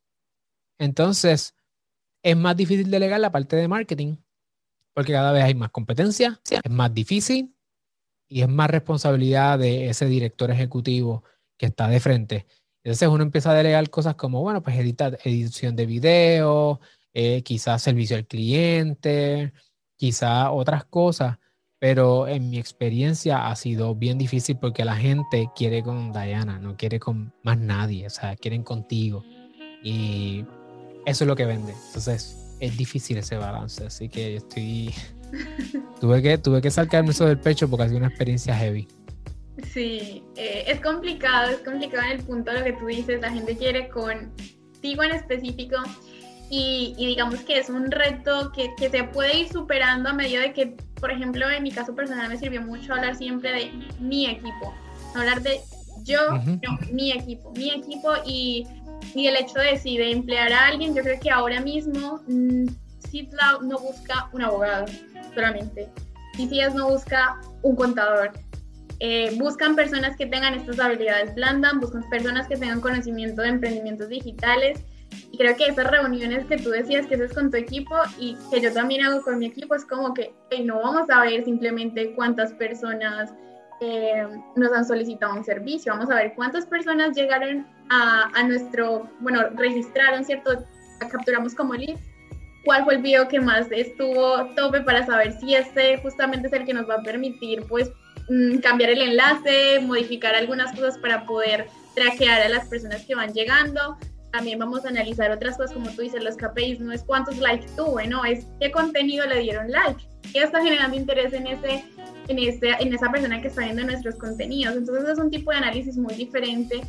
Entonces, 0.79 1.55
es 2.23 2.35
más 2.35 2.57
difícil 2.57 2.91
delegar 2.91 3.19
la 3.19 3.31
parte 3.31 3.55
de 3.55 3.67
marketing 3.67 4.17
porque 4.97 5.13
cada 5.13 5.31
vez 5.31 5.43
hay 5.43 5.53
más 5.53 5.69
competencia, 5.69 6.41
es 6.49 6.71
más 6.71 6.91
difícil 6.91 7.55
y 8.27 8.41
es 8.41 8.49
más 8.49 8.67
responsabilidad 8.67 9.59
de 9.59 9.89
ese 9.89 10.07
director 10.07 10.49
ejecutivo 10.49 11.23
que 11.55 11.67
está 11.67 11.87
de 11.87 11.99
frente. 11.99 12.47
Entonces 12.87 13.09
uno 13.09 13.21
empieza 13.21 13.51
a 13.51 13.53
delegar 13.53 13.89
cosas 13.89 14.15
como, 14.15 14.41
bueno, 14.41 14.63
pues 14.63 14.77
editar, 14.77 15.19
edición 15.25 15.75
de 15.75 15.85
video, 15.85 16.79
eh, 17.13 17.41
quizás 17.43 17.81
servicio 17.81 18.15
al 18.15 18.25
cliente, 18.25 19.51
quizás 19.97 20.47
otras 20.53 20.85
cosas, 20.85 21.37
pero 21.79 22.29
en 22.29 22.49
mi 22.49 22.57
experiencia 22.57 23.49
ha 23.49 23.55
sido 23.57 23.93
bien 23.93 24.17
difícil 24.17 24.57
porque 24.57 24.85
la 24.85 24.95
gente 24.95 25.49
quiere 25.53 25.83
con 25.83 26.13
Diana, 26.13 26.59
no 26.59 26.77
quiere 26.77 26.97
con 26.97 27.33
más 27.43 27.57
nadie, 27.57 28.07
o 28.07 28.09
sea, 28.09 28.37
quieren 28.37 28.63
contigo. 28.63 29.21
Y 29.83 30.45
eso 31.05 31.25
es 31.25 31.27
lo 31.27 31.35
que 31.35 31.43
vende. 31.43 31.73
Entonces 31.87 32.55
es 32.61 32.77
difícil 32.77 33.17
ese 33.17 33.35
balance, 33.35 33.85
así 33.85 34.07
que 34.07 34.37
estoy... 34.37 34.93
tuve, 35.99 36.21
que, 36.21 36.37
tuve 36.37 36.61
que 36.61 36.71
sacarme 36.71 37.09
eso 37.09 37.25
del 37.25 37.37
pecho 37.37 37.69
porque 37.69 37.83
ha 37.83 37.87
sido 37.87 37.97
una 37.97 38.07
experiencia 38.07 38.55
heavy. 38.55 38.87
Sí, 39.63 40.23
eh, 40.35 40.65
es 40.67 40.79
complicado, 40.81 41.51
es 41.51 41.59
complicado 41.59 42.03
en 42.03 42.19
el 42.19 42.25
punto 42.25 42.51
de 42.51 42.59
lo 42.59 42.65
que 42.65 42.73
tú 42.73 42.85
dices, 42.85 43.21
la 43.21 43.31
gente 43.31 43.57
quiere 43.57 43.89
contigo 43.89 45.03
en 45.03 45.11
específico 45.11 45.77
y, 46.49 46.93
digamos 46.97 47.41
que 47.41 47.57
es 47.57 47.69
un 47.69 47.91
reto 47.91 48.51
que, 48.53 48.73
que, 48.77 48.89
se 48.89 49.03
puede 49.03 49.39
ir 49.39 49.49
superando 49.49 50.09
a 50.09 50.13
medida 50.13 50.41
de 50.41 50.53
que, 50.53 50.77
por 50.99 51.11
ejemplo, 51.11 51.49
en 51.49 51.63
mi 51.63 51.71
caso 51.71 51.93
personal 51.93 52.29
me 52.29 52.37
sirvió 52.37 52.61
mucho 52.61 52.93
hablar 52.93 53.15
siempre 53.15 53.51
de 53.51 53.71
mi 53.99 54.27
equipo, 54.27 54.73
hablar 55.15 55.41
de 55.41 55.59
yo, 56.03 56.19
no, 56.29 56.77
mi 56.91 57.11
equipo, 57.11 57.51
mi 57.53 57.71
equipo 57.71 58.13
y, 58.25 58.65
y, 59.13 59.27
el 59.27 59.35
hecho 59.35 59.59
de 59.59 59.77
si 59.77 59.97
de 59.97 60.11
emplear 60.11 60.53
a 60.53 60.67
alguien, 60.67 60.95
yo 60.95 61.01
creo 61.01 61.19
que 61.19 61.31
ahora 61.31 61.59
mismo 61.59 62.21
mmm, 62.27 62.67
no 63.63 63.79
busca 63.79 64.29
un 64.31 64.43
abogado 64.43 64.85
solamente, 65.33 65.89
CCS 66.33 66.75
no 66.75 66.89
busca 66.89 67.41
un 67.63 67.75
contador, 67.75 68.31
eh, 68.99 69.35
buscan 69.37 69.75
personas 69.75 70.15
que 70.17 70.25
tengan 70.25 70.53
estas 70.53 70.79
habilidades 70.79 71.35
blandas, 71.35 71.73
buscan 71.79 72.07
personas 72.09 72.47
que 72.47 72.57
tengan 72.57 72.81
conocimiento 72.81 73.41
de 73.41 73.49
emprendimientos 73.49 74.09
digitales. 74.09 74.79
Y 75.31 75.37
creo 75.37 75.55
que 75.55 75.67
esas 75.67 75.89
reuniones 75.89 76.45
que 76.45 76.57
tú 76.57 76.69
decías 76.69 77.05
que 77.05 77.15
haces 77.15 77.33
con 77.33 77.49
tu 77.49 77.57
equipo 77.57 77.95
y 78.19 78.35
que 78.51 78.59
yo 78.59 78.73
también 78.73 79.05
hago 79.05 79.21
con 79.21 79.39
mi 79.39 79.45
equipo 79.45 79.75
es 79.75 79.85
como 79.85 80.13
que 80.13 80.33
no 80.63 80.81
vamos 80.81 81.09
a 81.09 81.21
ver 81.21 81.45
simplemente 81.45 82.13
cuántas 82.13 82.51
personas 82.53 83.33
eh, 83.79 84.27
nos 84.55 84.71
han 84.73 84.85
solicitado 84.85 85.35
un 85.35 85.45
servicio, 85.45 85.93
vamos 85.93 86.09
a 86.09 86.15
ver 86.15 86.33
cuántas 86.35 86.65
personas 86.65 87.15
llegaron 87.15 87.65
a, 87.89 88.29
a 88.33 88.43
nuestro, 88.43 89.09
bueno, 89.19 89.49
registraron 89.55 90.25
cierto 90.25 90.65
capturamos 90.99 91.53
como 91.53 91.75
lead, 91.75 91.97
cuál 92.65 92.83
fue 92.83 92.95
el 92.95 93.01
video 93.01 93.27
que 93.27 93.39
más 93.39 93.67
estuvo 93.71 94.45
tope 94.55 94.81
para 94.81 95.05
saber 95.05 95.31
si 95.39 95.55
este 95.55 95.97
justamente 95.99 96.47
es 96.47 96.53
el 96.53 96.65
que 96.65 96.73
nos 96.73 96.89
va 96.89 96.95
a 96.95 97.03
permitir 97.03 97.63
pues 97.67 97.91
mm, 98.29 98.57
cambiar 98.57 98.91
el 98.91 99.01
enlace, 99.01 99.79
modificar 99.81 100.35
algunas 100.35 100.71
cosas 100.73 100.97
para 100.97 101.25
poder 101.25 101.67
traquear 101.95 102.41
a 102.41 102.49
las 102.49 102.67
personas 102.67 103.05
que 103.05 103.15
van 103.15 103.33
llegando. 103.33 103.97
También 104.31 104.59
vamos 104.59 104.85
a 104.85 104.89
analizar 104.89 105.31
otras 105.31 105.57
cosas 105.57 105.73
como 105.73 105.89
tú 105.91 106.01
dices, 106.01 106.23
los 106.23 106.35
KPIs, 106.35 106.79
no 106.79 106.91
es 106.91 107.03
cuántos 107.03 107.37
likes 107.37 107.67
tuvo, 107.75 108.01
no 108.01 108.25
es 108.25 108.45
qué 108.59 108.71
contenido 108.71 109.25
le 109.25 109.39
dieron 109.39 109.71
like, 109.71 110.03
qué 110.33 110.43
está 110.43 110.61
generando 110.61 110.95
interés 110.95 111.33
en 111.33 111.47
ese 111.47 111.83
en, 112.27 112.39
ese, 112.39 112.71
en 112.79 112.93
esa 112.93 113.09
persona 113.09 113.41
que 113.41 113.47
está 113.47 113.61
viendo 113.61 113.83
nuestros 113.83 114.15
contenidos. 114.15 114.75
Entonces 114.75 115.09
es 115.09 115.17
un 115.17 115.31
tipo 115.31 115.51
de 115.51 115.57
análisis 115.57 115.97
muy 115.97 116.13
diferente 116.15 116.81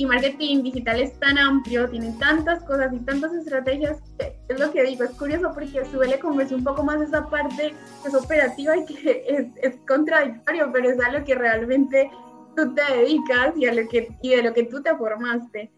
y 0.00 0.06
marketing 0.06 0.62
digital 0.62 0.98
es 0.98 1.20
tan 1.20 1.36
amplio, 1.36 1.86
tiene 1.90 2.14
tantas 2.18 2.64
cosas 2.64 2.90
y 2.90 3.00
tantas 3.00 3.34
estrategias, 3.34 3.98
que 4.18 4.34
es 4.48 4.58
lo 4.58 4.72
que 4.72 4.82
digo, 4.82 5.04
es 5.04 5.10
curioso 5.10 5.50
porque 5.52 5.84
suele 5.84 6.18
convertir 6.18 6.56
un 6.56 6.64
poco 6.64 6.82
más 6.82 7.02
esa 7.02 7.28
parte 7.28 7.74
que 8.02 8.08
es 8.08 8.14
operativa 8.14 8.78
y 8.78 8.86
que 8.86 9.24
es, 9.28 9.46
es, 9.60 9.78
contradictorio, 9.86 10.70
pero 10.72 10.88
es 10.88 10.98
a 11.00 11.12
lo 11.12 11.22
que 11.22 11.34
realmente 11.34 12.10
tú 12.56 12.74
te 12.74 12.82
dedicas 12.94 13.54
y, 13.58 13.66
a 13.66 13.74
lo 13.74 13.86
que, 13.90 14.08
y 14.22 14.30
de 14.30 14.42
lo 14.42 14.54
que 14.54 14.62
tú 14.62 14.82
te 14.82 14.96
formaste. 14.96 15.70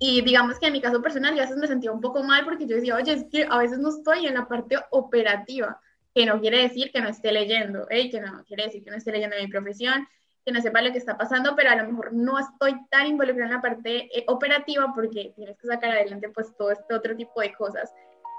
Y 0.00 0.22
digamos 0.22 0.58
que 0.58 0.66
en 0.66 0.72
mi 0.72 0.80
caso 0.80 1.00
personal, 1.00 1.36
yo 1.36 1.42
a 1.42 1.44
veces 1.44 1.58
me 1.58 1.68
sentía 1.68 1.92
un 1.92 2.00
poco 2.00 2.24
mal 2.24 2.44
porque 2.44 2.66
yo 2.66 2.74
decía, 2.74 2.96
oye, 2.96 3.12
es 3.12 3.26
que 3.30 3.46
a 3.48 3.58
veces 3.58 3.78
no 3.78 3.90
estoy 3.90 4.26
en 4.26 4.34
la 4.34 4.48
parte 4.48 4.76
operativa, 4.90 5.80
que 6.12 6.26
no 6.26 6.40
quiere 6.40 6.62
decir 6.62 6.90
que 6.90 7.00
no 7.00 7.10
esté 7.10 7.30
leyendo, 7.30 7.86
¿eh? 7.90 8.10
que 8.10 8.20
no 8.20 8.42
quiere 8.44 8.64
decir 8.64 8.82
que 8.82 8.90
no 8.90 8.96
esté 8.96 9.12
leyendo 9.12 9.36
mi 9.40 9.46
profesión, 9.46 10.04
que 10.44 10.52
no 10.52 10.60
sepa 10.60 10.82
lo 10.82 10.92
que 10.92 10.98
está 10.98 11.16
pasando, 11.16 11.54
pero 11.56 11.70
a 11.70 11.76
lo 11.76 11.88
mejor 11.88 12.12
no 12.12 12.38
estoy 12.38 12.74
tan 12.90 13.06
involucrada 13.06 13.46
en 13.46 13.56
la 13.56 13.62
parte 13.62 14.08
eh, 14.16 14.24
operativa 14.28 14.92
porque 14.94 15.32
tienes 15.36 15.56
que 15.58 15.66
sacar 15.66 15.90
adelante 15.92 16.28
pues 16.28 16.54
todo 16.56 16.70
este 16.70 16.94
otro 16.94 17.16
tipo 17.16 17.40
de 17.40 17.52
cosas 17.54 17.92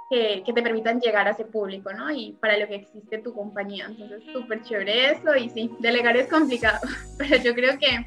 que, 0.10 0.43
que, 0.45 0.53
te 0.53 0.62
permitan 0.62 0.99
llegar 0.99 1.28
a 1.28 1.32
ese 1.32 1.45
público, 1.45 1.91
¿no? 1.91 2.12
Y 2.12 2.34
para 2.34 2.58
lo 2.58 2.68
que 2.68 2.76
existe 2.76 3.18
tu 3.18 3.34
compañía. 3.34 3.86
Entonces, 3.86 4.22
súper 4.32 4.62
chévere 4.62 5.14
eso 5.14 5.36
y 5.36 5.49
sí, 5.49 5.72
delegar 5.80 6.16
es 6.16 6.28
complicado, 6.28 6.80
pero 7.18 7.38
yo 7.38 7.56
creo 7.56 7.80
que 7.80 8.06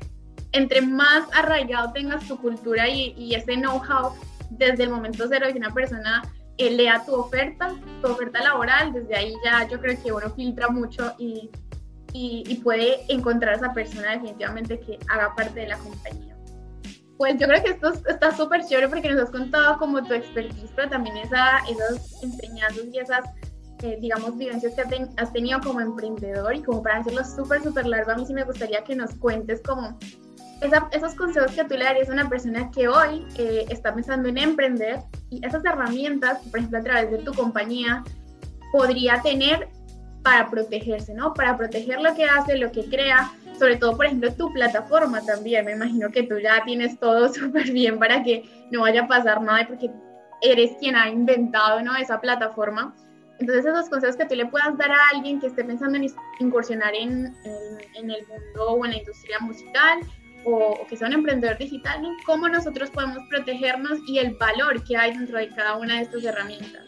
entre 0.53 0.81
más 0.81 1.29
arraigado 1.35 1.93
tengas 1.93 2.27
tu 2.29 2.41
cultura 2.41 2.89
y, 2.89 3.15
y 3.17 3.35
ese 3.35 3.55
know-how 3.57 4.13
desde 4.51 4.85
el 4.85 4.91
momento 4.91 5.27
cero 5.29 5.47
de 5.47 5.53
que 5.53 5.59
una 5.59 5.75
persona 5.75 6.23
eh, 6.57 6.71
lea 6.71 7.05
tu 7.05 7.15
oferta, 7.15 7.75
tu 8.03 8.09
oferta 8.11 8.43
laboral, 8.43 8.93
desde 8.93 9.15
ahí 9.15 9.35
ya 9.45 9.67
yo 9.69 9.81
creo 9.81 10.01
que 10.03 10.13
uno 10.13 10.31
filtra 10.31 10.69
mucho 10.69 11.15
y 11.19 11.51
y, 12.13 12.61
puede 12.63 13.01
encontrar 13.13 13.55
a 13.55 13.57
esa 13.57 13.73
persona 13.73 14.13
definitivamente 14.13 14.81
que 14.81 14.99
haga 15.09 15.35
parte 15.35 15.61
de 15.61 15.69
la 15.69 15.79
compañía. 15.79 16.37
Pues 17.17 17.39
yo 17.39 17.47
creo 17.49 17.63
que 17.63 17.71
esto 17.71 17.93
está 18.09 18.37
súper 18.37 18.65
chévere 18.65 18.89
porque 18.89 19.11
nos 19.11 19.23
has 19.23 19.31
contado 19.31 19.79
como 19.79 20.03
tu 20.05 20.15
expertise, 20.15 20.71
pero 20.77 20.89
también 20.89 21.17
esa, 21.17 21.59
esas 21.69 22.23
enseñanzas 22.23 22.85
y 22.93 22.99
esas, 22.99 23.25
eh, 23.83 23.99
digamos, 24.01 24.37
vivencias 24.37 24.75
que 24.75 25.09
has 25.17 25.33
tenido 25.33 25.61
como 25.61 25.81
emprendedor 25.81 26.55
y 26.55 26.63
como 26.63 26.83
para 26.83 26.99
hacerlo 26.99 27.25
súper, 27.25 27.63
súper 27.63 27.87
largo, 27.87 28.13
a 28.13 28.15
mí 28.15 28.25
sí 28.25 28.35
me 28.35 28.45
gustaría 28.45 28.85
que 28.85 28.95
nos 28.95 29.15
cuentes 29.17 29.61
como 29.63 29.99
esos 30.93 31.15
consejos 31.15 31.53
que 31.53 31.65
tú 31.65 31.75
le 31.77 31.85
darías 31.85 32.09
a 32.09 32.13
una 32.13 32.29
persona 32.29 32.71
que 32.71 32.89
hoy 32.89 33.25
eh, 33.37 33.67
está 33.69 33.95
pensando 33.95 34.29
en 34.29 34.39
emprender 34.39 35.01
y 35.31 35.45
esas 35.47 35.65
herramientas, 35.65 36.39
por 36.51 36.59
ejemplo, 36.59 36.79
a 36.79 36.83
través 36.83 37.11
de 37.11 37.19
tu 37.19 37.33
compañía, 37.33 38.03
podría 38.73 39.23
tener 39.23 39.69
para 40.23 40.51
protegerse, 40.51 41.15
¿no? 41.15 41.35
Para 41.35 41.57
proteger 41.57 42.01
lo 42.01 42.15
que 42.15 42.25
hace, 42.25 42.59
lo 42.59 42.73
que 42.73 42.85
crea, 42.85 43.31
sobre 43.59 43.77
todo, 43.77 43.97
por 43.97 44.07
ejemplo, 44.07 44.33
tu 44.35 44.53
plataforma 44.53 45.25
también. 45.25 45.65
Me 45.65 45.73
imagino 45.73 46.11
que 46.11 46.23
tú 46.23 46.39
ya 46.39 46.63
tienes 46.65 46.99
todo 46.99 47.29
súper 47.33 47.71
bien 47.71 47.99
para 47.99 48.23
que 48.23 48.49
no 48.71 48.83
vaya 48.83 49.03
a 49.03 49.09
pasar 49.09 49.43
nada 49.43 49.67
porque 49.67 49.91
eres 50.43 50.73
quien 50.79 50.97
ha 50.97 51.09
inventado, 51.09 51.83
¿no? 51.83 51.97
Esa 51.97 52.21
plataforma. 52.21 52.95
Entonces, 53.39 53.67
esos 53.67 53.89
consejos 53.89 54.17
que 54.17 54.27
tú 54.27 54.35
le 54.35 54.47
puedas 54.47 54.77
dar 54.77 54.91
a 54.91 54.99
alguien 55.15 55.41
que 55.41 55.47
esté 55.47 55.65
pensando 55.65 55.97
en 55.97 56.07
incursionar 56.41 56.93
en, 56.95 57.37
en, 57.95 58.11
el 58.11 58.27
mundo 58.27 58.71
o 58.73 58.85
en 58.85 58.91
la 58.91 58.99
industria 58.99 59.39
musical 59.41 60.01
o, 60.45 60.77
o, 60.81 60.87
que 60.89 60.97
sea 60.97 61.07
un 61.07 61.15
emprendedor 61.15 61.57
digital, 61.57 62.03
¿no? 62.03 62.09
¿Cómo 62.27 62.49
nosotros 62.49 62.91
podemos 62.91 63.19
protegernos 63.31 64.01
y 64.09 64.19
el 64.19 64.35
valor 64.35 64.83
que 64.83 64.97
hay 64.97 65.17
dentro 65.17 65.39
de 65.39 65.49
cada 65.51 65.77
una 65.77 65.97
de 65.97 66.03
estas 66.03 66.25
herramientas? 66.25 66.83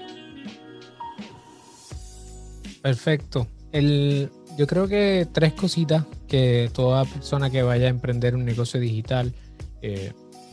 Perfecto. 2.83 3.47
El, 3.73 4.31
yo 4.57 4.67
creo 4.67 4.89
que 4.89 5.29
tres 5.33 5.53
cositas 5.53 6.05
que 6.27 6.71
toda 6.73 7.05
persona 7.05 7.51
que 7.51 7.63
vaya 7.63 7.87
a 7.87 7.91
emprender 7.91 8.35
un 8.35 8.45
negocio 8.45 8.81
digital 8.81 9.33
eh, 9.83 10.13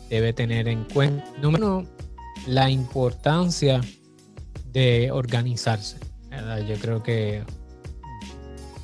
debe 0.09 0.33
tener 0.33 0.67
en 0.67 0.83
cuenta. 0.85 1.25
Número 1.41 1.79
uno, 1.79 1.87
la 2.47 2.69
importancia 2.69 3.81
de 4.71 5.11
organizarse. 5.11 5.97
Yo 6.67 6.75
creo 6.75 7.01
que 7.01 7.43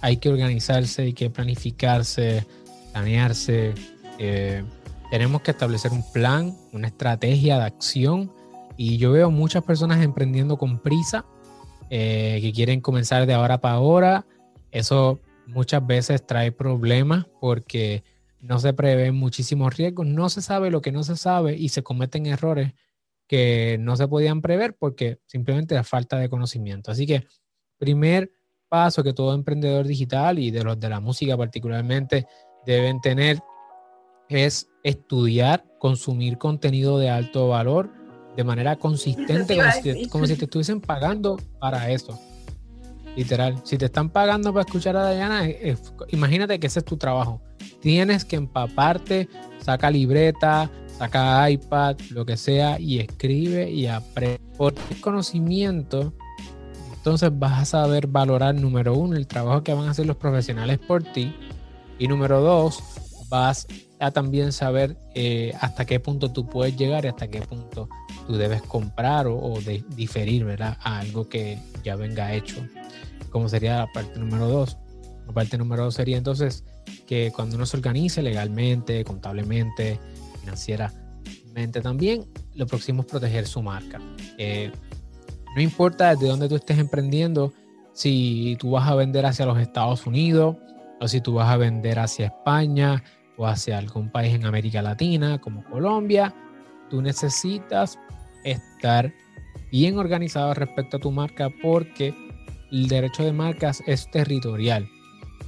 hay 0.01 0.17
que 0.17 0.29
organizarse, 0.29 1.03
hay 1.03 1.13
que 1.13 1.29
planificarse, 1.29 2.45
planearse. 2.91 3.73
Eh, 4.17 4.63
tenemos 5.11 5.41
que 5.41 5.51
establecer 5.51 5.91
un 5.91 6.03
plan, 6.11 6.57
una 6.71 6.87
estrategia 6.87 7.57
de 7.59 7.65
acción. 7.65 8.31
Y 8.75 8.97
yo 8.97 9.11
veo 9.11 9.29
muchas 9.29 9.63
personas 9.63 10.03
emprendiendo 10.03 10.57
con 10.57 10.79
prisa 10.79 11.25
eh, 11.95 12.39
que 12.41 12.51
quieren 12.53 12.81
comenzar 12.81 13.27
de 13.27 13.35
ahora 13.35 13.61
para 13.61 13.75
ahora. 13.75 14.25
Eso 14.71 15.19
muchas 15.45 15.85
veces 15.85 16.25
trae 16.25 16.51
problemas 16.51 17.27
porque 17.39 18.03
no 18.39 18.57
se 18.57 18.73
prevén 18.73 19.13
muchísimos 19.13 19.77
riesgos, 19.77 20.07
no 20.07 20.27
se 20.29 20.41
sabe 20.41 20.71
lo 20.71 20.81
que 20.81 20.91
no 20.91 21.03
se 21.03 21.15
sabe 21.15 21.55
y 21.55 21.69
se 21.69 21.83
cometen 21.83 22.25
errores 22.25 22.73
que 23.27 23.77
no 23.79 23.95
se 23.95 24.07
podían 24.07 24.41
prever 24.41 24.75
porque 24.75 25.19
simplemente 25.27 25.75
la 25.75 25.83
falta 25.83 26.17
de 26.17 26.29
conocimiento. 26.29 26.89
Así 26.89 27.05
que 27.05 27.27
primer 27.77 28.31
paso 28.69 29.03
que 29.03 29.13
todo 29.13 29.35
emprendedor 29.35 29.85
digital 29.85 30.39
y 30.39 30.49
de 30.49 30.63
los 30.63 30.79
de 30.79 30.89
la 30.89 30.99
música 30.99 31.37
particularmente 31.37 32.25
deben 32.65 33.01
tener 33.01 33.37
es 34.29 34.67
estudiar, 34.81 35.63
consumir 35.77 36.39
contenido 36.39 36.97
de 36.97 37.11
alto 37.11 37.49
valor, 37.49 37.91
de 38.35 38.43
manera 38.43 38.75
consistente, 38.75 39.57
como 40.09 40.25
si, 40.25 40.35
te 40.35 40.45
estuviesen 40.45 40.81
pagando 40.81 41.37
para 41.59 41.89
eso. 41.91 42.19
Literal, 43.15 43.61
si 43.63 43.77
te 43.77 43.85
están 43.85 44.09
pagando 44.09 44.51
para 44.53 44.65
escuchar 44.65 44.95
a 44.97 45.11
Diana, 45.11 45.47
imagínate 46.09 46.59
que 46.59 46.67
ese 46.67 46.79
es 46.79 46.85
tu 46.85 46.97
trabajo. 46.97 47.41
Tienes 47.79 48.25
que 48.25 48.35
empaparte, 48.35 49.29
saca 49.59 49.91
libreta, 49.91 50.71
saca 50.97 51.49
iPad, 51.49 51.97
lo 52.09 52.25
que 52.25 52.37
sea, 52.37 52.79
y 52.79 52.99
escribe 52.99 53.69
y 53.69 53.85
aprende. 53.85 54.41
Por 54.57 54.73
el 54.89 55.01
conocimiento, 55.01 56.13
entonces 56.95 57.31
vas 57.37 57.59
a 57.59 57.65
saber 57.65 58.07
valorar, 58.07 58.55
número 58.55 58.95
uno, 58.95 59.15
el 59.15 59.27
trabajo 59.27 59.63
que 59.63 59.73
van 59.73 59.87
a 59.87 59.91
hacer 59.91 60.05
los 60.05 60.17
profesionales 60.17 60.79
por 60.79 61.03
ti. 61.03 61.35
Y 61.99 62.07
número 62.07 62.41
dos, 62.41 62.79
vas 63.29 63.67
a 63.99 64.11
también 64.11 64.51
saber 64.51 64.97
eh, 65.13 65.53
hasta 65.59 65.85
qué 65.85 65.99
punto 65.99 66.31
tú 66.31 66.47
puedes 66.47 66.75
llegar 66.75 67.05
y 67.05 67.07
hasta 67.07 67.27
qué 67.27 67.41
punto 67.41 67.89
tú 68.25 68.35
debes 68.35 68.61
comprar 68.63 69.27
o, 69.27 69.57
diferir, 69.95 70.45
¿verdad? 70.45 70.77
A 70.81 70.99
algo 70.99 71.27
que 71.27 71.59
ya 71.83 71.95
venga 71.95 72.33
hecho, 72.33 72.65
como 73.29 73.49
sería 73.49 73.77
la 73.77 73.87
parte 73.91 74.19
número 74.19 74.47
dos. 74.47 74.77
La 75.27 75.33
parte 75.33 75.57
número 75.57 75.85
dos 75.85 75.95
sería 75.95 76.17
entonces 76.17 76.63
que 77.07 77.31
cuando 77.33 77.55
uno 77.55 77.65
se 77.65 77.77
organice 77.77 78.21
legalmente, 78.21 79.03
contablemente, 79.03 79.99
financieramente 80.41 81.81
también, 81.81 82.25
lo 82.55 82.65
próximo 82.67 83.01
es 83.01 83.07
proteger 83.07 83.47
su 83.47 83.61
marca. 83.61 83.99
Eh, 84.37 84.71
no 85.55 85.61
importa 85.61 86.09
desde 86.09 86.27
dónde 86.27 86.49
tú 86.49 86.55
estés 86.55 86.79
emprendiendo, 86.79 87.53
si 87.93 88.57
tú 88.59 88.71
vas 88.71 88.87
a 88.87 88.95
vender 88.95 89.25
hacia 89.25 89.45
los 89.45 89.59
Estados 89.59 90.05
Unidos 90.07 90.57
o 90.99 91.07
si 91.07 91.21
tú 91.21 91.35
vas 91.35 91.49
a 91.49 91.57
vender 91.57 91.99
hacia 91.99 92.27
España 92.27 93.03
o 93.37 93.45
hacia 93.45 93.77
algún 93.77 94.09
país 94.09 94.33
en 94.33 94.45
América 94.45 94.81
Latina 94.81 95.39
como 95.39 95.63
Colombia, 95.63 96.33
tú 96.89 97.01
necesitas 97.01 97.99
estar 98.43 99.13
bien 99.71 99.97
organizado 99.97 100.53
respecto 100.53 100.97
a 100.97 100.99
tu 100.99 101.11
marca 101.11 101.49
porque 101.61 102.13
el 102.71 102.87
derecho 102.87 103.23
de 103.23 103.33
marcas 103.33 103.83
es 103.87 104.09
territorial. 104.11 104.87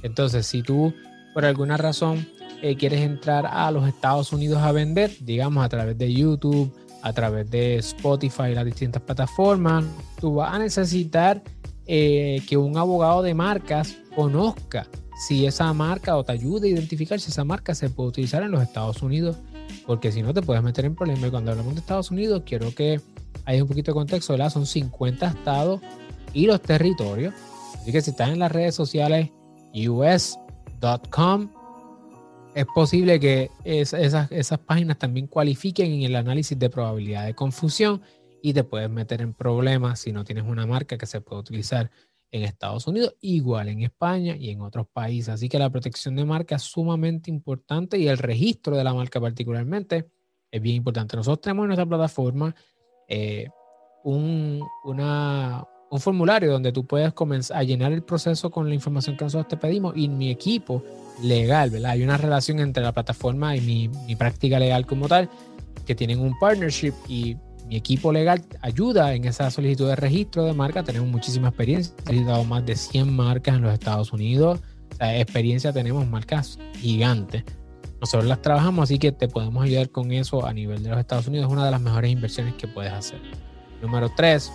Entonces, 0.02 0.46
si 0.46 0.62
tú 0.62 0.94
por 1.34 1.44
alguna 1.44 1.76
razón 1.76 2.26
eh, 2.62 2.76
quieres 2.76 3.02
entrar 3.02 3.46
a 3.46 3.70
los 3.70 3.86
Estados 3.86 4.32
Unidos 4.32 4.62
a 4.62 4.72
vender, 4.72 5.10
digamos 5.20 5.64
a 5.64 5.68
través 5.68 5.98
de 5.98 6.12
YouTube, 6.12 6.74
a 7.02 7.12
través 7.12 7.50
de 7.50 7.76
Spotify, 7.76 8.54
las 8.54 8.64
distintas 8.64 9.02
plataformas, 9.02 9.84
tú 10.20 10.36
vas 10.36 10.54
a 10.54 10.58
necesitar 10.58 11.42
eh, 11.86 12.42
que 12.48 12.56
un 12.56 12.76
abogado 12.78 13.22
de 13.22 13.34
marcas 13.34 13.96
conozca 14.14 14.88
si 15.28 15.46
esa 15.46 15.72
marca 15.72 16.16
o 16.16 16.24
te 16.24 16.32
ayude 16.32 16.68
a 16.68 16.70
identificar 16.72 17.20
si 17.20 17.30
esa 17.30 17.44
marca 17.44 17.74
se 17.74 17.90
puede 17.90 18.08
utilizar 18.08 18.42
en 18.42 18.50
los 18.50 18.62
Estados 18.62 19.02
Unidos 19.02 19.36
porque 19.86 20.12
si 20.12 20.22
no 20.22 20.34
te 20.34 20.42
puedes 20.42 20.62
meter 20.62 20.84
en 20.84 20.94
problemas. 20.94 21.28
Y 21.28 21.30
cuando 21.30 21.50
hablamos 21.52 21.74
de 21.74 21.80
Estados 21.80 22.10
Unidos, 22.10 22.42
quiero 22.44 22.74
que 22.74 23.00
haya 23.44 23.62
un 23.62 23.68
poquito 23.68 23.92
de 23.92 23.94
contexto. 23.94 24.50
Son 24.50 24.66
50 24.66 25.26
estados 25.26 25.80
y 26.32 26.46
los 26.46 26.60
territorios. 26.60 27.34
Así 27.74 27.92
que 27.92 28.00
si 28.00 28.10
estás 28.10 28.30
en 28.30 28.38
las 28.38 28.50
redes 28.50 28.74
sociales 28.74 29.30
us.com, 29.74 31.50
es 32.54 32.66
posible 32.74 33.20
que 33.20 33.50
esas, 33.64 34.32
esas 34.32 34.58
páginas 34.58 34.98
también 34.98 35.26
cualifiquen 35.26 35.92
en 35.92 36.02
el 36.02 36.16
análisis 36.16 36.58
de 36.58 36.70
probabilidad 36.70 37.26
de 37.26 37.34
confusión 37.34 38.00
y 38.42 38.54
te 38.54 38.64
puedes 38.64 38.88
meter 38.88 39.20
en 39.20 39.34
problemas 39.34 40.00
si 40.00 40.12
no 40.12 40.24
tienes 40.24 40.44
una 40.44 40.66
marca 40.66 40.96
que 40.96 41.06
se 41.06 41.20
puede 41.20 41.40
utilizar 41.40 41.90
en 42.36 42.44
Estados 42.44 42.86
Unidos, 42.86 43.14
igual 43.20 43.68
en 43.68 43.82
España 43.82 44.36
y 44.36 44.50
en 44.50 44.60
otros 44.60 44.86
países. 44.86 45.30
Así 45.30 45.48
que 45.48 45.58
la 45.58 45.70
protección 45.70 46.16
de 46.16 46.24
marca 46.24 46.56
es 46.56 46.62
sumamente 46.62 47.30
importante 47.30 47.98
y 47.98 48.08
el 48.08 48.18
registro 48.18 48.76
de 48.76 48.84
la 48.84 48.94
marca 48.94 49.20
particularmente 49.20 50.08
es 50.50 50.62
bien 50.62 50.76
importante. 50.76 51.16
Nosotros 51.16 51.40
tenemos 51.40 51.64
en 51.64 51.68
nuestra 51.68 51.86
plataforma 51.86 52.54
eh, 53.08 53.48
un, 54.04 54.62
formulario 55.98 56.52
donde 56.52 56.72
tú 56.72 56.86
puedes 56.86 57.12
comenzar 57.14 57.56
a 57.56 57.62
llenar 57.62 57.92
el 57.92 58.02
proceso 58.02 58.50
con 58.50 58.68
la 58.68 58.74
información 58.74 59.16
que 59.16 59.24
nosotros 59.24 59.48
te 59.48 59.56
pedimos 59.56 59.96
y 59.96 60.08
mi 60.08 60.30
equipo 60.30 60.82
legal, 61.22 61.70
¿verdad? 61.70 61.92
Hay 61.92 62.02
una 62.02 62.18
relación 62.18 62.60
entre 62.60 62.82
la 62.82 62.92
plataforma 62.92 63.56
y 63.56 63.60
mi, 63.62 63.88
mi 63.88 64.14
práctica 64.14 64.58
legal 64.58 64.84
como 64.84 65.08
tal, 65.08 65.30
que 65.86 65.94
tienen 65.94 66.20
un 66.20 66.38
partnership 66.38 66.92
y 67.08 67.36
mi 67.66 67.76
equipo 67.76 68.12
legal 68.12 68.44
ayuda 68.62 69.14
en 69.14 69.24
esa 69.24 69.50
solicitud 69.50 69.88
de 69.88 69.96
registro 69.96 70.44
de 70.44 70.52
marca. 70.52 70.82
Tenemos 70.82 71.08
muchísima 71.08 71.48
experiencia. 71.48 71.94
He 72.08 72.22
dado 72.22 72.44
más 72.44 72.64
de 72.64 72.76
100 72.76 73.14
marcas 73.14 73.56
en 73.56 73.62
los 73.62 73.72
Estados 73.72 74.12
Unidos. 74.12 74.60
Experiencia 75.00 75.72
tenemos 75.72 76.06
marcas 76.08 76.58
gigantes. 76.78 77.44
Nosotros 78.00 78.26
las 78.26 78.40
trabajamos, 78.42 78.84
así 78.84 78.98
que 78.98 79.10
te 79.10 79.26
podemos 79.26 79.64
ayudar 79.64 79.90
con 79.90 80.12
eso 80.12 80.46
a 80.46 80.52
nivel 80.52 80.82
de 80.82 80.90
los 80.90 80.98
Estados 80.98 81.26
Unidos. 81.26 81.46
Es 81.46 81.52
una 81.52 81.64
de 81.64 81.70
las 81.70 81.80
mejores 81.80 82.10
inversiones 82.10 82.54
que 82.54 82.68
puedes 82.68 82.92
hacer. 82.92 83.20
Número 83.82 84.10
3, 84.14 84.52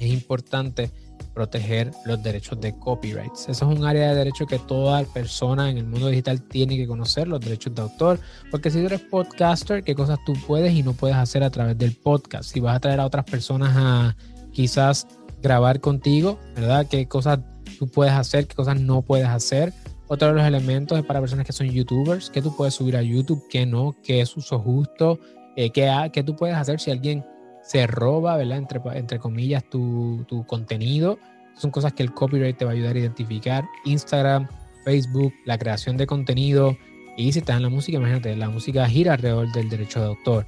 es 0.00 0.06
importante 0.10 0.90
proteger 1.34 1.90
los 2.04 2.22
derechos 2.22 2.60
de 2.60 2.78
copyrights. 2.78 3.48
Eso 3.48 3.70
es 3.70 3.78
un 3.78 3.84
área 3.84 4.10
de 4.10 4.14
derecho 4.14 4.46
que 4.46 4.58
toda 4.58 5.02
persona 5.04 5.68
en 5.68 5.78
el 5.78 5.84
mundo 5.84 6.08
digital 6.08 6.40
tiene 6.42 6.76
que 6.76 6.86
conocer, 6.86 7.26
los 7.28 7.40
derechos 7.40 7.74
de 7.74 7.82
autor, 7.82 8.20
porque 8.50 8.70
si 8.70 8.78
eres 8.78 9.00
podcaster, 9.00 9.82
qué 9.82 9.94
cosas 9.94 10.18
tú 10.24 10.34
puedes 10.46 10.72
y 10.72 10.82
no 10.82 10.92
puedes 10.92 11.16
hacer 11.16 11.42
a 11.42 11.50
través 11.50 11.76
del 11.76 11.94
podcast. 11.94 12.50
Si 12.50 12.60
vas 12.60 12.76
a 12.76 12.80
traer 12.80 13.00
a 13.00 13.06
otras 13.06 13.24
personas 13.24 13.74
a 13.76 14.16
quizás 14.52 15.06
grabar 15.42 15.80
contigo, 15.80 16.38
¿verdad? 16.54 16.86
¿Qué 16.88 17.06
cosas 17.06 17.40
tú 17.78 17.88
puedes 17.88 18.14
hacer, 18.14 18.46
qué 18.46 18.54
cosas 18.54 18.80
no 18.80 19.02
puedes 19.02 19.26
hacer? 19.26 19.72
Otro 20.06 20.28
de 20.28 20.34
los 20.34 20.44
elementos 20.44 20.98
es 20.98 21.04
para 21.04 21.20
personas 21.20 21.46
que 21.46 21.52
son 21.52 21.68
youtubers, 21.68 22.30
qué 22.30 22.40
tú 22.40 22.54
puedes 22.54 22.74
subir 22.74 22.96
a 22.96 23.02
YouTube, 23.02 23.42
qué 23.50 23.66
no, 23.66 23.96
qué 24.02 24.20
es 24.20 24.36
uso 24.36 24.58
justo, 24.58 25.18
eh, 25.56 25.70
qué, 25.70 26.10
qué 26.12 26.22
tú 26.22 26.36
puedes 26.36 26.56
hacer 26.56 26.78
si 26.78 26.90
alguien 26.90 27.24
se 27.64 27.86
roba, 27.86 28.36
¿verdad? 28.36 28.58
Entre, 28.58 28.80
entre 28.94 29.18
comillas, 29.18 29.64
tu, 29.68 30.24
tu, 30.28 30.46
contenido. 30.46 31.18
Son 31.56 31.70
cosas 31.70 31.92
que 31.94 32.02
el 32.02 32.12
copyright 32.12 32.56
te 32.56 32.64
va 32.64 32.72
a 32.72 32.74
ayudar 32.74 32.96
a 32.96 32.98
identificar. 32.98 33.64
Instagram, 33.84 34.48
Facebook, 34.84 35.32
la 35.46 35.58
creación 35.58 35.96
de 35.96 36.06
contenido. 36.06 36.76
Y 37.16 37.32
si 37.32 37.38
estás 37.38 37.56
en 37.56 37.62
la 37.62 37.68
música, 37.70 37.96
imagínate, 37.96 38.36
la 38.36 38.50
música 38.50 38.86
gira 38.86 39.14
alrededor 39.14 39.50
del 39.52 39.70
derecho 39.70 40.00
de 40.00 40.06
autor. 40.06 40.46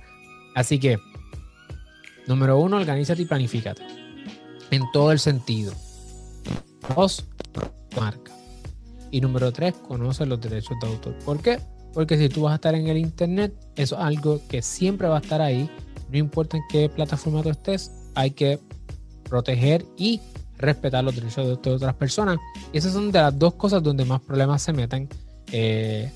Así 0.55 0.79
que, 0.79 0.99
número 2.27 2.59
uno, 2.59 2.77
organízate 2.77 3.23
y 3.23 3.27
planifícate. 3.27 3.83
En 4.71 4.83
todo 4.93 5.13
el 5.13 5.19
sentido. 5.19 5.73
Dos, 6.95 7.25
marca. 7.97 8.33
Y 9.11 9.21
número 9.21 9.53
tres, 9.53 9.75
conoce 9.75 10.27
los 10.27 10.41
derechos 10.41 10.77
de 10.83 10.89
autor. 10.89 11.15
¿Por 11.25 11.41
qué? 11.41 11.61
Porque 11.95 12.19
si 12.19 12.29
tú 12.29 12.43
vas 12.43 12.53
a 12.53 12.55
estar 12.57 12.75
en 12.75 12.89
el 12.89 12.99
Internet, 12.99 13.55
eso 13.77 13.97
es 13.97 14.03
algo 14.03 14.41
que 14.49 14.61
siempre 14.61 15.09
va 15.09 15.17
a 15.17 15.21
estar 15.21 15.41
ahí 15.41 15.71
no 16.11 16.19
importa 16.19 16.57
en 16.57 16.63
qué 16.69 16.89
plataforma 16.89 17.43
tú 17.43 17.51
estés, 17.51 17.91
hay 18.15 18.31
que 18.31 18.59
proteger 19.29 19.85
y 19.97 20.21
respetar 20.59 21.05
los 21.05 21.15
derechos 21.15 21.63
de 21.63 21.71
otras 21.71 21.95
personas. 21.95 22.39
Y 22.73 22.79
esas 22.79 22.93
son 22.93 23.13
de 23.13 23.19
las 23.19 23.39
dos 23.39 23.55
cosas 23.55 23.83
donde 23.83 24.05
más 24.05 24.21
problemas 24.21 24.63
se 24.63 24.73
meten. 24.73 25.09
Eh, 25.53 26.11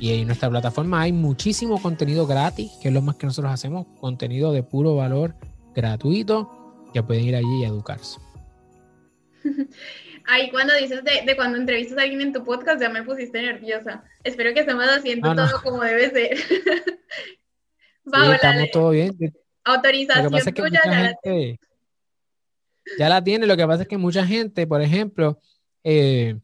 y 0.00 0.14
en 0.14 0.26
nuestra 0.26 0.50
plataforma 0.50 1.02
hay 1.02 1.12
muchísimo 1.12 1.80
contenido 1.80 2.26
gratis, 2.26 2.72
que 2.80 2.88
es 2.88 2.94
lo 2.94 3.02
más 3.02 3.16
que 3.16 3.26
nosotros 3.26 3.52
hacemos, 3.52 3.86
contenido 4.00 4.52
de 4.52 4.62
puro 4.62 4.96
valor 4.96 5.34
gratuito, 5.74 6.50
que 6.92 7.02
pueden 7.02 7.24
ir 7.24 7.36
allí 7.36 7.60
y 7.60 7.64
educarse. 7.64 8.18
Ahí 10.26 10.50
cuando 10.50 10.74
dices 10.74 11.02
de, 11.04 11.36
cuando 11.36 11.58
entrevistas 11.58 11.98
a 11.98 12.02
alguien 12.02 12.20
en 12.20 12.32
tu 12.32 12.44
podcast 12.44 12.80
ya 12.80 12.88
me 12.88 13.02
pusiste 13.02 13.42
nerviosa. 13.42 14.04
Espero 14.22 14.54
que 14.54 14.60
estemos 14.60 14.84
haciendo 14.84 15.34
todo 15.34 15.60
como 15.62 15.82
debe 15.82 16.10
ser. 16.10 16.38
sí, 18.04 18.30
estamos 18.32 18.70
todo 18.70 18.90
bien. 18.90 19.16
Autorización 19.64 20.54
tuya 20.54 21.16
ya 22.98 23.08
la 23.08 23.22
tiene. 23.22 23.46
Lo 23.46 23.56
que 23.56 23.66
pasa 23.66 23.82
es 23.82 23.88
que 23.88 23.98
mucha 23.98 24.26
gente, 24.26 24.66
por 24.66 24.82
ejemplo, 24.82 25.38
eh, 25.84 26.38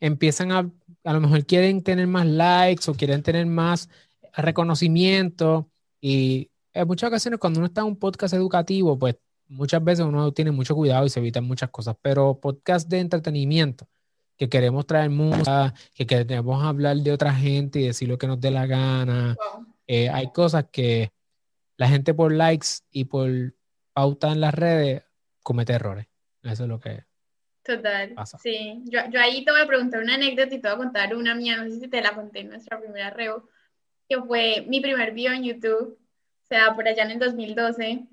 empiezan 0.00 0.52
a, 0.52 0.70
a 1.04 1.12
lo 1.12 1.20
mejor 1.20 1.44
quieren 1.46 1.82
tener 1.82 2.06
más 2.06 2.26
likes 2.26 2.90
o 2.90 2.94
quieren 2.94 3.22
tener 3.22 3.46
más 3.46 3.88
reconocimiento 4.36 5.68
y 6.00 6.50
en 6.72 6.86
muchas 6.86 7.08
ocasiones 7.08 7.40
cuando 7.40 7.58
uno 7.58 7.66
está 7.66 7.80
en 7.80 7.88
un 7.88 7.96
podcast 7.96 8.34
educativo, 8.34 8.98
pues 8.98 9.16
muchas 9.48 9.82
veces 9.82 10.04
uno 10.04 10.32
tiene 10.32 10.50
mucho 10.50 10.74
cuidado 10.74 11.06
y 11.06 11.10
se 11.10 11.18
evitan 11.18 11.44
muchas 11.44 11.70
cosas, 11.70 11.96
pero 12.00 12.38
podcast 12.38 12.88
de 12.88 13.00
entretenimiento, 13.00 13.88
que 14.36 14.48
queremos 14.48 14.86
traer 14.86 15.10
música, 15.10 15.74
que 15.94 16.06
queremos 16.06 16.62
hablar 16.62 16.96
de 16.98 17.12
otra 17.12 17.34
gente 17.34 17.80
y 17.80 17.86
decir 17.86 18.08
lo 18.08 18.18
que 18.18 18.28
nos 18.28 18.40
dé 18.40 18.50
la 18.50 18.66
gana, 18.66 19.36
eh, 19.88 20.08
hay 20.10 20.30
cosas 20.30 20.66
que 20.70 21.12
la 21.76 21.88
gente 21.88 22.14
por 22.14 22.32
likes 22.32 22.68
y 22.92 23.06
por 23.06 23.28
pauta 23.92 24.30
en 24.30 24.40
las 24.40 24.54
redes 24.54 25.02
comete 25.42 25.72
errores. 25.72 26.06
Eso 26.42 26.62
es 26.64 26.68
lo 26.68 26.78
que 26.78 27.08
Total. 27.68 28.14
Sí, 28.42 28.80
yo, 28.86 29.00
yo, 29.10 29.20
ahí 29.20 29.44
te 29.44 29.50
voy 29.50 29.60
a 29.60 29.66
preguntar 29.66 30.02
una 30.02 30.14
anécdota 30.14 30.54
y 30.54 30.58
te 30.58 30.68
voy 30.68 30.74
a 30.74 30.78
contar 30.78 31.14
una 31.14 31.34
mía, 31.34 31.58
no 31.58 31.68
sé 31.68 31.78
si 31.80 31.88
te 31.88 32.00
la 32.00 32.14
conté 32.14 32.40
en 32.40 32.48
nuestra 32.48 32.80
primera 32.80 33.10
reo, 33.10 33.46
que 34.08 34.16
fue 34.22 34.64
mi 34.66 34.80
primer 34.80 35.12
video 35.12 35.34
en 35.34 35.44
YouTube, 35.44 35.98
o 35.98 36.46
sea, 36.46 36.74
por 36.74 36.88
allá 36.88 37.02
en 37.02 37.10
el 37.10 37.18
2012. 37.18 38.06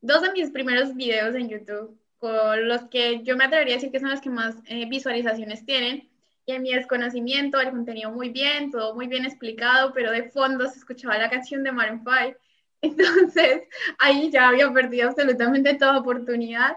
Dos 0.00 0.22
de 0.22 0.32
mis 0.32 0.50
primeros 0.50 0.96
videos 0.96 1.36
en 1.36 1.48
YouTube, 1.48 1.96
con 2.18 2.66
los 2.66 2.82
que 2.86 3.22
yo 3.22 3.36
me 3.36 3.44
atrevería 3.44 3.74
a 3.74 3.76
decir 3.76 3.92
que 3.92 4.00
son 4.00 4.10
los 4.10 4.20
que 4.20 4.30
más 4.30 4.56
eh, 4.66 4.86
visualizaciones 4.88 5.64
tienen, 5.64 6.08
y 6.46 6.52
en 6.52 6.62
mi 6.62 6.72
desconocimiento, 6.72 7.60
el 7.60 7.70
contenido 7.70 8.12
muy 8.12 8.30
bien, 8.30 8.70
todo 8.70 8.94
muy 8.94 9.08
bien 9.08 9.24
explicado, 9.24 9.92
pero 9.92 10.12
de 10.12 10.30
fondo 10.30 10.68
se 10.68 10.78
escuchaba 10.78 11.18
la 11.18 11.28
canción 11.28 11.64
de 11.64 11.72
Maroon 11.72 12.04
5. 12.04 12.38
Entonces, 12.82 13.62
ahí 13.98 14.30
ya 14.30 14.48
había 14.48 14.72
perdido 14.72 15.08
absolutamente 15.08 15.74
toda 15.74 15.98
oportunidad. 15.98 16.76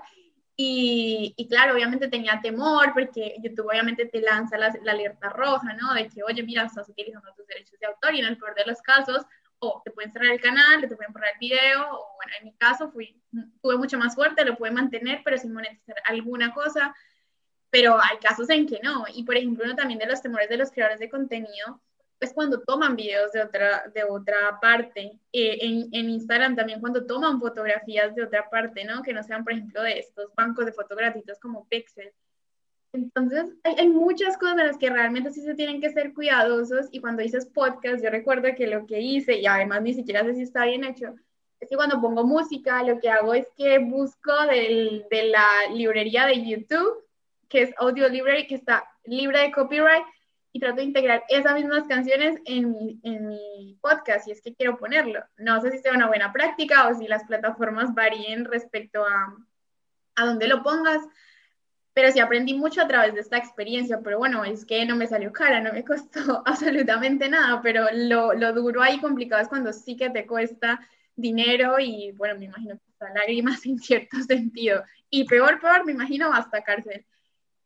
Y, 0.55 1.36
y, 1.38 1.47
claro, 1.47 1.76
obviamente 1.76 2.07
tenía 2.07 2.41
temor 2.41 2.91
porque 2.93 3.36
YouTube 3.41 3.67
obviamente 3.70 4.05
te 4.07 4.20
lanza 4.22 4.57
la, 4.57 4.74
la, 4.84 4.91
alerta 4.91 5.30
roja, 5.30 5.74
¿no? 5.74 5.93
De 5.93 6.09
que, 6.09 6.24
oye, 6.24 6.41
mira, 6.43 6.65
estás 6.65 6.89
utilizando 6.89 7.32
tus 7.34 7.45
derechos 7.47 7.80
de 7.80 7.88
autor 7.88 8.15
y 8.15 8.20
en 8.20 8.26
el 8.26 8.38
peor 8.38 8.55
de 8.55 8.65
los 8.65 8.82
casos, 8.82 9.24
o 9.59 9.82
te 9.86 9.91
pueden 9.91 10.11
cerrar 10.11 10.32
el 10.32 10.41
canal, 10.41 10.82
te 10.82 10.95
pueden 10.95 11.13
borrar 11.13 11.32
el 11.34 11.39
video, 11.39 11.82
o 11.82 12.15
bueno, 12.15 12.34
en 12.39 12.45
mi 12.45 12.53
caso 12.55 12.89
fui, 12.91 13.22
tuve 13.61 13.78
mucho 13.78 13.97
más 13.97 14.15
suerte, 14.15 14.43
lo 14.43 14.57
pude 14.57 14.72
mantener, 14.72 15.22
pero 15.24 15.38
sin 15.38 15.53
monetizar 15.53 15.95
alguna 16.05 16.53
cosa 16.53 16.93
pero 17.70 17.97
hay 18.01 18.17
casos 18.17 18.49
en 18.49 18.67
que 18.67 18.80
no. 18.84 19.05
Y 19.13 19.24
por 19.24 19.38
ejemplo, 19.38 19.63
uno 19.65 19.76
también 19.76 19.99
de 19.99 20.07
los 20.07 20.22
temores 20.22 20.49
de 20.49 20.57
los 20.57 20.72
creadores 20.72 20.99
de 20.99 21.09
contenido 21.09 21.82
es 22.20 22.34
cuando 22.34 22.61
toman 22.61 22.95
videos 22.95 23.32
de 23.32 23.41
otra, 23.41 23.88
de 23.93 24.03
otra 24.03 24.59
parte. 24.61 25.20
Eh, 25.32 25.57
en, 25.61 25.89
en, 25.91 26.09
Instagram 26.09 26.55
también 26.55 26.82
cuando 26.82 27.05
toman 27.05 27.39
fotografías 27.39 28.13
de 28.15 28.24
otra 28.24 28.49
parte, 28.49 28.84
¿no? 28.84 29.01
Que 29.03 29.13
no 29.13 29.24
sean, 29.24 29.43
por 29.43 29.53
ejemplo, 29.53 29.82
de 29.84 29.99
estos 29.99 30.34
bancos 30.36 30.65
de 30.65 30.74
fotos 30.74 30.97
como 31.41 31.67
Pixel. 31.67 32.11
Entonces, 32.91 33.45
hay, 33.63 33.76
hay, 33.78 33.88
muchas 33.88 34.38
cosas 34.38 34.57
en 34.57 34.67
las 34.67 34.78
que 34.78 34.89
realmente 34.89 35.32
sí 35.32 35.41
se 35.41 35.53
tienen 35.53 35.80
que 35.80 35.91
ser 35.91 36.13
cuidadosos. 36.13 36.88
Y 36.91 36.99
cuando 36.99 37.22
dices 37.22 37.45
podcast, 37.45 38.03
yo 38.03 38.09
recuerdo 38.09 38.49
que 38.55 38.67
lo 38.67 38.86
que 38.86 38.99
hice, 38.99 39.39
y 39.39 39.45
además 39.45 39.82
ni 39.84 39.93
siquiera 39.93 40.26
sé 40.26 40.36
si 40.36 40.41
está 40.41 40.65
bien 40.65 40.84
hecho, 40.84 41.15
es 41.59 41.70
que 41.70 41.76
cuando 41.76 42.01
pongo 42.01 42.26
música, 42.26 42.84
lo 42.84 42.99
que 42.99 43.09
hago 43.09 43.34
es 43.34 43.47
que 43.55 43.80
busco 43.80 44.34
del, 44.49 45.05
de 45.11 45.24
la 45.28 45.45
librería 45.74 46.26
de 46.26 46.43
YouTube 46.43 47.09
que 47.50 47.64
es 47.64 47.74
Audio 47.78 48.08
Library, 48.08 48.47
que 48.47 48.56
está 48.56 48.88
libre 49.04 49.39
de 49.39 49.52
copyright, 49.52 50.06
y 50.52 50.60
trato 50.60 50.78
de 50.78 50.84
integrar 50.84 51.24
esas 51.30 51.54
mismas 51.54 51.88
canciones 51.88 52.39
en 52.45 52.72
mi, 52.72 53.00
en 53.04 53.28
mi 53.28 53.78
podcast, 53.82 54.28
y 54.28 54.32
es 54.32 54.41
que 54.41 54.56
quiero 54.56 54.78
ponerlo. 54.78 55.24
No 55.38 55.62
sé 55.62 55.72
si 55.72 55.80
sea 55.80 55.93
una 55.93 56.08
buena 56.08 56.34
práctica 56.34 56.88
o 56.88 56.95
si 56.95 57.08
las 57.08 57.24
plataformas 57.26 57.93
varíen 57.93 58.45
respecto 58.45 59.06
a, 59.06 59.36
a 60.16 60.26
dónde 60.26 60.47
lo 60.47 60.64
pongas, 60.64 61.02
pero 61.93 62.12
sí 62.12 62.20
aprendí 62.20 62.54
mucho 62.54 62.82
a 62.82 62.88
través 62.88 63.14
de 63.14 63.20
esta 63.20 63.38
experiencia, 63.38 64.00
pero 64.04 64.18
bueno, 64.18 64.43
es 64.43 64.66
que 64.66 64.86
no 64.86 64.95
me 64.95 65.08
salió 65.08 65.32
cara, 65.32 65.62
no 65.62 65.74
me 65.74 65.84
costó 65.86 66.41
absolutamente 66.45 67.30
nada, 67.30 67.62
pero 67.62 67.88
lo, 67.93 68.34
lo 68.34 68.54
duro 68.54 68.82
ahí 68.82 69.00
complicado 69.00 69.41
es 69.41 69.50
cuando 69.50 69.74
sí 69.74 69.97
que 69.97 70.10
te 70.10 70.26
cuesta 70.26 70.80
dinero 71.16 71.80
y 71.80 72.12
bueno, 72.14 72.39
me 72.39 72.45
imagino 72.45 72.76
que 72.76 72.84
hasta 72.91 73.14
lágrimas 73.14 73.66
en 73.66 73.78
cierto 73.80 74.18
sentido. 74.24 74.84
Y 75.10 75.26
peor, 75.26 75.60
peor, 75.60 75.86
me 75.86 75.91
imagino 75.91 76.32
hasta 76.34 76.64
cárcel. 76.64 77.06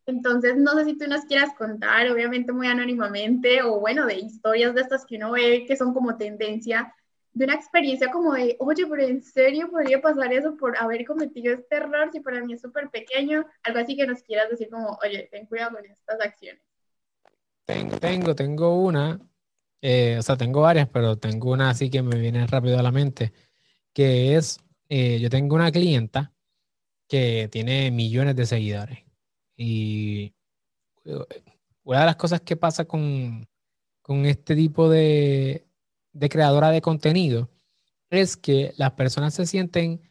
Entonces, 0.05 0.57
no 0.57 0.73
sé 0.73 0.85
si 0.85 0.97
tú 0.97 1.07
nos 1.07 1.25
quieras 1.25 1.53
contar, 1.55 2.09
obviamente 2.11 2.51
muy 2.51 2.67
anónimamente, 2.67 3.61
o 3.61 3.79
bueno, 3.79 4.05
de 4.05 4.15
historias 4.15 4.75
de 4.75 4.81
estas 4.81 5.05
que 5.05 5.15
uno 5.15 5.31
ve 5.31 5.65
que 5.65 5.77
son 5.77 5.93
como 5.93 6.17
tendencia, 6.17 6.93
de 7.31 7.45
una 7.45 7.55
experiencia 7.55 8.11
como 8.11 8.33
de, 8.33 8.57
oye, 8.59 8.85
pero 8.85 9.01
en 9.01 9.23
serio 9.23 9.69
podría 9.71 10.01
pasar 10.01 10.31
eso 10.33 10.55
por 10.57 10.77
haber 10.77 11.05
cometido 11.05 11.53
este 11.53 11.77
error, 11.77 12.09
si 12.11 12.19
para 12.19 12.43
mí 12.43 12.53
es 12.53 12.61
súper 12.61 12.89
pequeño, 12.89 13.45
algo 13.63 13.79
así 13.79 13.95
que 13.95 14.05
nos 14.05 14.21
quieras 14.21 14.49
decir 14.49 14.69
como, 14.69 14.99
oye, 15.03 15.29
ten 15.31 15.45
cuidado 15.45 15.77
con 15.77 15.85
estas 15.85 16.19
acciones. 16.21 16.61
Tengo, 17.65 18.35
tengo, 18.35 18.83
una, 18.83 19.19
eh, 19.81 20.17
o 20.19 20.21
sea, 20.21 20.35
tengo 20.35 20.61
varias, 20.61 20.89
pero 20.89 21.17
tengo 21.17 21.51
una 21.51 21.69
así 21.69 21.89
que 21.89 22.01
me 22.01 22.19
viene 22.19 22.45
rápido 22.45 22.77
a 22.77 22.83
la 22.83 22.91
mente, 22.91 23.31
que 23.93 24.35
es 24.35 24.59
eh, 24.89 25.19
yo 25.19 25.29
tengo 25.29 25.55
una 25.55 25.71
clienta 25.71 26.33
que 27.07 27.47
tiene 27.49 27.89
millones 27.89 28.35
de 28.35 28.45
seguidores 28.45 29.02
y 29.63 30.33
eh, 31.05 31.43
una 31.83 32.01
de 32.01 32.05
las 32.05 32.15
cosas 32.17 32.41
que 32.41 32.57
pasa 32.57 32.85
con, 32.85 33.47
con 34.01 34.25
este 34.25 34.55
tipo 34.55 34.89
de, 34.89 35.65
de 36.11 36.29
creadora 36.29 36.69
de 36.69 36.81
contenido 36.81 37.49
es 38.09 38.35
que 38.35 38.73
las 38.77 38.91
personas 38.91 39.33
se 39.33 39.45
sienten 39.45 40.01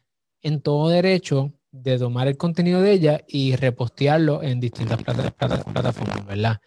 en 0.41 0.61
todo 0.61 0.89
derecho 0.89 1.53
de 1.71 1.99
tomar 1.99 2.29
el 2.29 2.37
contenido 2.37 2.81
de 2.81 2.93
ella 2.93 3.25
y 3.29 3.55
repostearlo 3.57 4.43
en 4.43 4.59
distintas 4.59 5.03
plataformas, 5.03 6.27
¿verdad? 6.27 6.61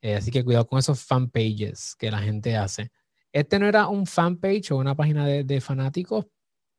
Eh, 0.00 0.16
así 0.16 0.30
que 0.30 0.44
cuidado 0.44 0.66
con 0.66 0.80
esos 0.80 1.02
fanpages 1.02 1.94
que 1.96 2.10
la 2.10 2.18
gente 2.18 2.56
hace. 2.56 2.90
Este 3.32 3.58
no 3.58 3.66
era 3.66 3.86
un 3.86 4.06
fanpage 4.06 4.72
o 4.72 4.76
una 4.76 4.94
página 4.96 5.26
de, 5.26 5.60
fanáticos, 5.60 6.26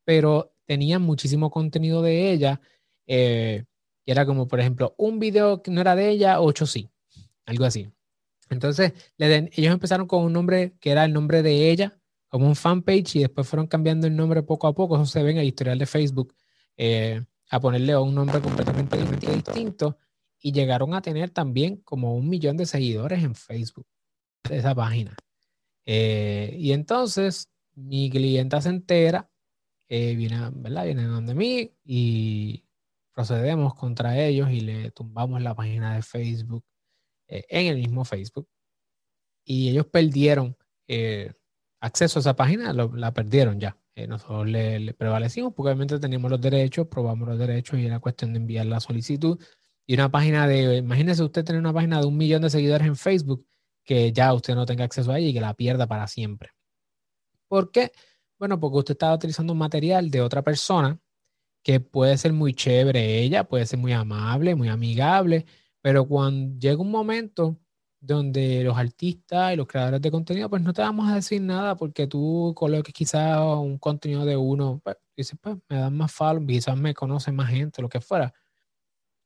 pero 0.05 0.53
tenía 0.65 0.99
muchísimo 0.99 1.49
contenido 1.49 2.01
de 2.01 2.31
ella. 2.31 2.61
Eh, 3.07 3.63
y 4.05 4.11
era 4.11 4.25
como, 4.25 4.47
por 4.47 4.59
ejemplo, 4.59 4.95
un 4.97 5.19
video 5.19 5.61
que 5.61 5.71
no 5.71 5.81
era 5.81 5.95
de 5.95 6.09
ella, 6.09 6.41
ocho 6.41 6.65
sí, 6.65 6.89
algo 7.45 7.65
así. 7.65 7.89
Entonces, 8.49 8.93
ellos 9.17 9.73
empezaron 9.73 10.07
con 10.07 10.23
un 10.23 10.33
nombre 10.33 10.75
que 10.79 10.91
era 10.91 11.05
el 11.05 11.13
nombre 11.13 11.41
de 11.41 11.71
ella, 11.71 11.97
como 12.27 12.47
un 12.47 12.55
fanpage, 12.55 13.15
y 13.15 13.19
después 13.19 13.47
fueron 13.47 13.67
cambiando 13.67 14.07
el 14.07 14.15
nombre 14.15 14.43
poco 14.43 14.67
a 14.67 14.73
poco. 14.73 14.95
Eso 14.95 15.05
se 15.05 15.23
ve 15.23 15.31
en 15.31 15.37
el 15.37 15.45
historial 15.45 15.79
de 15.79 15.85
Facebook, 15.85 16.35
eh, 16.77 17.23
a 17.49 17.59
ponerle 17.59 17.95
un 17.97 18.15
nombre 18.15 18.39
completamente 18.41 18.97
distinto. 18.97 19.97
Y 20.39 20.51
llegaron 20.51 20.93
a 20.93 21.01
tener 21.01 21.29
también 21.29 21.77
como 21.77 22.15
un 22.15 22.27
millón 22.27 22.57
de 22.57 22.65
seguidores 22.65 23.23
en 23.23 23.33
Facebook, 23.33 23.87
de 24.49 24.57
esa 24.57 24.75
página. 24.75 25.15
Eh, 25.85 26.55
y 26.59 26.73
entonces, 26.73 27.49
mi 27.75 28.09
clienta 28.09 28.61
se 28.61 28.69
entera, 28.69 29.29
eh, 29.87 30.15
viene, 30.15 30.49
¿verdad? 30.53 30.85
Viene 30.85 31.03
donde 31.03 31.33
mí 31.33 31.71
y 31.85 32.62
procedemos 33.13 33.75
contra 33.75 34.19
ellos 34.19 34.49
y 34.51 34.61
le 34.61 34.91
tumbamos 34.91 35.41
la 35.41 35.55
página 35.55 35.95
de 35.95 36.01
Facebook 36.01 36.65
eh, 37.27 37.45
en 37.49 37.67
el 37.67 37.77
mismo 37.77 38.05
Facebook. 38.05 38.47
Y 39.45 39.69
ellos 39.69 39.87
perdieron 39.87 40.57
eh, 40.87 41.33
acceso 41.79 42.19
a 42.19 42.21
esa 42.21 42.35
página, 42.35 42.73
la 42.73 43.13
perdieron 43.13 43.59
ya. 43.59 43.77
Eh, 43.95 44.07
nosotros 44.07 44.47
le, 44.47 44.93
prevalecimos 44.95 45.53
porque 45.53 45.69
obviamente 45.69 45.99
teníamos 45.99 46.31
los 46.31 46.41
derechos, 46.41 46.87
probamos 46.87 47.27
los 47.27 47.37
derechos 47.37 47.79
y 47.79 47.85
era 47.85 47.99
cuestión 47.99 48.33
de 48.33 48.39
enviar 48.39 48.65
la 48.65 48.79
solicitud. 48.79 49.39
Y 49.85 49.93
una 49.95 50.09
página 50.09 50.47
de, 50.47 50.77
imagínese 50.77 51.23
usted 51.23 51.43
tener 51.43 51.59
una 51.59 51.73
página 51.73 51.99
de 51.99 52.07
un 52.07 52.17
millón 52.17 52.41
de 52.41 52.49
seguidores 52.49 52.87
en 52.87 52.95
Facebook 52.95 53.45
que 53.83 54.11
ya 54.13 54.33
usted 54.33 54.55
no 54.55 54.65
tenga 54.65 54.85
acceso 54.85 55.11
a 55.11 55.19
ella 55.19 55.27
y 55.27 55.33
que 55.33 55.41
la 55.41 55.53
pierda 55.53 55.87
para 55.87 56.07
siempre. 56.07 56.51
¿Por 57.47 57.71
qué? 57.71 57.91
Bueno, 58.39 58.59
porque 58.59 58.77
usted 58.77 58.93
estaba 58.93 59.15
utilizando 59.15 59.53
material 59.53 60.09
de 60.09 60.21
otra 60.21 60.41
persona 60.41 60.99
que 61.63 61.79
puede 61.79 62.17
ser 62.17 62.33
muy 62.33 62.53
chévere 62.53 63.19
ella, 63.21 63.45
puede 63.45 63.65
ser 63.65 63.79
muy 63.79 63.93
amable, 63.93 64.55
muy 64.55 64.69
amigable, 64.69 65.45
pero 65.81 66.07
cuando 66.07 66.59
llega 66.59 66.81
un 66.81 66.91
momento 66.91 67.57
donde 68.01 68.63
los 68.63 68.77
artistas 68.77 69.53
y 69.53 69.55
los 69.55 69.67
creadores 69.67 70.01
de 70.01 70.11
contenido, 70.11 70.49
pues 70.49 70.61
no 70.61 70.73
te 70.73 70.81
vamos 70.81 71.09
a 71.09 71.15
decir 71.15 71.41
nada 71.41 71.75
porque 71.75 72.05
tú 72.07 72.53
coloques 72.55 72.93
quizás 72.93 73.39
un 73.39 73.77
contenido 73.79 74.25
de 74.25 74.35
uno, 74.35 74.81
pues 74.83 74.97
dices, 75.15 75.37
pues 75.41 75.57
me 75.69 75.77
dan 75.77 75.95
más 75.95 76.11
follow, 76.11 76.45
quizás 76.45 76.77
me 76.77 76.93
conoce 76.93 77.31
más 77.31 77.49
gente, 77.49 77.81
lo 77.81 77.89
que 77.89 78.01
fuera. 78.01 78.33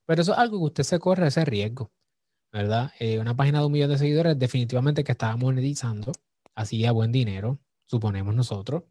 Pero 0.05 0.21
eso 0.21 0.33
es 0.33 0.37
algo 0.39 0.59
que 0.59 0.65
usted 0.65 0.83
se 0.83 0.99
corre 0.99 1.27
ese 1.27 1.43
riesgo, 1.45 1.91
¿verdad? 2.51 2.91
Eh, 2.99 3.19
una 3.19 3.35
página 3.35 3.59
de 3.59 3.65
un 3.65 3.71
millón 3.71 3.89
de 3.89 3.97
seguidores 3.97 4.37
definitivamente 4.39 5.03
que 5.03 5.13
estaba 5.13 5.35
monetizando, 5.37 6.11
hacía 6.55 6.91
buen 6.91 7.11
dinero, 7.11 7.59
suponemos 7.87 8.35
nosotros. 8.35 8.83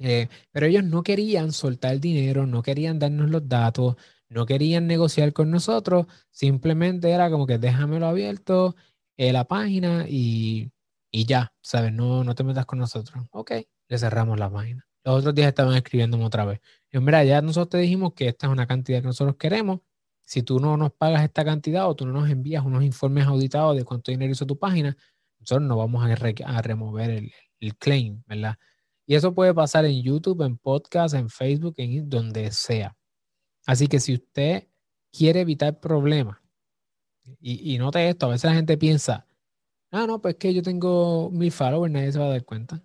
Eh, 0.00 0.28
pero 0.50 0.66
ellos 0.66 0.82
no 0.84 1.02
querían 1.02 1.52
soltar 1.52 2.00
dinero, 2.00 2.46
no 2.46 2.62
querían 2.62 2.98
darnos 2.98 3.30
los 3.30 3.46
datos, 3.48 3.96
no 4.30 4.46
querían 4.46 4.86
negociar 4.86 5.32
con 5.34 5.50
nosotros, 5.50 6.06
simplemente 6.30 7.10
era 7.10 7.30
como 7.30 7.46
que 7.46 7.58
déjamelo 7.58 8.06
abierto 8.06 8.76
en 9.18 9.34
la 9.34 9.44
página 9.44 10.06
y, 10.08 10.72
ya, 11.12 11.52
¿sabes? 11.60 11.92
No, 11.92 12.24
no 12.24 12.34
te 12.34 12.44
metas 12.44 12.64
con 12.64 12.78
nosotros. 12.78 13.26
Ok, 13.30 13.52
le 13.88 13.98
cerramos 13.98 14.38
la 14.38 14.50
página. 14.50 14.86
Los 15.04 15.20
otros 15.20 15.34
días 15.34 15.48
estaban 15.48 15.76
escribiéndome 15.76 16.24
otra 16.24 16.46
vez. 16.46 16.60
Y 16.90 16.98
mira, 17.00 17.22
ya 17.24 17.42
nosotros 17.42 17.70
te 17.70 17.78
dijimos 17.78 18.14
que 18.14 18.28
esta 18.28 18.46
es 18.46 18.52
una 18.52 18.66
cantidad 18.66 19.00
que 19.00 19.06
nosotros 19.08 19.36
queremos. 19.36 19.80
Si 20.22 20.42
tú 20.42 20.60
no 20.60 20.76
nos 20.76 20.92
pagas 20.92 21.24
esta 21.24 21.44
cantidad 21.44 21.88
o 21.88 21.94
tú 21.96 22.06
no 22.06 22.12
nos 22.12 22.30
envías 22.30 22.64
unos 22.64 22.84
informes 22.84 23.26
auditados 23.26 23.76
de 23.76 23.84
cuánto 23.84 24.12
dinero 24.12 24.32
hizo 24.32 24.46
tu 24.46 24.58
página, 24.58 24.96
nosotros 25.40 25.68
no 25.68 25.76
vamos 25.76 26.04
a, 26.04 26.62
remover 26.62 27.10
el, 27.10 27.32
el 27.60 27.76
claim, 27.76 28.22
¿verdad? 28.26 28.56
Y 29.10 29.16
eso 29.16 29.34
puede 29.34 29.52
pasar 29.52 29.84
en 29.86 30.04
YouTube, 30.04 30.40
en 30.42 30.56
podcast, 30.56 31.16
en 31.16 31.28
Facebook, 31.28 31.74
en 31.78 32.08
donde 32.08 32.52
sea. 32.52 32.96
Así 33.66 33.88
que 33.88 33.98
si 33.98 34.14
usted 34.14 34.68
quiere 35.10 35.40
evitar 35.40 35.80
problemas, 35.80 36.38
y, 37.40 37.76
note 37.78 38.08
esto, 38.08 38.26
a 38.26 38.28
veces 38.28 38.48
la 38.48 38.54
gente 38.54 38.78
piensa, 38.78 39.26
ah, 39.90 40.06
no, 40.06 40.22
pues 40.22 40.36
que 40.36 40.54
yo 40.54 40.62
tengo 40.62 41.28
mil 41.32 41.50
followers, 41.50 41.92
nadie 41.92 42.12
se 42.12 42.20
va 42.20 42.26
a 42.26 42.28
dar 42.28 42.44
cuenta. 42.44 42.84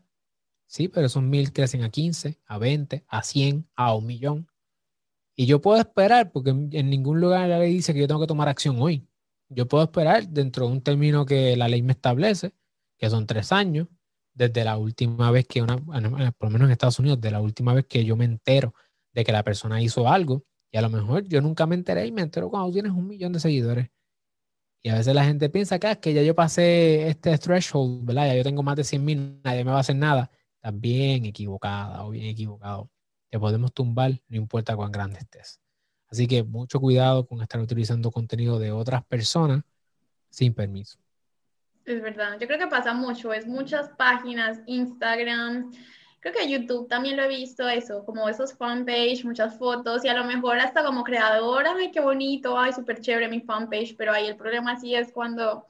Sí, 0.66 0.88
pero 0.88 1.06
esos 1.06 1.22
mil 1.22 1.54
crecen 1.54 1.84
a 1.84 1.92
15, 1.92 2.40
a 2.44 2.58
20, 2.58 3.06
a 3.08 3.22
100, 3.22 3.70
a 3.76 3.94
un 3.94 4.08
millón. 4.08 4.48
Y 5.36 5.46
yo 5.46 5.62
puedo 5.62 5.80
esperar, 5.80 6.32
porque 6.32 6.50
en, 6.50 6.90
ningún 6.90 7.22
lugar 7.22 7.48
la 7.50 7.60
ley 7.60 7.72
dice 7.72 7.94
que 7.94 8.00
yo 8.00 8.08
tengo 8.08 8.22
que 8.22 8.26
tomar 8.26 8.50
acción 8.50 8.82
hoy. 8.82 9.08
Yo 9.50 9.68
puedo 9.68 9.84
esperar 9.84 10.28
dentro 10.28 10.66
de 10.66 10.72
un 10.72 10.82
término 10.82 11.24
que 11.24 11.56
la 11.56 11.68
ley 11.68 11.84
me 11.84 11.94
establece, 11.94 12.56
que 12.98 13.12
son 13.12 13.28
tres 13.28 13.52
años, 13.52 13.88
desde 14.36 14.64
la 14.64 14.78
última 14.78 15.32
vez 15.32 15.48
que 15.48 15.62
una, 15.62 15.78
por 15.78 16.50
lo 16.50 16.50
menos 16.52 16.68
en 16.68 16.72
Estados 16.74 17.00
Unidos, 17.00 17.20
de 17.22 17.32
la 17.32 17.42
última 17.42 17.74
vez 17.74 17.86
que 17.86 18.06
yo 18.06 18.16
me 18.16 18.26
entero 18.26 18.76
de 19.14 19.24
que 19.24 19.32
la 19.32 19.44
persona 19.44 19.82
hizo 19.82 20.08
algo, 20.08 20.44
y 20.72 20.78
a 20.78 20.82
lo 20.82 20.90
mejor 20.90 21.24
yo 21.24 21.42
nunca 21.42 21.66
me 21.66 21.76
enteré 21.76 22.06
y 22.06 22.12
me 22.12 22.22
entero 22.22 22.50
cuando 22.50 22.72
tienes 22.72 22.92
un 22.92 23.08
millón 23.08 23.32
de 23.34 23.40
seguidores. 23.40 23.90
Y 24.84 24.90
a 24.90 24.96
veces 24.96 25.16
la 25.16 25.26
gente 25.26 25.50
piensa 25.50 25.80
que, 25.80 25.88
ah, 25.88 25.96
que 25.96 26.14
ya 26.14 26.22
yo 26.22 26.36
pasé 26.36 27.08
este 27.08 27.38
threshold, 27.38 28.06
¿verdad? 28.06 28.28
Ya 28.28 28.36
yo 28.36 28.44
tengo 28.44 28.62
más 28.62 28.76
de 28.76 28.84
100 28.84 29.04
mil, 29.06 29.42
nadie 29.44 29.64
me 29.64 29.72
va 29.72 29.78
a 29.78 29.80
hacer 29.80 29.96
nada. 29.96 30.30
Estás 30.58 30.80
bien 30.80 31.26
equivocada 31.26 32.06
o 32.06 32.12
bien 32.12 32.26
equivocado. 32.26 32.92
Te 33.32 33.40
podemos 33.40 33.74
tumbar, 33.74 34.22
no 34.28 34.38
importa 34.38 34.76
cuán 34.76 34.92
grande 34.92 35.20
estés. 35.20 35.60
Así 36.08 36.28
que 36.28 36.44
mucho 36.44 36.80
cuidado 36.80 37.26
con 37.26 37.42
estar 37.42 37.60
utilizando 37.62 38.12
contenido 38.12 38.60
de 38.60 38.72
otras 38.72 39.04
personas 39.06 39.64
sin 40.30 40.54
permiso. 40.54 41.00
Es 41.86 42.02
verdad, 42.02 42.40
yo 42.40 42.48
creo 42.48 42.58
que 42.58 42.68
pasa 42.68 42.94
mucho, 42.94 43.32
es 43.32 43.46
muchas 43.46 43.90
páginas, 43.90 44.60
Instagram, 44.66 45.72
creo 46.20 46.34
que 46.34 46.50
YouTube 46.50 46.88
también 46.88 47.16
lo 47.16 47.24
he 47.24 47.28
visto 47.28 47.70
eso, 47.70 48.04
como 48.06 48.28
esos 48.28 48.56
fanpage, 48.56 49.24
muchas 49.24 49.60
fotos 49.60 50.04
y 50.04 50.08
a 50.08 50.16
lo 50.16 50.24
mejor 50.24 50.58
hasta 50.58 50.84
como 50.84 51.04
creadora, 51.04 51.76
ay, 51.78 51.92
qué 51.92 52.00
bonito, 52.00 52.58
ay, 52.58 52.74
súper 52.74 53.02
chévere 53.02 53.28
mi 53.28 53.42
fanpage, 53.42 53.96
pero 53.96 54.14
ahí 54.14 54.26
el 54.26 54.36
problema 54.36 54.80
sí 54.80 54.96
es 54.96 55.12
cuando 55.12 55.68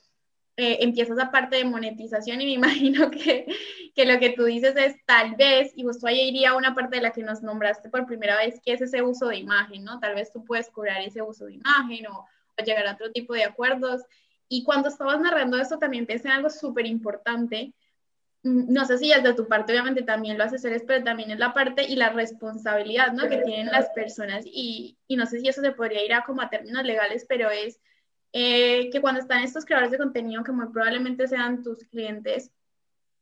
eh, 0.55 0.77
empieza 0.79 1.11
esa 1.11 1.31
parte 1.31 1.57
de 1.57 1.65
monetización 1.65 2.39
y 2.39 2.45
me 2.45 2.51
imagino 2.69 3.11
que, 3.11 3.45
que, 3.93 4.05
lo 4.05 4.17
que 4.17 4.29
tú 4.29 4.45
dices 4.45 4.73
es 4.77 4.95
tal 5.05 5.35
vez, 5.35 5.73
y 5.75 5.83
justo 5.83 6.07
ahí 6.07 6.29
iría 6.29 6.55
una 6.55 6.73
parte 6.73 6.95
de 6.95 7.01
la 7.01 7.11
que 7.11 7.23
nos 7.23 7.41
nombraste 7.43 7.89
por 7.89 8.05
primera 8.05 8.37
vez, 8.37 8.61
que 8.63 8.71
es 8.71 8.79
ese 8.79 9.01
uso 9.01 9.27
de 9.27 9.35
imagen, 9.35 9.83
¿no? 9.83 9.99
Tal 9.99 10.15
vez 10.15 10.31
tú 10.31 10.45
puedes 10.45 10.69
cobrar 10.69 11.01
ese 11.01 11.21
uso 11.21 11.47
de 11.47 11.55
imagen 11.55 12.07
o 12.07 12.25
llegar 12.63 12.87
a 12.87 12.93
otro 12.93 13.11
tipo 13.11 13.33
de 13.33 13.43
acuerdos 13.43 14.03
y 14.55 14.63
cuando 14.63 14.87
estabas 14.87 15.19
narrando 15.19 15.57
esto 15.57 15.77
también 15.77 16.05
pensé 16.05 16.29
en 16.29 16.35
algo 16.35 16.49
súper 16.49 16.85
importante. 16.85 17.73
Mm, 18.43 18.71
no 18.71 18.85
sé 18.85 18.97
si 18.97 19.11
es 19.11 19.21
de 19.21 19.33
tu 19.33 19.49
parte, 19.49 19.73
obviamente 19.73 20.03
también 20.03 20.37
lo 20.37 20.45
haces 20.45 20.63
eres, 20.63 20.83
pero 20.87 21.03
también 21.03 21.31
es 21.31 21.39
la 21.39 21.53
parte 21.53 21.83
y 21.83 21.97
la 21.97 22.09
responsabilidad 22.09 23.11
¿no? 23.11 23.27
que 23.27 23.39
tienen 23.39 23.67
las 23.67 23.89
personas. 23.89 24.45
Y, 24.45 24.97
y, 25.07 25.17
no 25.17 25.25
sé 25.25 25.41
si 25.41 25.49
eso 25.49 25.61
se 25.61 25.73
podría 25.73 26.05
ir 26.05 26.13
a 26.13 26.23
como 26.23 26.41
a 26.41 26.49
términos 26.49 26.83
legales, 26.83 27.25
pero 27.27 27.49
es 27.49 27.81
eh, 28.31 28.89
que 28.91 29.01
cuando 29.01 29.19
están 29.19 29.43
estos 29.43 29.65
creadores 29.65 29.91
de 29.91 29.97
contenido, 29.97 30.43
que 30.43 30.53
muy 30.53 30.67
probablemente 30.67 31.27
sean 31.27 31.61
tus 31.61 31.83
clientes, 31.85 32.51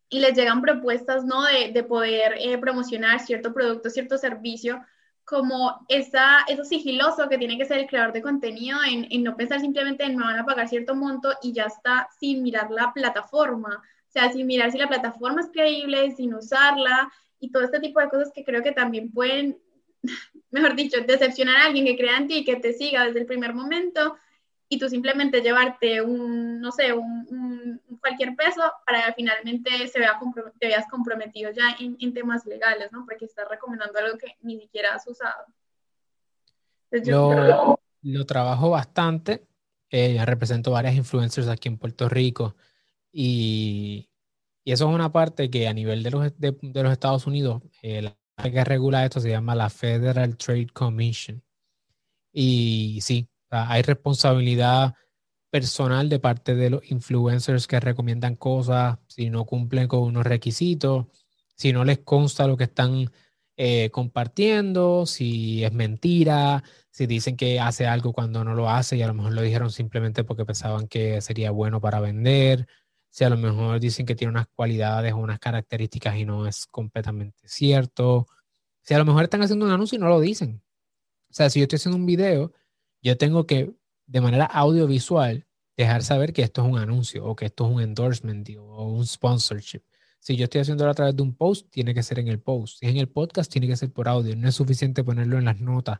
y 0.09 0.19
les 0.19 0.36
llegan 0.38 0.61
propuestas 0.61 1.25
¿no? 1.25 1.43
de, 1.45 1.71
de 1.71 1.84
poder 1.84 2.36
eh, 2.38 2.59
promocionar 2.59 3.19
cierto 3.19 3.53
producto, 3.53 3.89
cierto 3.89 4.19
servicio, 4.19 4.86
como 5.26 5.86
esa, 5.88 6.39
eso 6.47 6.63
sigiloso 6.65 7.30
que 7.30 7.38
tiene 7.38 7.57
que 7.57 7.65
ser 7.65 7.80
el 7.80 7.88
creador 7.88 8.13
de 8.13 8.21
contenido 8.21 8.80
en, 8.84 9.07
en, 9.09 9.24
no 9.24 9.38
pensar 9.38 9.59
simplemente 9.61 10.03
en 10.03 10.17
me 10.17 10.24
van 10.24 10.39
a 10.39 10.45
pagar 10.45 10.67
cierto 10.67 10.95
monto 10.95 11.34
y 11.41 11.53
ya 11.53 11.65
está 11.65 12.09
sin 12.19 12.43
mirar 12.43 12.69
la 12.71 12.93
plataforma, 12.93 13.82
o 14.07 14.11
sea, 14.11 14.32
sin 14.32 14.47
mirar 14.47 14.71
si 14.71 14.78
la 14.78 14.89
plataforma 14.89 15.41
es 15.41 15.49
creíble, 15.51 16.11
sin 16.11 16.34
usarla 16.34 17.11
y 17.39 17.51
todo 17.51 17.63
este 17.63 17.80
tipo 17.80 17.99
de 17.99 18.09
cosas 18.09 18.32
que 18.34 18.43
creo 18.43 18.63
que 18.63 18.71
también 18.71 19.11
pueden, 19.11 19.57
mejor 20.51 20.76
dicho, 20.76 21.01
decepcionar 21.01 21.57
a 21.57 21.65
alguien 21.65 21.86
que 21.86 21.97
crea 21.97 22.17
en 22.17 22.28
ti 22.28 22.38
y 22.39 22.45
que 22.45 22.57
te 22.57 22.74
siga 22.74 23.05
desde 23.05 23.21
el 23.21 23.26
primer 23.26 23.53
momento 23.53 24.17
y 24.69 24.80
tú 24.80 24.89
simplemente 24.89 25.41
llevarte 25.41 26.01
un, 26.01 26.59
no 26.59 26.71
sé, 26.71 26.93
un, 26.93 27.82
cualquier 28.04 28.36
peso 28.36 28.62
para 28.86 29.06
que 29.06 29.14
finalmente 29.14 29.88
se 29.88 29.97
vea 29.97 30.20
te 30.60 30.68
veas 30.68 30.86
comprometido 30.89 31.51
ya 31.51 31.76
en, 31.80 31.95
en, 31.99 32.14
temas 32.14 32.45
legales, 32.45 32.91
¿no? 32.91 33.06
Porque 33.06 33.26
estás 33.26 33.47
recomendando 33.49 33.97
algo 33.97 34.18
que 34.18 34.36
ni 34.41 34.60
siquiera 34.60 34.93
has 34.93 35.08
usado. 35.08 35.45
lo, 36.91 37.80
lo, 38.01 38.26
trabajo 38.26 38.70
bastante. 38.70 39.47
Eh, 39.89 40.20
represento 40.26 40.72
varias 40.72 40.95
influencers 40.95 41.47
aquí 41.47 41.70
en 41.70 41.78
Puerto 41.78 42.10
Rico 42.10 42.56
y, 43.12 44.10
y, 44.64 44.72
eso 44.72 44.89
es 44.89 44.95
una 44.95 45.12
parte 45.12 45.51
que 45.51 45.68
a 45.68 45.74
nivel 45.74 46.01
de 46.01 46.12
los, 46.12 46.39
de, 46.39 46.58
de 46.60 46.84
los 46.84 46.91
Estados 46.91 47.28
Unidos 47.28 47.62
eh, 47.84 48.12
que 48.41 48.64
regula 48.64 49.06
esto 49.06 49.20
se 49.20 49.30
llama 49.30 49.56
la 49.56 49.70
Federal 49.70 50.36
Trade 50.36 50.68
Commission. 50.74 51.41
Y 52.34 52.99
sí, 53.01 53.30
hay 53.49 53.84
responsabilidad 53.84 54.95
personal 55.54 56.10
de 56.10 56.18
parte 56.18 56.56
de 56.56 56.72
los 56.72 56.89
influencers 56.89 57.68
que 57.68 57.80
recomiendan 57.80 58.36
cosas 58.36 58.97
si 59.06 59.30
no 59.30 59.45
cumplen 59.45 59.88
con 59.88 59.99
unos 60.01 60.26
requisitos, 60.26 61.06
si 61.56 61.72
no 61.72 61.86
les 61.86 61.99
consta 61.99 62.47
lo 62.47 62.58
que 62.58 62.64
están 62.64 63.12
eh, 63.56 63.91
compartiendo, 63.91 65.06
si 65.06 65.64
es 65.64 65.72
mentira, 65.72 66.64
si 66.89 67.06
dicen 67.06 67.38
que 67.38 67.60
hace 67.60 67.86
algo 67.86 68.14
cuando 68.14 68.43
no 68.43 68.56
lo 68.56 68.68
hace 68.68 68.97
y 68.97 69.04
a 69.04 69.08
lo 69.08 69.14
mejor 69.14 69.34
lo 69.34 69.43
dijeron 69.43 69.70
simplemente 69.70 70.24
porque 70.24 70.43
pensaban 70.43 70.88
que 70.88 71.22
sería 71.22 71.51
bueno 71.51 71.80
para 71.80 71.99
vender, 71.99 72.68
si 73.12 73.24
a 73.24 73.30
lo 73.30 73.38
mejor 73.38 73.80
dicen 73.80 74.08
que 74.08 74.16
tiene 74.16 74.32
unas 74.32 74.47
cualidades 74.47 75.14
o 75.14 75.18
unas 75.18 75.38
características 75.38 76.16
y 76.16 76.26
no 76.26 76.47
es 76.47 76.66
completamente 76.66 77.47
cierto, 77.47 78.26
si 78.82 78.95
a 78.95 78.97
lo 78.97 79.06
mejor 79.06 79.26
están 79.26 79.43
haciendo 79.43 79.68
un 79.68 79.72
anuncio 79.72 79.97
y 79.97 79.99
no 79.99 80.10
lo 80.10 80.20
dicen. 80.20 80.64
O 81.30 81.34
sea, 81.36 81.51
si 81.51 81.60
yo 81.60 81.66
estoy 81.66 81.78
haciendo 81.78 81.97
un 81.97 82.08
video, 82.08 82.54
yo 83.04 83.18
tengo 83.18 83.45
que 83.45 83.72
de 84.06 84.22
manera 84.22 84.45
audiovisual 84.45 85.45
dejar 85.76 86.04
saber 86.04 86.34
que 86.34 86.43
esto 86.43 86.64
es 86.64 86.72
un 86.72 86.78
anuncio 86.78 87.26
o 87.26 87.36
que 87.36 87.45
esto 87.45 87.66
es 87.66 87.72
un 87.74 87.82
endorsement 87.82 88.47
o 88.60 88.91
un 88.91 89.06
sponsorship. 89.06 89.82
Si 90.20 90.36
yo 90.38 90.45
estoy 90.45 90.62
haciéndolo 90.62 90.91
a 90.91 90.93
través 90.93 91.16
de 91.16 91.22
un 91.22 91.36
post, 91.36 91.70
tiene 91.70 91.93
que 91.93 92.01
ser 92.01 92.20
en 92.20 92.30
el 92.30 92.39
post. 92.39 92.80
Si 92.80 92.86
es 92.86 92.91
en 92.91 92.97
el 92.97 93.10
podcast, 93.10 93.51
tiene 93.51 93.68
que 93.68 93.76
ser 93.76 93.91
por 93.91 94.08
audio. 94.08 94.36
No 94.36 94.47
es 94.47 94.56
suficiente 94.56 95.04
ponerlo 95.04 95.38
en 95.38 95.45
las 95.45 95.60
notas. 95.60 95.99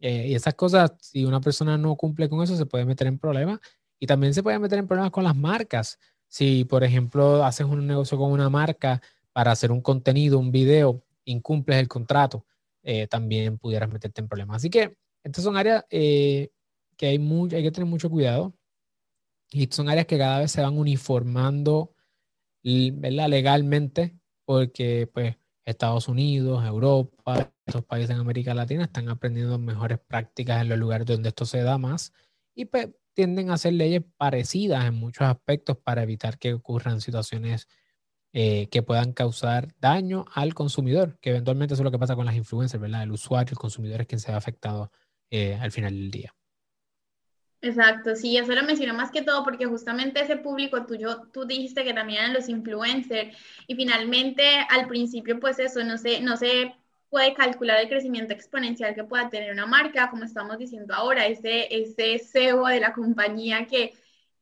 Eh, 0.00 0.28
y 0.28 0.34
esas 0.34 0.54
cosas, 0.54 0.92
si 1.00 1.24
una 1.24 1.40
persona 1.40 1.78
no 1.78 1.94
cumple 1.96 2.28
con 2.28 2.42
eso, 2.42 2.56
se 2.56 2.66
puede 2.66 2.84
meter 2.84 3.06
en 3.06 3.18
problemas. 3.18 3.60
Y 4.00 4.06
también 4.06 4.34
se 4.34 4.42
puede 4.42 4.58
meter 4.58 4.80
en 4.80 4.88
problemas 4.88 5.12
con 5.12 5.22
las 5.22 5.36
marcas. 5.36 5.98
Si, 6.26 6.64
por 6.64 6.82
ejemplo, 6.82 7.44
haces 7.44 7.66
un 7.66 7.86
negocio 7.86 8.18
con 8.18 8.32
una 8.32 8.50
marca 8.50 9.00
para 9.32 9.52
hacer 9.52 9.70
un 9.70 9.80
contenido, 9.82 10.38
un 10.38 10.50
video, 10.50 11.04
incumples 11.24 11.78
el 11.78 11.88
contrato, 11.88 12.44
eh, 12.82 13.06
también 13.06 13.58
pudieras 13.58 13.88
meterte 13.88 14.20
en 14.20 14.28
problemas. 14.28 14.56
Así 14.56 14.68
que 14.68 14.96
estas 15.22 15.44
son 15.44 15.56
áreas 15.56 15.84
eh, 15.90 16.50
que 16.96 17.06
hay, 17.06 17.16
hay 17.16 17.62
que 17.62 17.70
tener 17.70 17.88
mucho 17.88 18.10
cuidado. 18.10 18.54
Y 19.50 19.66
son 19.70 19.88
áreas 19.88 20.06
que 20.06 20.18
cada 20.18 20.40
vez 20.40 20.50
se 20.50 20.62
van 20.62 20.78
uniformando 20.78 21.94
¿verdad? 22.62 23.28
legalmente, 23.28 24.18
porque 24.44 25.08
pues 25.12 25.36
Estados 25.64 26.08
Unidos, 26.08 26.64
Europa, 26.64 27.52
estos 27.66 27.84
países 27.84 28.10
en 28.10 28.18
América 28.18 28.54
Latina 28.54 28.84
están 28.84 29.08
aprendiendo 29.08 29.58
mejores 29.58 29.98
prácticas 29.98 30.60
en 30.60 30.68
los 30.68 30.78
lugares 30.78 31.06
donde 31.06 31.30
esto 31.30 31.46
se 31.46 31.62
da 31.62 31.78
más 31.78 32.12
y 32.54 32.66
pues 32.66 32.90
tienden 33.14 33.50
a 33.50 33.54
hacer 33.54 33.72
leyes 33.72 34.02
parecidas 34.16 34.84
en 34.84 34.94
muchos 34.94 35.26
aspectos 35.26 35.76
para 35.78 36.02
evitar 36.02 36.38
que 36.38 36.54
ocurran 36.54 37.00
situaciones 37.00 37.68
eh, 38.32 38.68
que 38.68 38.82
puedan 38.82 39.12
causar 39.12 39.68
daño 39.80 40.24
al 40.34 40.54
consumidor, 40.54 41.18
que 41.20 41.30
eventualmente 41.30 41.74
eso 41.74 41.82
es 41.82 41.84
lo 41.84 41.92
que 41.92 41.98
pasa 41.98 42.16
con 42.16 42.26
las 42.26 42.34
influencers, 42.34 42.80
¿verdad? 42.80 43.04
El 43.04 43.12
usuario, 43.12 43.52
el 43.52 43.58
consumidor 43.58 44.00
es 44.00 44.06
quien 44.08 44.18
se 44.18 44.32
ve 44.32 44.36
afectado 44.36 44.90
eh, 45.30 45.54
al 45.54 45.70
final 45.70 45.92
del 45.92 46.10
día. 46.10 46.34
Exacto, 47.64 48.14
sí, 48.14 48.36
eso 48.36 48.52
lo 48.52 48.62
menciono 48.62 48.92
más 48.92 49.10
que 49.10 49.22
todo 49.22 49.42
porque 49.42 49.64
justamente 49.64 50.20
ese 50.20 50.36
público 50.36 50.84
tuyo, 50.84 51.22
tú 51.32 51.46
dijiste 51.46 51.82
que 51.82 51.94
también 51.94 52.18
eran 52.20 52.34
los 52.34 52.50
influencers 52.50 53.34
y 53.66 53.74
finalmente 53.74 54.44
al 54.68 54.86
principio 54.86 55.40
pues 55.40 55.58
eso 55.58 55.82
no 55.82 55.96
se, 55.96 56.20
no 56.20 56.36
se 56.36 56.74
puede 57.08 57.32
calcular 57.32 57.80
el 57.80 57.88
crecimiento 57.88 58.34
exponencial 58.34 58.94
que 58.94 59.04
pueda 59.04 59.30
tener 59.30 59.50
una 59.50 59.64
marca, 59.64 60.10
como 60.10 60.24
estamos 60.24 60.58
diciendo 60.58 60.92
ahora, 60.94 61.26
ese, 61.26 61.74
ese 61.74 62.18
CEO 62.18 62.66
de 62.66 62.80
la 62.80 62.92
compañía 62.92 63.66
que, 63.66 63.94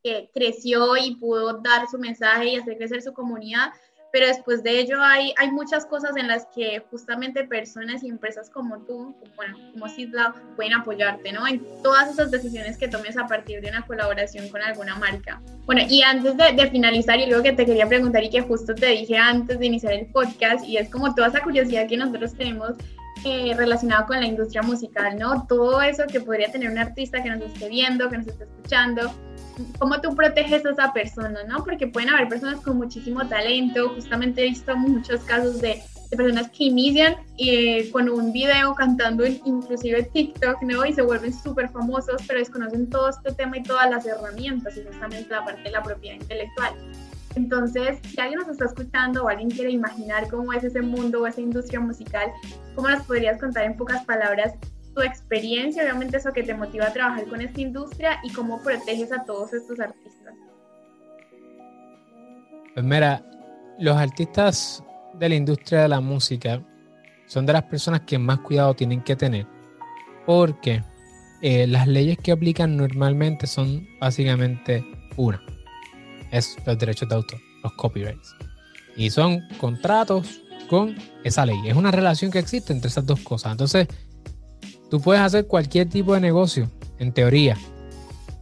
que 0.02 0.28
creció 0.34 0.96
y 0.96 1.14
pudo 1.14 1.60
dar 1.60 1.86
su 1.88 2.00
mensaje 2.00 2.48
y 2.48 2.56
hacer 2.56 2.76
crecer 2.76 3.02
su 3.02 3.12
comunidad, 3.12 3.72
pero 4.12 4.26
después 4.26 4.62
de 4.62 4.78
ello 4.78 4.98
hay, 5.00 5.32
hay 5.38 5.50
muchas 5.50 5.86
cosas 5.86 6.16
en 6.16 6.28
las 6.28 6.46
que 6.54 6.82
justamente 6.90 7.44
personas 7.44 8.04
y 8.04 8.08
empresas 8.08 8.50
como 8.50 8.78
tú, 8.80 9.16
bueno, 9.36 9.56
como 9.72 9.88
Sidla, 9.88 10.34
pueden 10.54 10.74
apoyarte, 10.74 11.32
¿no? 11.32 11.46
En 11.46 11.64
todas 11.82 12.10
esas 12.10 12.30
decisiones 12.30 12.76
que 12.76 12.88
tomes 12.88 13.16
a 13.16 13.26
partir 13.26 13.62
de 13.62 13.70
una 13.70 13.86
colaboración 13.86 14.48
con 14.50 14.60
alguna 14.62 14.96
marca. 14.96 15.40
Bueno, 15.64 15.80
y 15.88 16.02
antes 16.02 16.36
de, 16.36 16.52
de 16.52 16.70
finalizar, 16.70 17.18
y 17.18 17.26
luego 17.26 17.42
que 17.42 17.52
te 17.52 17.64
quería 17.64 17.88
preguntar 17.88 18.22
y 18.22 18.30
que 18.30 18.42
justo 18.42 18.74
te 18.74 18.86
dije 18.86 19.16
antes 19.16 19.58
de 19.58 19.66
iniciar 19.66 19.94
el 19.94 20.06
podcast, 20.06 20.64
y 20.66 20.76
es 20.76 20.90
como 20.90 21.14
toda 21.14 21.28
esa 21.28 21.40
curiosidad 21.40 21.88
que 21.88 21.96
nosotros 21.96 22.34
tenemos 22.34 22.74
eh, 23.24 23.54
relacionado 23.56 24.06
con 24.06 24.20
la 24.20 24.26
industria 24.26 24.62
musical, 24.62 25.18
¿no? 25.18 25.46
Todo 25.46 25.80
eso 25.80 26.04
que 26.10 26.20
podría 26.20 26.50
tener 26.50 26.70
un 26.70 26.78
artista 26.78 27.22
que 27.22 27.30
nos 27.30 27.40
esté 27.42 27.68
viendo, 27.68 28.08
que 28.08 28.18
nos 28.18 28.26
esté 28.26 28.44
escuchando, 28.44 29.12
cómo 29.78 30.00
tú 30.00 30.14
proteges 30.14 30.64
a 30.66 30.70
esa 30.70 30.92
persona, 30.92 31.44
¿no? 31.44 31.62
Porque 31.64 31.86
pueden 31.86 32.10
haber 32.10 32.28
personas 32.28 32.60
con 32.60 32.76
muchísimo 32.76 33.26
talento, 33.28 33.90
justamente 33.90 34.42
he 34.42 34.48
visto 34.48 34.76
muchos 34.76 35.20
casos 35.20 35.60
de, 35.60 35.82
personas 36.16 36.50
que 36.50 36.64
inician 36.64 37.16
eh, 37.38 37.90
con 37.90 38.06
un 38.08 38.32
video 38.32 38.74
cantando 38.74 39.24
inclusive 39.26 40.02
TikTok, 40.12 40.62
¿no? 40.62 40.84
Y 40.84 40.92
se 40.92 41.00
vuelven 41.02 41.32
súper 41.32 41.70
famosos, 41.70 42.20
pero 42.26 42.38
desconocen 42.38 42.90
todo 42.90 43.08
este 43.08 43.32
tema 43.32 43.56
y 43.56 43.62
todas 43.62 43.88
las 43.88 44.04
herramientas 44.04 44.76
y 44.76 44.82
justamente 44.84 45.30
la 45.30 45.44
parte 45.44 45.62
de 45.62 45.70
la 45.70 45.82
propiedad 45.82 46.16
intelectual. 46.16 46.74
Entonces, 47.34 47.98
si 48.02 48.20
alguien 48.20 48.40
nos 48.40 48.48
está 48.48 48.66
escuchando 48.66 49.24
o 49.24 49.28
alguien 49.28 49.50
quiere 49.50 49.70
imaginar 49.70 50.28
cómo 50.28 50.52
es 50.52 50.64
ese 50.64 50.82
mundo 50.82 51.22
o 51.22 51.26
esa 51.26 51.40
industria 51.40 51.80
musical, 51.80 52.30
¿cómo 52.74 52.88
nos 52.88 53.02
podrías 53.04 53.40
contar 53.40 53.64
en 53.64 53.76
pocas 53.76 54.04
palabras 54.04 54.54
tu 54.94 55.02
experiencia, 55.02 55.82
obviamente 55.82 56.18
eso 56.18 56.32
que 56.32 56.42
te 56.42 56.54
motiva 56.54 56.86
a 56.86 56.92
trabajar 56.92 57.24
con 57.26 57.40
esta 57.40 57.60
industria 57.60 58.18
y 58.22 58.32
cómo 58.32 58.62
proteges 58.62 59.12
a 59.12 59.24
todos 59.24 59.52
estos 59.54 59.80
artistas. 59.80 60.34
Pues 62.74 62.84
mira, 62.84 63.22
los 63.78 63.96
artistas 63.96 64.82
de 65.14 65.28
la 65.28 65.34
industria 65.34 65.82
de 65.82 65.88
la 65.88 66.00
música 66.00 66.62
son 67.26 67.46
de 67.46 67.52
las 67.52 67.62
personas 67.64 68.02
que 68.02 68.18
más 68.18 68.40
cuidado 68.40 68.74
tienen 68.74 69.02
que 69.02 69.16
tener 69.16 69.46
porque 70.26 70.82
eh, 71.40 71.66
las 71.66 71.86
leyes 71.88 72.18
que 72.18 72.32
aplican 72.32 72.76
normalmente 72.76 73.46
son 73.46 73.86
básicamente 74.00 74.84
una, 75.16 75.42
es 76.32 76.56
los 76.66 76.76
derechos 76.76 77.08
de 77.08 77.14
autor, 77.14 77.38
los 77.62 77.72
copyrights. 77.74 78.34
Y 78.96 79.10
son 79.10 79.40
contratos 79.58 80.40
con 80.68 80.96
esa 81.22 81.46
ley. 81.46 81.60
Es 81.66 81.76
una 81.76 81.92
relación 81.92 82.32
que 82.32 82.40
existe 82.40 82.72
entre 82.72 82.88
esas 82.88 83.06
dos 83.06 83.20
cosas. 83.20 83.52
Entonces, 83.52 83.86
Tú 84.92 85.00
puedes 85.00 85.22
hacer 85.22 85.46
cualquier 85.46 85.88
tipo 85.88 86.12
de 86.12 86.20
negocio, 86.20 86.70
en 86.98 87.12
teoría. 87.12 87.56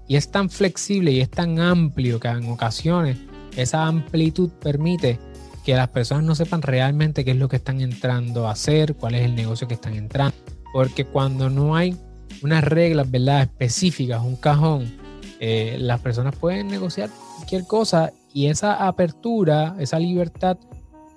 Y 0.08 0.16
es 0.16 0.32
tan 0.32 0.50
flexible 0.50 1.12
y 1.12 1.20
es 1.20 1.30
tan 1.30 1.60
amplio 1.60 2.18
que 2.18 2.26
en 2.26 2.50
ocasiones 2.50 3.18
esa 3.56 3.86
amplitud 3.86 4.50
permite 4.60 5.20
que 5.64 5.76
las 5.76 5.90
personas 5.90 6.24
no 6.24 6.34
sepan 6.34 6.60
realmente 6.60 7.24
qué 7.24 7.30
es 7.30 7.36
lo 7.36 7.48
que 7.48 7.54
están 7.54 7.80
entrando 7.80 8.48
a 8.48 8.50
hacer, 8.50 8.96
cuál 8.96 9.14
es 9.14 9.26
el 9.26 9.36
negocio 9.36 9.68
que 9.68 9.74
están 9.74 9.94
entrando. 9.94 10.36
Porque 10.72 11.04
cuando 11.04 11.50
no 11.50 11.76
hay 11.76 11.96
unas 12.42 12.64
reglas 12.64 13.08
¿verdad? 13.08 13.42
específicas, 13.42 14.20
un 14.20 14.34
cajón, 14.34 14.92
eh, 15.38 15.76
las 15.78 16.00
personas 16.00 16.34
pueden 16.34 16.66
negociar 16.66 17.10
cualquier 17.40 17.66
cosa 17.66 18.12
y 18.34 18.48
esa 18.48 18.86
apertura, 18.86 19.74
esa 19.78 19.98
libertad, 19.98 20.58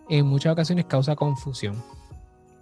en 0.09 0.25
muchas 0.25 0.53
ocasiones 0.53 0.85
causa 0.85 1.17
confusión. 1.17 1.83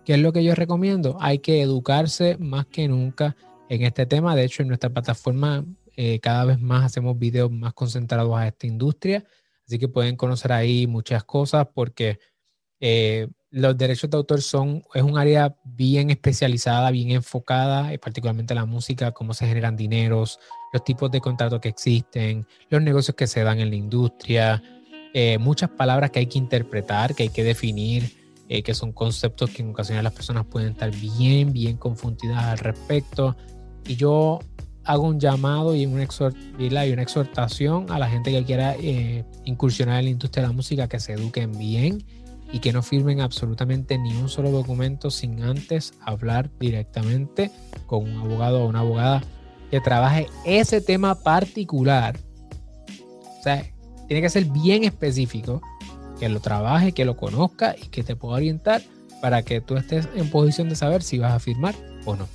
¿Qué 0.04 0.16
es 0.16 0.20
lo 0.20 0.34
que 0.34 0.44
yo 0.44 0.56
recomiendo? 0.56 1.16
Hay 1.20 1.40
que 1.40 1.62
educarse 1.62 2.38
más 2.40 2.66
que 2.66 2.88
nunca 2.88 3.36
en 3.70 3.84
este 3.84 4.08
tema. 4.08 4.36
De 4.36 4.44
hecho, 4.44 4.64
en 4.64 4.70
nuestra 4.70 4.90
plataforma 4.90 5.64
eh, 5.96 6.20
cada 6.20 6.46
vez 6.46 6.60
más 6.60 6.86
hacemos 6.86 7.20
videos 7.20 7.52
más 7.52 7.74
concentrados 7.74 8.36
a 8.36 8.48
esta 8.48 8.66
industria. 8.66 9.24
Así 9.68 9.78
que 9.78 9.88
pueden 9.88 10.16
conocer 10.16 10.52
ahí 10.52 10.88
muchas 10.88 11.24
cosas 11.24 11.68
porque 11.72 12.18
eh, 12.82 13.28
los 13.50 13.78
derechos 13.78 14.10
de 14.10 14.18
autor 14.18 14.42
son, 14.42 14.84
es 14.94 15.04
un 15.04 15.18
área 15.18 15.56
bien 15.64 16.10
especializada, 16.10 16.92
bien 16.92 17.12
enfocada, 17.12 17.94
eh, 17.94 18.00
particularmente 18.00 18.54
la 18.54 18.66
música, 18.66 19.12
cómo 19.12 19.34
se 19.34 19.48
generan 19.48 19.78
dineros, 19.78 20.40
los 20.74 20.84
tipos 20.84 21.10
de 21.12 21.22
contratos 21.22 21.62
que 21.62 21.70
existen, 21.70 22.46
los 22.70 22.82
negocios 22.82 23.16
que 23.16 23.28
se 23.28 23.44
dan 23.44 23.60
en 23.60 23.70
la 23.70 23.76
industria, 23.76 24.62
muchas 25.40 25.70
palabras 25.70 26.10
que 26.12 26.20
hay 26.20 26.28
que 26.28 26.38
interpretar, 26.38 27.14
que 27.14 27.24
hay 27.24 27.30
que 27.30 27.44
definir. 27.44 28.22
Eh, 28.54 28.64
que 28.64 28.74
son 28.74 28.92
conceptos 28.92 29.50
que 29.50 29.62
en 29.62 29.70
ocasiones 29.70 30.04
las 30.04 30.12
personas 30.12 30.46
pueden 30.46 30.72
estar 30.72 30.92
bien, 30.92 31.54
bien 31.54 31.78
confundidas 31.78 32.44
al 32.44 32.58
respecto. 32.58 33.38
Y 33.88 33.96
yo 33.96 34.40
hago 34.84 35.08
un 35.08 35.22
llamado 35.22 35.74
y 35.74 35.86
una 35.86 36.04
exhortación 36.04 37.90
a 37.90 37.98
la 37.98 38.10
gente 38.10 38.30
que 38.30 38.44
quiera 38.44 38.76
eh, 38.76 39.24
incursionar 39.46 40.00
en 40.00 40.04
la 40.04 40.12
industria 40.12 40.42
de 40.42 40.50
la 40.50 40.54
música 40.54 40.90
que 40.90 41.00
se 41.00 41.14
eduquen 41.14 41.58
bien 41.58 42.04
y 42.52 42.60
que 42.60 42.74
no 42.74 42.82
firmen 42.84 43.22
absolutamente 43.22 43.98
ni 43.98 44.14
un 44.16 44.30
solo 44.30 44.52
documento 44.52 45.10
sin 45.10 45.42
antes 45.44 45.94
hablar 46.02 46.50
directamente 46.60 47.52
con 47.86 48.04
un 48.04 48.20
abogado 48.20 48.64
o 48.64 48.68
una 48.68 48.80
abogada 48.80 49.22
que 49.70 49.80
trabaje 49.80 50.28
ese 50.46 50.82
tema 50.82 51.16
particular. 51.16 52.18
O 53.40 53.44
sea, 53.44 53.66
tiene 54.08 54.22
que 54.22 54.30
ser 54.30 54.46
bien 54.46 54.84
específico 54.84 55.62
que 56.20 56.28
lo 56.30 56.42
trabaje, 56.42 56.92
que 56.92 57.06
lo 57.06 57.16
conozca 57.16 57.76
y 57.82 57.88
que 57.88 58.04
te 58.04 58.16
pueda 58.16 58.36
orientar 58.36 58.82
para 59.22 59.44
que 59.44 59.62
tú 59.62 59.78
estés 59.78 60.10
en 60.16 60.30
posición 60.30 60.68
de 60.68 60.76
saber 60.76 61.04
si 61.04 61.18
vas 61.18 61.34
a 61.34 61.40
firmar 61.40 61.74
o 62.06 62.16
no. 62.16 62.28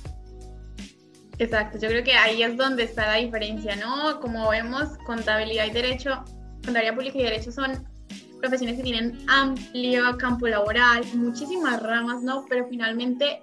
Exacto, 1.39 1.77
yo 1.77 1.87
creo 1.89 2.03
que 2.03 2.13
ahí 2.13 2.41
es 2.41 2.57
donde 2.57 2.83
está 2.83 3.05
la 3.05 3.15
diferencia, 3.15 3.75
¿no? 3.75 4.19
Como 4.19 4.49
vemos, 4.49 4.97
contabilidad 5.05 5.67
y 5.67 5.69
derecho, 5.69 6.23
contabilidad 6.63 6.95
pública 6.95 7.19
y 7.19 7.23
derecho 7.23 7.51
son 7.51 7.87
profesiones 8.39 8.77
que 8.77 8.83
tienen 8.83 9.19
amplio 9.27 10.17
campo 10.17 10.47
laboral, 10.47 11.03
muchísimas 11.15 11.81
ramas, 11.81 12.21
¿no? 12.23 12.45
Pero 12.49 12.67
finalmente 12.67 13.41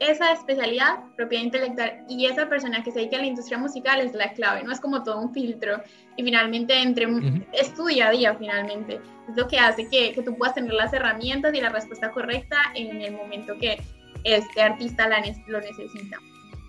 esa 0.00 0.32
especialidad, 0.32 1.00
propiedad 1.14 1.44
intelectual, 1.44 2.04
y 2.08 2.24
esa 2.24 2.48
persona 2.48 2.82
que 2.82 2.90
se 2.90 3.00
dedica 3.00 3.18
a 3.18 3.20
la 3.20 3.26
industria 3.26 3.58
musical 3.58 4.00
es 4.00 4.14
la 4.14 4.32
clave, 4.32 4.62
¿no? 4.62 4.72
Es 4.72 4.80
como 4.80 5.02
todo 5.02 5.20
un 5.20 5.32
filtro 5.34 5.82
y 6.16 6.24
finalmente 6.24 6.80
entre, 6.80 7.06
es 7.52 7.74
tu 7.74 7.86
día 7.86 8.08
a 8.08 8.10
día 8.10 8.34
finalmente, 8.34 8.94
es 9.28 9.36
lo 9.36 9.46
que 9.46 9.58
hace 9.58 9.88
que, 9.88 10.12
que, 10.12 10.22
tú 10.22 10.34
puedas 10.36 10.54
tener 10.54 10.72
las 10.72 10.92
herramientas 10.94 11.54
y 11.54 11.60
la 11.60 11.68
respuesta 11.68 12.10
correcta 12.10 12.56
en 12.74 13.02
el 13.02 13.12
momento 13.12 13.54
que 13.60 13.78
este 14.24 14.62
artista 14.62 15.06
la, 15.06 15.22
lo 15.46 15.60
necesita. 15.60 16.16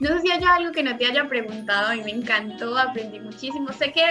No 0.02 0.10
sé 0.10 0.22
si 0.22 0.32
hay 0.32 0.44
algo 0.44 0.74
que 0.74 0.84
no 0.84 0.98
te 0.98 1.06
haya 1.06 1.30
preguntado, 1.30 1.88
a 1.88 1.96
mí 1.96 2.02
me 2.04 2.12
encantó, 2.12 2.78
aprendí 2.78 3.20
muchísimo, 3.20 3.72
sé 3.72 3.94
que 3.94 4.04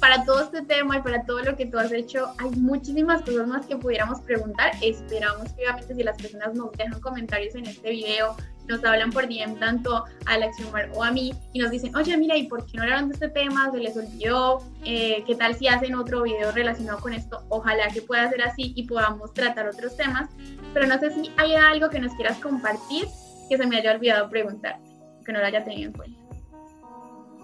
para 0.00 0.24
todo 0.24 0.40
este 0.44 0.62
tema 0.62 0.96
y 0.96 1.02
para 1.02 1.22
todo 1.24 1.42
lo 1.42 1.56
que 1.56 1.66
tú 1.66 1.78
has 1.78 1.92
hecho, 1.92 2.32
hay 2.38 2.50
muchísimas 2.52 3.20
cosas 3.22 3.46
más 3.46 3.66
que 3.66 3.76
pudiéramos 3.76 4.20
preguntar. 4.22 4.72
Esperamos 4.80 5.52
que 5.52 5.62
obviamente 5.62 5.94
si 5.94 6.02
las 6.02 6.16
personas 6.16 6.54
nos 6.54 6.72
dejan 6.72 6.98
comentarios 7.00 7.54
en 7.54 7.66
este 7.66 7.90
video, 7.90 8.34
nos 8.66 8.82
hablan 8.84 9.10
por 9.10 9.28
DM 9.28 9.58
tanto 9.58 9.96
a 9.96 10.06
Alex 10.26 10.56
Omar 10.66 10.90
o 10.94 11.04
a 11.04 11.10
mí 11.10 11.34
y 11.52 11.58
nos 11.58 11.70
dicen, 11.70 11.94
oye, 11.96 12.16
mira, 12.16 12.36
¿y 12.36 12.48
por 12.48 12.64
qué 12.64 12.78
no 12.78 12.84
hablaron 12.84 13.08
de 13.08 13.14
este 13.14 13.28
tema? 13.28 13.70
¿Se 13.70 13.78
les 13.78 13.96
olvidó? 13.96 14.62
Eh, 14.84 15.22
¿Qué 15.26 15.34
tal 15.34 15.54
si 15.54 15.68
hacen 15.68 15.94
otro 15.94 16.22
video 16.22 16.50
relacionado 16.52 16.98
con 17.00 17.12
esto? 17.12 17.44
Ojalá 17.48 17.88
que 17.88 18.00
pueda 18.00 18.30
ser 18.30 18.42
así 18.42 18.72
y 18.74 18.86
podamos 18.86 19.34
tratar 19.34 19.68
otros 19.68 19.96
temas. 19.96 20.30
Pero 20.72 20.86
no 20.86 20.98
sé 20.98 21.10
si 21.10 21.30
hay 21.36 21.54
algo 21.56 21.90
que 21.90 21.98
nos 21.98 22.14
quieras 22.14 22.38
compartir 22.38 23.06
que 23.48 23.58
se 23.58 23.66
me 23.66 23.76
haya 23.76 23.92
olvidado 23.92 24.30
preguntarte, 24.30 24.88
que 25.26 25.32
no 25.32 25.40
lo 25.40 25.46
haya 25.46 25.64
tenido 25.64 25.90
en 25.90 25.92
cuenta. 25.92 26.20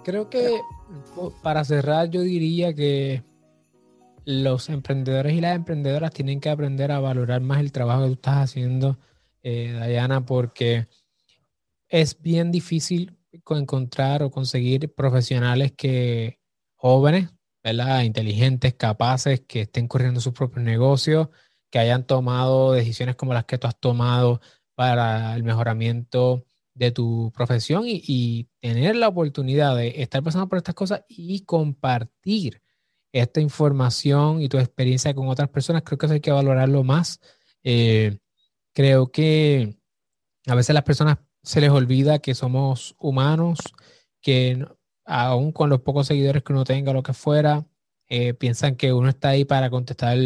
Creo 0.04 0.30
que 0.30 0.60
para 1.42 1.64
cerrar, 1.64 2.10
yo 2.10 2.22
diría 2.22 2.74
que 2.74 3.22
los 4.24 4.68
emprendedores 4.68 5.34
y 5.34 5.40
las 5.40 5.54
emprendedoras 5.54 6.10
tienen 6.10 6.40
que 6.40 6.50
aprender 6.50 6.90
a 6.90 7.00
valorar 7.00 7.40
más 7.40 7.60
el 7.60 7.72
trabajo 7.72 8.02
que 8.02 8.08
tú 8.08 8.14
estás 8.14 8.36
haciendo, 8.50 8.98
eh, 9.42 9.80
Diana, 9.86 10.26
porque 10.26 10.88
es 11.88 12.20
bien 12.20 12.50
difícil 12.50 13.16
encontrar 13.30 14.22
o 14.22 14.30
conseguir 14.30 14.92
profesionales 14.94 15.72
que 15.76 16.40
jóvenes, 16.74 17.30
¿verdad? 17.62 18.02
inteligentes, 18.02 18.74
capaces, 18.74 19.40
que 19.40 19.62
estén 19.62 19.88
corriendo 19.88 20.20
sus 20.20 20.32
propios 20.32 20.64
negocios, 20.64 21.28
que 21.70 21.78
hayan 21.78 22.06
tomado 22.06 22.72
decisiones 22.72 23.16
como 23.16 23.34
las 23.34 23.44
que 23.44 23.58
tú 23.58 23.66
has 23.66 23.78
tomado 23.78 24.40
para 24.74 25.34
el 25.34 25.42
mejoramiento 25.42 26.44
de 26.74 26.90
tu 26.90 27.32
profesión 27.34 27.84
y, 27.86 28.48
tener 28.74 28.96
la 28.96 29.08
oportunidad 29.08 29.76
de 29.76 30.02
estar 30.02 30.22
pasando 30.22 30.48
por 30.48 30.58
estas 30.58 30.74
cosas 30.74 31.04
y 31.08 31.44
compartir 31.44 32.62
esta 33.12 33.40
información 33.40 34.42
y 34.42 34.48
tu 34.48 34.58
experiencia 34.58 35.14
con 35.14 35.28
otras 35.28 35.48
personas, 35.48 35.82
creo 35.82 35.98
que 35.98 36.06
eso 36.06 36.14
hay 36.14 36.20
que 36.20 36.32
valorarlo 36.32 36.82
más. 36.82 37.20
Eh, 37.62 38.18
creo 38.72 39.10
que 39.10 39.78
a 40.46 40.54
veces 40.54 40.74
las 40.74 40.84
personas 40.84 41.18
se 41.42 41.60
les 41.60 41.70
olvida 41.70 42.18
que 42.18 42.34
somos 42.34 42.94
humanos, 42.98 43.58
que 44.20 44.66
aún 45.04 45.52
con 45.52 45.70
los 45.70 45.80
pocos 45.80 46.08
seguidores 46.08 46.42
que 46.42 46.52
uno 46.52 46.64
tenga, 46.64 46.92
lo 46.92 47.02
que 47.02 47.12
fuera, 47.14 47.66
eh, 48.08 48.34
piensan 48.34 48.76
que 48.76 48.92
uno 48.92 49.08
está 49.08 49.30
ahí 49.30 49.44
para 49.44 49.70
contestar 49.70 50.18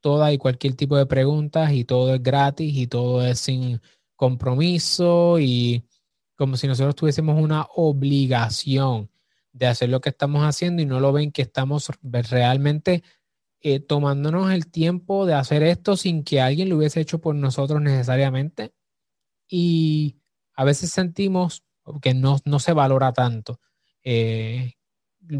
toda 0.00 0.32
y 0.32 0.38
cualquier 0.38 0.74
tipo 0.74 0.96
de 0.96 1.06
preguntas 1.06 1.72
y 1.72 1.84
todo 1.84 2.14
es 2.14 2.22
gratis 2.22 2.74
y 2.76 2.86
todo 2.86 3.24
es 3.26 3.40
sin 3.40 3.80
compromiso 4.16 5.38
y 5.40 5.84
como 6.40 6.56
si 6.56 6.66
nosotros 6.66 6.94
tuviésemos 6.94 7.38
una 7.38 7.66
obligación 7.74 9.10
de 9.52 9.66
hacer 9.66 9.90
lo 9.90 10.00
que 10.00 10.08
estamos 10.08 10.42
haciendo 10.42 10.80
y 10.80 10.86
no 10.86 10.98
lo 10.98 11.12
ven 11.12 11.32
que 11.32 11.42
estamos 11.42 11.90
realmente 12.00 13.02
eh, 13.60 13.78
tomándonos 13.78 14.50
el 14.50 14.66
tiempo 14.70 15.26
de 15.26 15.34
hacer 15.34 15.62
esto 15.62 15.98
sin 15.98 16.24
que 16.24 16.40
alguien 16.40 16.70
lo 16.70 16.78
hubiese 16.78 16.98
hecho 16.98 17.20
por 17.20 17.34
nosotros 17.34 17.82
necesariamente. 17.82 18.72
Y 19.50 20.16
a 20.54 20.64
veces 20.64 20.90
sentimos 20.90 21.62
que 22.00 22.14
no, 22.14 22.38
se 22.58 22.72
valora 22.72 23.12
tanto, 23.12 23.60
eh, 24.02 24.76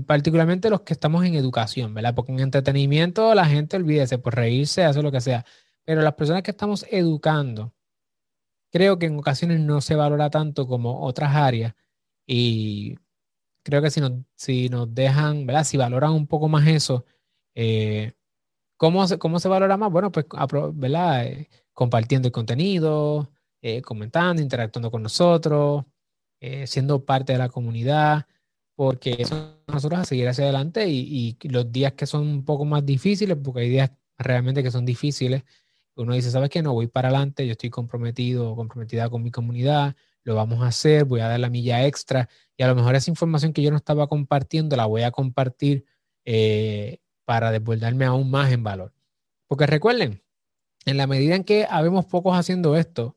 particularmente 0.07 0.69
los 0.69 0.83
que 0.83 0.93
estamos 0.93 1.25
en 1.25 1.35
educación, 1.35 1.95
¿verdad? 1.95 2.15
Porque 2.15 2.33
en 2.33 2.41
entretenimiento 2.41 3.35
la 3.35 3.47
gente 3.47 3.79
olvídese 3.79 4.19
por 4.19 4.35
reírse, 4.35 4.85
hace 4.85 5.01
lo 5.01 5.11
que 5.11 5.23
sea, 5.23 5.47
pero 5.83 6.03
las 6.03 6.13
personas 6.13 6.43
que 6.43 6.51
estamos 6.51 6.85
educando, 6.91 7.73
creo 8.71 8.99
que 8.99 9.07
en 9.07 9.19
ocasiones 9.19 9.61
no 9.61 9.81
se 9.81 9.95
valora 9.95 10.31
tanto 10.31 10.67
como 10.67 11.03
otras 11.03 11.35
áreas 11.35 11.75
y 12.27 12.97
creo 13.63 13.83
que 13.83 13.91
si 13.91 14.01
nos, 14.01 14.13
si 14.37 14.69
nos 14.69 14.95
dejan, 14.95 15.47
¿verdad? 15.47 15.65
Si 15.65 15.77
valoran 15.77 16.13
un 16.13 16.27
poco 16.27 16.49
más 16.49 16.67
eso, 16.69 17.05
eh, 17.55 18.13
¿cómo, 18.77 19.07
se, 19.07 19.19
¿cómo 19.19 19.39
se 19.41 19.49
valora 19.49 19.77
más? 19.77 19.91
Bueno, 19.91 20.13
pues, 20.13 20.27
¿verdad? 20.75 21.27
Eh, 21.27 21.49
compartiendo 21.73 22.29
el 22.29 22.33
contenido, 22.33 23.31
eh, 23.63 23.83
comentando, 23.83 24.43
interactuando 24.43 24.91
con 24.91 25.03
nosotros, 25.03 25.85
siendo 26.65 27.05
parte 27.05 27.33
de 27.35 27.39
la 27.39 27.51
comunidad, 27.51 28.27
porque 28.75 29.17
eso 29.19 29.63
nosotros 29.67 30.01
a 30.01 30.05
seguir 30.07 30.27
hacia 30.27 30.45
adelante 30.45 30.89
y, 30.89 31.37
y 31.43 31.49
los 31.49 31.71
días 31.71 31.93
que 31.93 32.07
son 32.07 32.27
un 32.27 32.45
poco 32.47 32.65
más 32.65 32.85
difíciles, 32.87 33.37
porque 33.43 33.61
hay 33.61 33.69
días 33.69 33.91
realmente 34.17 34.63
que 34.63 34.71
son 34.71 34.87
difíciles, 34.87 35.45
uno 36.03 36.15
dice, 36.15 36.31
¿sabes 36.31 36.51
qué? 36.51 36.63
No 36.63 36.73
voy 36.73 36.87
para 36.87 37.09
adelante, 37.09 37.47
yo 37.47 37.53
estoy 37.53 37.71
comprometido 37.71 38.57
comprometida 38.57 39.09
con 39.11 39.23
mi 39.23 39.31
comunidad, 39.31 39.97
lo 40.25 40.35
vamos 40.35 40.63
a 40.63 40.69
hacer, 40.69 41.05
voy 41.05 41.21
a 41.21 41.29
dar 41.29 41.41
la 41.41 41.51
milla 41.51 41.87
extra 41.87 42.29
y 42.57 42.63
a 42.63 42.69
lo 42.69 42.75
mejor 42.75 42.95
esa 42.95 43.11
información 43.11 43.53
que 43.53 43.63
yo 43.63 43.71
no 43.71 43.77
estaba 43.77 44.07
compartiendo 44.07 44.77
la 44.77 44.87
voy 44.87 45.03
a 45.03 45.11
compartir 45.11 45.85
eh, 46.25 46.99
para 47.25 47.51
desbordarme 47.51 48.05
aún 48.05 48.31
más 48.31 48.53
en 48.53 48.63
valor. 48.63 48.93
Porque 49.47 49.67
recuerden, 49.67 50.23
en 50.87 50.97
la 50.97 51.07
medida 51.07 51.35
en 51.37 51.45
que 51.45 51.67
habemos 51.69 52.07
pocos 52.07 52.37
haciendo 52.37 52.77
esto, 52.77 53.17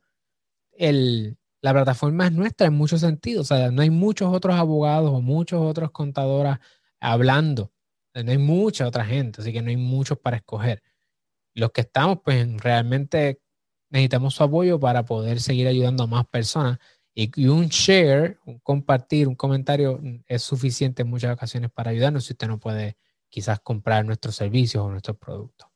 la 0.77 1.73
plataforma 1.73 2.25
es 2.27 2.31
nuestra 2.33 2.67
en 2.67 2.73
muchos 2.73 3.01
sentidos. 3.01 3.51
O 3.51 3.55
sea, 3.55 3.71
no 3.71 3.81
hay 3.81 3.89
muchos 3.89 4.33
otros 4.33 4.55
abogados 4.55 5.11
o 5.11 5.21
muchos 5.21 5.61
otros 5.61 5.91
contadoras 5.91 6.59
hablando. 6.99 7.71
No 8.13 8.31
hay 8.31 8.37
mucha 8.37 8.87
otra 8.87 9.05
gente, 9.05 9.41
así 9.41 9.53
que 9.53 9.61
no 9.61 9.69
hay 9.69 9.77
muchos 9.77 10.17
para 10.19 10.37
escoger 10.37 10.83
los 11.53 11.71
que 11.71 11.81
estamos, 11.81 12.19
pues 12.23 12.47
realmente 12.61 13.39
necesitamos 13.89 14.33
su 14.33 14.43
apoyo 14.43 14.79
para 14.79 15.05
poder 15.05 15.39
seguir 15.39 15.67
ayudando 15.67 16.03
a 16.03 16.07
más 16.07 16.25
personas. 16.27 16.79
Y, 17.15 17.45
un 17.47 17.67
share, 17.67 18.39
un 18.45 18.57
compartir, 18.59 19.27
un 19.27 19.35
comentario 19.35 20.01
es 20.25 20.41
suficiente 20.41 21.03
en 21.03 21.09
muchas 21.09 21.33
ocasiones 21.33 21.69
para 21.71 21.91
ayudarnos 21.91 22.25
si 22.25 22.33
usted 22.33 22.47
no 22.47 22.59
puede 22.59 22.97
quizás 23.29 23.59
comprar 23.59 24.03
nuestros 24.03 24.35
servicios 24.35 24.83
o 24.83 24.89
nuestros 24.89 25.17
productos. 25.17 25.67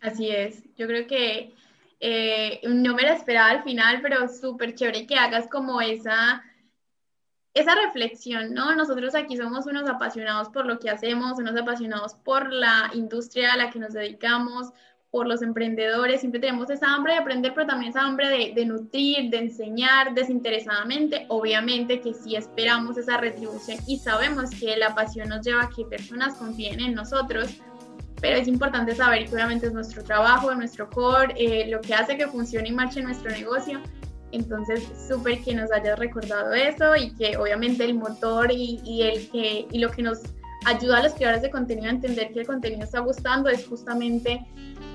Así 0.00 0.28
es, 0.28 0.62
yo 0.76 0.86
creo 0.86 1.06
que 1.06 1.54
eh, 2.00 2.60
no 2.68 2.94
me 2.94 3.02
lo 3.02 3.12
esperaba 3.12 3.50
al 3.50 3.64
final, 3.64 4.00
pero 4.02 4.28
súper 4.28 4.74
chévere 4.74 5.06
que 5.06 5.16
hagas 5.16 5.48
como 5.48 5.80
esa 5.80 6.44
esa 7.58 7.74
reflexión, 7.74 8.54
¿no? 8.54 8.74
Nosotros 8.74 9.14
aquí 9.14 9.36
somos 9.36 9.66
unos 9.66 9.88
apasionados 9.88 10.48
por 10.48 10.66
lo 10.66 10.78
que 10.78 10.90
hacemos, 10.90 11.38
unos 11.38 11.56
apasionados 11.56 12.14
por 12.14 12.52
la 12.52 12.90
industria 12.94 13.52
a 13.52 13.56
la 13.56 13.70
que 13.70 13.78
nos 13.78 13.92
dedicamos, 13.92 14.72
por 15.10 15.26
los 15.26 15.40
emprendedores, 15.40 16.20
siempre 16.20 16.38
tenemos 16.38 16.68
esa 16.68 16.92
hambre 16.94 17.14
de 17.14 17.20
aprender, 17.20 17.52
pero 17.54 17.66
también 17.66 17.90
esa 17.90 18.02
hambre 18.02 18.52
de, 18.54 18.66
nutrir, 18.66 19.30
de 19.30 19.38
enseñar 19.38 20.12
desinteresadamente. 20.12 21.24
Obviamente 21.28 22.00
que 22.00 22.12
sí 22.12 22.36
esperamos 22.36 22.98
esa 22.98 23.16
retribución 23.16 23.78
y 23.86 23.98
sabemos 23.98 24.50
que 24.50 24.76
la 24.76 24.94
pasión 24.94 25.30
nos 25.30 25.44
lleva 25.44 25.62
a 25.62 25.70
que 25.70 25.84
personas 25.86 26.34
confíen 26.34 26.80
en 26.80 26.94
nosotros, 26.94 27.56
pero 28.20 28.36
es 28.36 28.48
importante 28.48 28.94
saber 28.94 29.26
que 29.26 29.34
obviamente 29.34 29.68
es 29.68 29.72
nuestro 29.72 30.04
trabajo, 30.04 30.54
nuestro 30.54 30.90
core, 30.90 31.34
eh, 31.38 31.68
lo 31.70 31.80
que 31.80 31.94
hace 31.94 32.18
que 32.18 32.26
funcione 32.26 32.68
y 32.68 32.72
marche 32.72 33.00
nuestro 33.00 33.30
negocio 33.30 33.80
entonces, 34.32 34.86
súper 35.08 35.42
que 35.42 35.54
nos 35.54 35.70
hayas 35.72 35.98
recordado 35.98 36.52
eso 36.52 36.96
y 36.96 37.14
que 37.14 37.36
obviamente 37.36 37.84
el 37.84 37.94
motor 37.94 38.50
y, 38.52 39.02
el 39.02 39.30
que, 39.30 39.66
y 39.70 39.78
lo 39.78 39.90
que 39.90 40.02
nos 40.02 40.20
ayuda 40.66 40.98
a 40.98 41.02
los 41.04 41.14
creadores 41.14 41.42
de 41.42 41.50
contenido 41.50 41.86
a 41.86 41.90
entender 41.90 42.32
que 42.32 42.40
el 42.40 42.46
contenido 42.46 42.84
está 42.84 43.00
gustando 43.00 43.48
es 43.48 43.66
justamente 43.66 44.44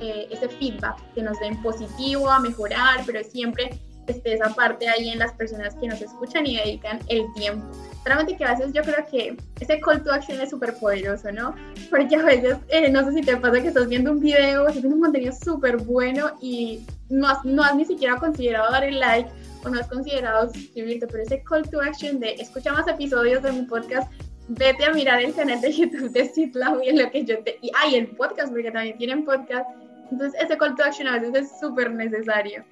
eh, 0.01 0.27
ese 0.29 0.49
feedback 0.49 0.97
que 1.13 1.21
nos 1.21 1.39
den 1.39 1.61
positivo, 1.61 2.29
a 2.29 2.39
mejorar, 2.39 3.01
pero 3.05 3.23
siempre 3.23 3.79
esté 4.07 4.33
esa 4.33 4.53
parte 4.53 4.87
ahí 4.89 5.09
en 5.09 5.19
las 5.19 5.31
personas 5.33 5.75
que 5.75 5.87
nos 5.87 6.01
escuchan 6.01 6.45
y 6.45 6.57
dedican 6.57 6.99
el 7.07 7.25
tiempo. 7.33 7.65
Realmente 8.03 8.35
que 8.35 8.43
a 8.43 8.53
veces 8.53 8.73
yo 8.73 8.81
creo 8.81 9.05
que 9.09 9.37
ese 9.59 9.79
call 9.79 10.03
to 10.03 10.11
action 10.11 10.41
es 10.41 10.49
súper 10.49 10.75
poderoso, 10.75 11.31
¿no? 11.31 11.55
Porque 11.89 12.15
a 12.17 12.23
veces, 12.23 12.57
eh, 12.67 12.89
no 12.89 13.05
sé 13.05 13.13
si 13.13 13.21
te 13.21 13.37
pasa 13.37 13.61
que 13.61 13.69
estás 13.69 13.87
viendo 13.87 14.11
un 14.11 14.19
video, 14.19 14.67
estás 14.67 14.81
viendo 14.81 14.95
un 14.97 15.01
contenido 15.03 15.33
súper 15.33 15.77
bueno 15.77 16.31
y 16.41 16.85
no 17.13 17.27
has, 17.63 17.75
ni 17.75 17.85
siquiera 17.85 18.17
considerado 18.17 18.71
dar 18.71 18.83
el 18.83 18.99
like 18.99 19.29
o 19.63 19.69
no 19.69 19.79
has 19.79 19.87
considerado 19.87 20.51
suscribirte, 20.51 21.07
pero 21.07 21.23
ese 21.23 21.43
call 21.43 21.69
to 21.69 21.81
action 21.81 22.19
de 22.19 22.33
escucha 22.33 22.73
más 22.73 22.87
episodios 22.87 23.43
de 23.43 23.51
mi 23.51 23.61
podcast, 23.63 24.11
vete 24.47 24.85
a 24.85 24.93
mirar 24.93 25.21
el 25.21 25.33
canal 25.33 25.61
de 25.61 25.71
YouTube 25.71 26.11
de 26.11 26.27
Citlau 26.27 26.81
y 26.81 26.89
en 26.89 26.99
lo 26.99 27.09
que 27.11 27.23
yo 27.23 27.41
te... 27.43 27.57
Y 27.61 27.71
hay 27.79 27.95
el 27.95 28.07
podcast, 28.07 28.51
porque 28.51 28.71
también 28.71 28.97
tienen 28.97 29.23
podcast. 29.23 29.69
Entonces 30.11 30.39
ese 30.41 30.57
call 30.57 30.75
to 30.75 30.83
action 30.83 31.07
a 31.07 31.19
veces 31.19 31.51
es 31.51 31.59
súper 31.59 31.91
necesario. 31.91 32.65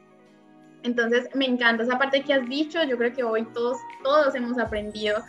Entonces, 0.84 1.30
me 1.36 1.46
encanta 1.46 1.84
esa 1.84 1.98
parte 1.98 2.24
que 2.24 2.34
has 2.34 2.48
dicho. 2.50 2.84
Yo 2.84 2.98
creo 2.98 3.14
que 3.14 3.24
hoy 3.24 3.46
todos, 3.54 3.78
todos 4.04 4.34
hemos 4.36 4.58
aprendido 4.58 5.24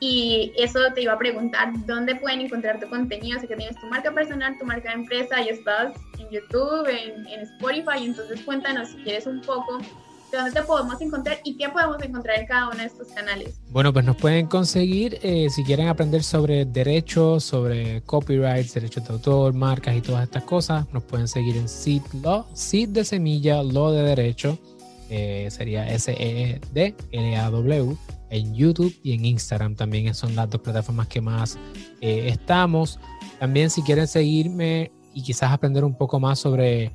Y 0.00 0.52
eso 0.56 0.78
te 0.94 1.02
iba 1.02 1.14
a 1.14 1.18
preguntar, 1.18 1.72
¿dónde 1.86 2.14
pueden 2.14 2.40
encontrar 2.42 2.78
tu 2.78 2.88
contenido? 2.88 3.40
Sé 3.40 3.48
que 3.48 3.56
tienes 3.56 3.76
tu 3.80 3.86
marca 3.88 4.12
personal, 4.12 4.56
tu 4.58 4.64
marca 4.64 4.90
de 4.90 4.96
empresa 4.96 5.42
y 5.42 5.48
estás 5.48 5.92
en 6.18 6.30
YouTube, 6.30 6.86
en, 6.88 7.26
Spotify, 7.40 8.04
entonces 8.04 8.40
cuéntanos 8.42 8.90
si 8.90 8.96
quieres 8.98 9.26
un 9.26 9.40
poco 9.40 9.80
dónde 10.30 10.52
te 10.52 10.62
podemos 10.62 11.00
encontrar 11.00 11.38
y 11.42 11.56
qué 11.56 11.68
podemos 11.70 12.00
encontrar 12.02 12.38
en 12.38 12.46
cada 12.46 12.68
uno 12.68 12.76
de 12.76 12.84
estos 12.84 13.08
canales. 13.08 13.58
Bueno, 13.70 13.92
pues 13.92 14.04
nos 14.04 14.16
pueden 14.16 14.46
conseguir 14.46 15.18
eh, 15.22 15.48
si 15.50 15.64
quieren 15.64 15.88
aprender 15.88 16.22
sobre 16.22 16.64
derechos, 16.64 17.42
sobre 17.44 18.02
copyrights, 18.02 18.74
derechos 18.74 19.04
de 19.08 19.14
autor, 19.14 19.52
marcas 19.54 19.96
y 19.96 20.00
todas 20.00 20.24
estas 20.24 20.44
cosas. 20.44 20.86
Nos 20.92 21.02
pueden 21.02 21.26
seguir 21.26 21.56
en 21.56 21.68
Seed 21.68 22.02
Law, 22.22 22.46
Seed 22.52 22.90
de 22.90 23.04
semilla, 23.04 23.64
Law 23.64 23.90
de 23.90 24.02
derecho, 24.02 24.58
eh, 25.10 25.48
sería 25.50 25.88
S-E-D-L-A-W, 25.88 26.56
en 28.30 28.54
YouTube 28.54 28.94
y 29.02 29.12
en 29.12 29.24
Instagram 29.24 29.74
también 29.74 30.14
son 30.14 30.34
las 30.36 30.50
dos 30.50 30.60
plataformas 30.60 31.08
que 31.08 31.20
más 31.20 31.58
eh, 32.00 32.28
estamos. 32.28 32.98
También 33.38 33.70
si 33.70 33.82
quieren 33.82 34.06
seguirme 34.06 34.92
y 35.14 35.22
quizás 35.22 35.52
aprender 35.52 35.84
un 35.84 35.96
poco 35.96 36.20
más 36.20 36.38
sobre 36.38 36.92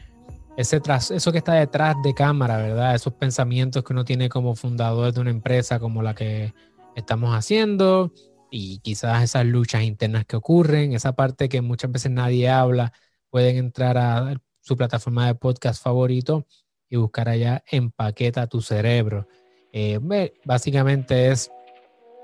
ese 0.55 0.79
tras, 0.79 1.11
eso 1.11 1.31
que 1.31 1.39
está 1.39 1.53
detrás 1.53 1.95
de 2.03 2.13
cámara, 2.13 2.57
¿verdad? 2.57 2.95
Esos 2.95 3.13
pensamientos 3.13 3.83
que 3.83 3.93
uno 3.93 4.05
tiene 4.05 4.29
como 4.29 4.55
fundador 4.55 5.13
de 5.13 5.19
una 5.19 5.31
empresa 5.31 5.79
como 5.79 6.03
la 6.03 6.13
que 6.13 6.53
estamos 6.95 7.35
haciendo 7.35 8.13
y 8.51 8.79
quizás 8.79 9.23
esas 9.23 9.45
luchas 9.45 9.83
internas 9.83 10.25
que 10.25 10.35
ocurren, 10.35 10.93
esa 10.93 11.15
parte 11.15 11.49
que 11.49 11.61
muchas 11.61 11.91
veces 11.91 12.11
nadie 12.11 12.49
habla, 12.49 12.93
pueden 13.31 13.57
entrar 13.57 13.97
a 13.97 14.39
su 14.61 14.77
plataforma 14.77 15.25
de 15.25 15.35
podcast 15.35 15.83
favorito 15.83 16.45
y 16.87 16.97
buscar 16.97 17.29
allá 17.29 17.63
Empaqueta 17.71 18.45
tu 18.45 18.61
cerebro. 18.61 19.27
Eh, 19.73 19.99
básicamente 20.45 21.31
es 21.31 21.51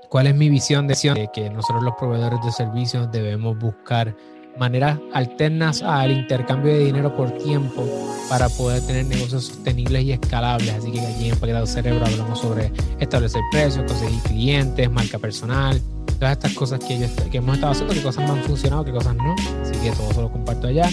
cuál 0.08 0.28
es 0.28 0.34
mi 0.34 0.48
visión 0.48 0.86
de 0.86 1.28
que 1.34 1.50
nosotros 1.50 1.82
los 1.82 1.94
proveedores 1.96 2.40
de 2.44 2.52
servicios 2.52 3.10
debemos 3.10 3.58
buscar 3.58 4.16
maneras 4.58 4.98
alternas 5.12 5.82
al 5.82 6.12
intercambio 6.12 6.72
de 6.72 6.84
dinero 6.84 7.14
por 7.16 7.30
tiempo 7.38 7.84
para 8.28 8.48
poder 8.48 8.82
tener 8.86 9.06
negocios 9.06 9.46
sostenibles 9.46 10.04
y 10.04 10.12
escalables. 10.12 10.70
Así 10.70 10.92
que 10.92 11.00
allí 11.00 11.28
en 11.28 11.38
Paquetado 11.38 11.66
Cerebro 11.66 12.06
hablamos 12.06 12.38
sobre 12.38 12.72
establecer 13.00 13.40
precios, 13.50 13.84
conseguir 13.90 14.20
clientes, 14.22 14.90
marca 14.90 15.18
personal, 15.18 15.80
todas 16.18 16.32
estas 16.32 16.52
cosas 16.54 16.78
que, 16.80 17.08
que 17.30 17.38
hemos 17.38 17.56
estado 17.56 17.72
haciendo, 17.72 17.94
qué 17.94 18.02
cosas 18.02 18.24
me 18.24 18.38
han 18.38 18.44
funcionado, 18.44 18.84
qué 18.84 18.92
cosas 18.92 19.16
no. 19.16 19.34
Así 19.62 19.72
que 19.80 19.90
todo 19.90 20.10
eso 20.10 20.22
lo 20.22 20.30
comparto 20.30 20.68
allá. 20.68 20.88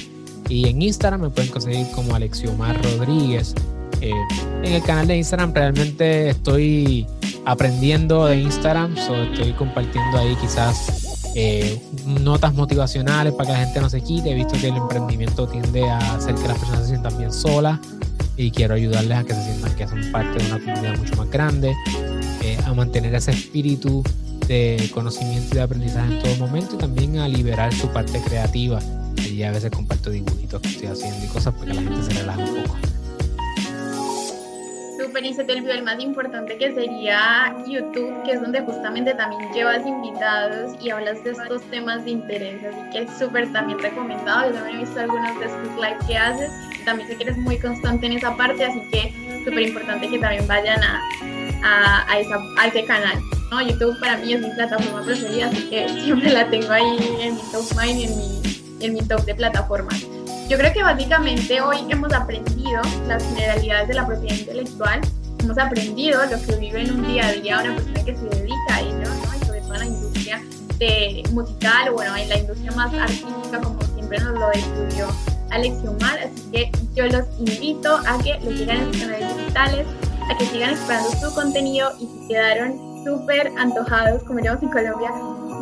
Y 0.50 0.70
en 0.70 0.82
Instagram 0.82 1.22
me 1.22 1.30
pueden 1.30 1.52
conseguir 1.52 1.86
como 1.92 2.16
Alexiomar 2.16 2.82
Rodríguez. 2.82 3.54
Eh, 4.02 4.12
en 4.64 4.74
el 4.74 4.84
canal 4.84 5.08
de 5.08 5.18
Instagram 5.18 5.54
realmente 5.54 6.30
estoy 6.30 7.08
aprendiendo 7.46 8.26
de 8.26 8.42
Instagram, 8.42 8.96
so 8.96 9.16
estoy 9.16 9.54
compartiendo 9.54 10.18
ahí 10.18 10.36
quizás 10.42 11.32
eh, 11.36 11.82
notas 12.06 12.54
motivacionales 12.54 13.34
para 13.34 13.48
que 13.48 13.54
la 13.54 13.60
gente 13.66 13.80
no 13.80 13.90
se 13.90 14.02
quite. 14.02 14.32
He 14.32 14.36
visto 14.36 14.54
que 14.60 14.68
el 14.68 14.78
emprendimiento 14.78 15.48
tiende 15.48 15.90
a 15.90 16.16
hacer 16.16 16.36
que 16.36 16.48
las 16.48 16.58
personas 16.58 16.82
se 16.82 16.88
sientan 16.90 17.18
bien 17.18 17.32
solas 17.32 17.80
y 18.36 18.52
quiero 18.52 18.76
ayudarles 18.76 19.18
a 19.18 19.24
que 19.24 19.34
se 19.34 19.44
sientan 19.44 19.76
que 19.76 19.88
son 19.88 20.12
parte 20.12 20.44
de 20.44 20.52
una 20.52 20.60
comunidad 20.60 20.98
mucho 20.98 21.16
más 21.16 21.30
grande, 21.30 21.74
eh, 22.44 22.58
a 22.66 22.74
mantener 22.74 23.16
ese 23.16 23.32
espíritu 23.32 24.04
de 24.48 24.90
conocimiento 24.94 25.48
y 25.52 25.56
de 25.56 25.62
aprendizaje 25.62 26.18
en 26.18 26.24
todo 26.24 26.36
momento 26.36 26.76
y 26.76 26.78
también 26.78 27.18
a 27.18 27.28
liberar 27.28 27.74
su 27.74 27.88
parte 27.90 28.22
creativa. 28.22 28.80
Y 29.18 29.44
a 29.44 29.52
veces 29.52 29.72
comparto 29.72 30.10
dibujitos 30.10 30.62
que 30.62 30.70
estoy 30.70 30.88
haciendo 30.88 31.26
y 31.26 31.28
cosas 31.28 31.54
para 31.54 31.72
que 31.72 31.74
la 31.74 31.82
gente 31.82 32.14
se 32.14 32.20
relaje 32.20 32.44
un 32.44 32.64
poco 32.64 32.78
y 35.26 35.34
se 35.34 35.44
te 35.44 35.54
olvidó 35.54 35.74
el 35.74 35.84
más 35.84 36.00
importante 36.00 36.58
que 36.58 36.74
sería 36.74 37.56
YouTube, 37.68 38.24
que 38.24 38.34
es 38.34 38.42
donde 38.42 38.62
justamente 38.62 39.14
también 39.14 39.52
llevas 39.54 39.86
invitados 39.86 40.76
y 40.82 40.90
hablas 40.90 41.24
de 41.24 41.32
estos 41.32 41.62
temas 41.72 42.06
de 42.06 42.12
interés. 42.12 42.64
Así 42.64 42.90
que 42.92 43.00
es 43.04 43.18
súper 43.18 43.52
también 43.52 43.80
recomendado. 43.80 44.50
Yo 44.50 44.56
también 44.56 44.78
he 44.78 44.80
visto 44.82 45.00
algunos 45.00 45.40
de 45.40 45.46
estos 45.46 45.76
live 45.76 45.98
que 46.08 46.18
haces. 46.18 46.52
También 46.86 47.10
sé 47.10 47.18
que 47.18 47.24
eres 47.24 47.38
muy 47.38 47.58
constante 47.60 48.06
en 48.06 48.14
esa 48.14 48.36
parte, 48.38 48.64
así 48.64 48.82
que 48.92 49.44
súper 49.44 49.62
importante 49.62 50.08
que 50.08 50.20
también 50.20 50.48
vayan 50.48 50.82
a, 50.84 51.02
a, 51.64 52.12
a, 52.12 52.20
esa, 52.20 52.40
a 52.60 52.68
ese 52.68 52.86
canal. 52.86 53.18
¿no? 53.52 53.62
YouTube 53.62 54.00
para 54.00 54.18
mí 54.18 54.34
es 54.34 54.42
mi 54.42 54.50
plataforma 54.52 55.04
preferida, 55.04 55.48
así 55.48 55.70
que 55.70 55.90
siempre 55.90 56.32
la 56.32 56.50
tengo 56.50 56.72
ahí 56.72 57.18
en 57.22 57.36
mi 57.36 57.42
top 57.52 57.66
mind 57.80 58.00
y 58.00 58.04
en 58.04 58.18
mi, 58.18 58.86
en 58.86 58.94
mi 58.94 59.02
top 59.02 59.26
de 59.26 59.36
plataformas. 59.36 60.06
Yo 60.50 60.58
creo 60.58 60.72
que 60.72 60.82
básicamente 60.82 61.60
hoy 61.60 61.80
hemos 61.90 62.14
aprendido 62.14 62.82
las 63.06 63.22
generalidades 63.22 63.90
de 63.90 63.94
la 63.96 64.08
propiedad 64.08 64.38
intelectual, 64.38 65.02
hemos 65.40 65.58
aprendido 65.58 66.22
lo 66.26 66.42
que 66.42 66.56
vive 66.56 66.84
en 66.84 66.92
un 66.92 67.06
día 67.06 67.28
a 67.28 67.34
día 67.34 67.60
una 67.60 67.76
persona 67.76 68.06
que 68.06 68.16
se 68.16 68.26
dedica 68.30 68.76
a 68.76 68.80
ello, 68.80 69.10
¿no? 69.10 69.36
y 69.36 69.46
sobre 69.46 69.60
todo 69.60 69.74
en 69.74 69.80
la 69.80 69.86
industria 69.88 70.42
de 70.80 71.24
musical, 71.34 71.90
o 71.90 71.94
bueno, 71.96 72.16
en 72.16 72.30
la 72.30 72.38
industria 72.38 72.72
más 72.72 72.94
artística, 72.94 73.60
como 73.62 73.82
siempre 73.94 74.20
nos 74.20 74.40
lo 74.40 74.50
descubrió 74.52 75.08
Alex 75.50 75.76
Omar. 75.86 76.18
Así 76.20 76.50
que 76.50 76.72
yo 76.96 77.08
los 77.08 77.26
invito 77.40 77.98
a 78.08 78.18
que 78.20 78.40
lo 78.40 78.56
sigan 78.56 78.78
en 78.78 78.94
sus 78.94 79.02
canales 79.02 79.38
digitales, 79.38 79.88
a 80.32 80.38
que 80.38 80.46
sigan 80.46 80.70
explorando 80.70 81.12
su 81.12 81.36
contenido 81.36 81.92
y 82.00 82.06
si 82.06 82.28
quedaron 82.30 83.04
súper 83.04 83.52
antojados, 83.58 84.24
como 84.24 84.40
llamamos 84.40 84.64
en 84.64 84.70
Colombia, 84.70 85.12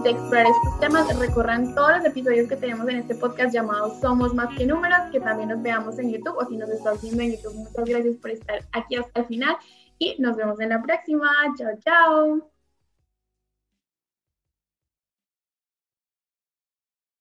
de 0.06 0.12
explorar 0.12 0.46
estos 0.46 0.80
temas, 0.80 1.20
recorran 1.20 1.74
todos 1.74 1.98
los 1.98 2.06
episodios 2.06 2.48
que 2.48 2.56
tenemos 2.56 2.88
en 2.88 2.98
este 2.98 3.16
podcast 3.16 3.52
llamado 3.52 4.00
Somos 4.00 4.36
Más 4.36 4.56
que 4.56 4.68
Números, 4.68 5.00
que 5.12 5.20
también 5.20 5.50
nos 5.50 5.64
veamos 5.64 5.98
en 5.98 6.12
YouTube 6.12 6.38
o 6.38 6.46
si 6.46 6.58
nos 6.58 6.70
estás 6.70 7.02
viendo 7.02 7.24
en 7.24 7.32
YouTube, 7.32 7.56
muchas 7.56 7.86
gracias 7.86 8.16
por 8.18 8.30
estar 8.30 8.64
aquí 8.72 8.98
hasta 8.98 9.22
el 9.22 9.26
final 9.26 9.58
y 9.98 10.16
nos 10.20 10.38
vemos 10.38 10.60
en 10.60 10.70
la 10.70 10.82
próxima. 10.84 11.28
Chao, 11.58 11.72
chao. 11.84 12.55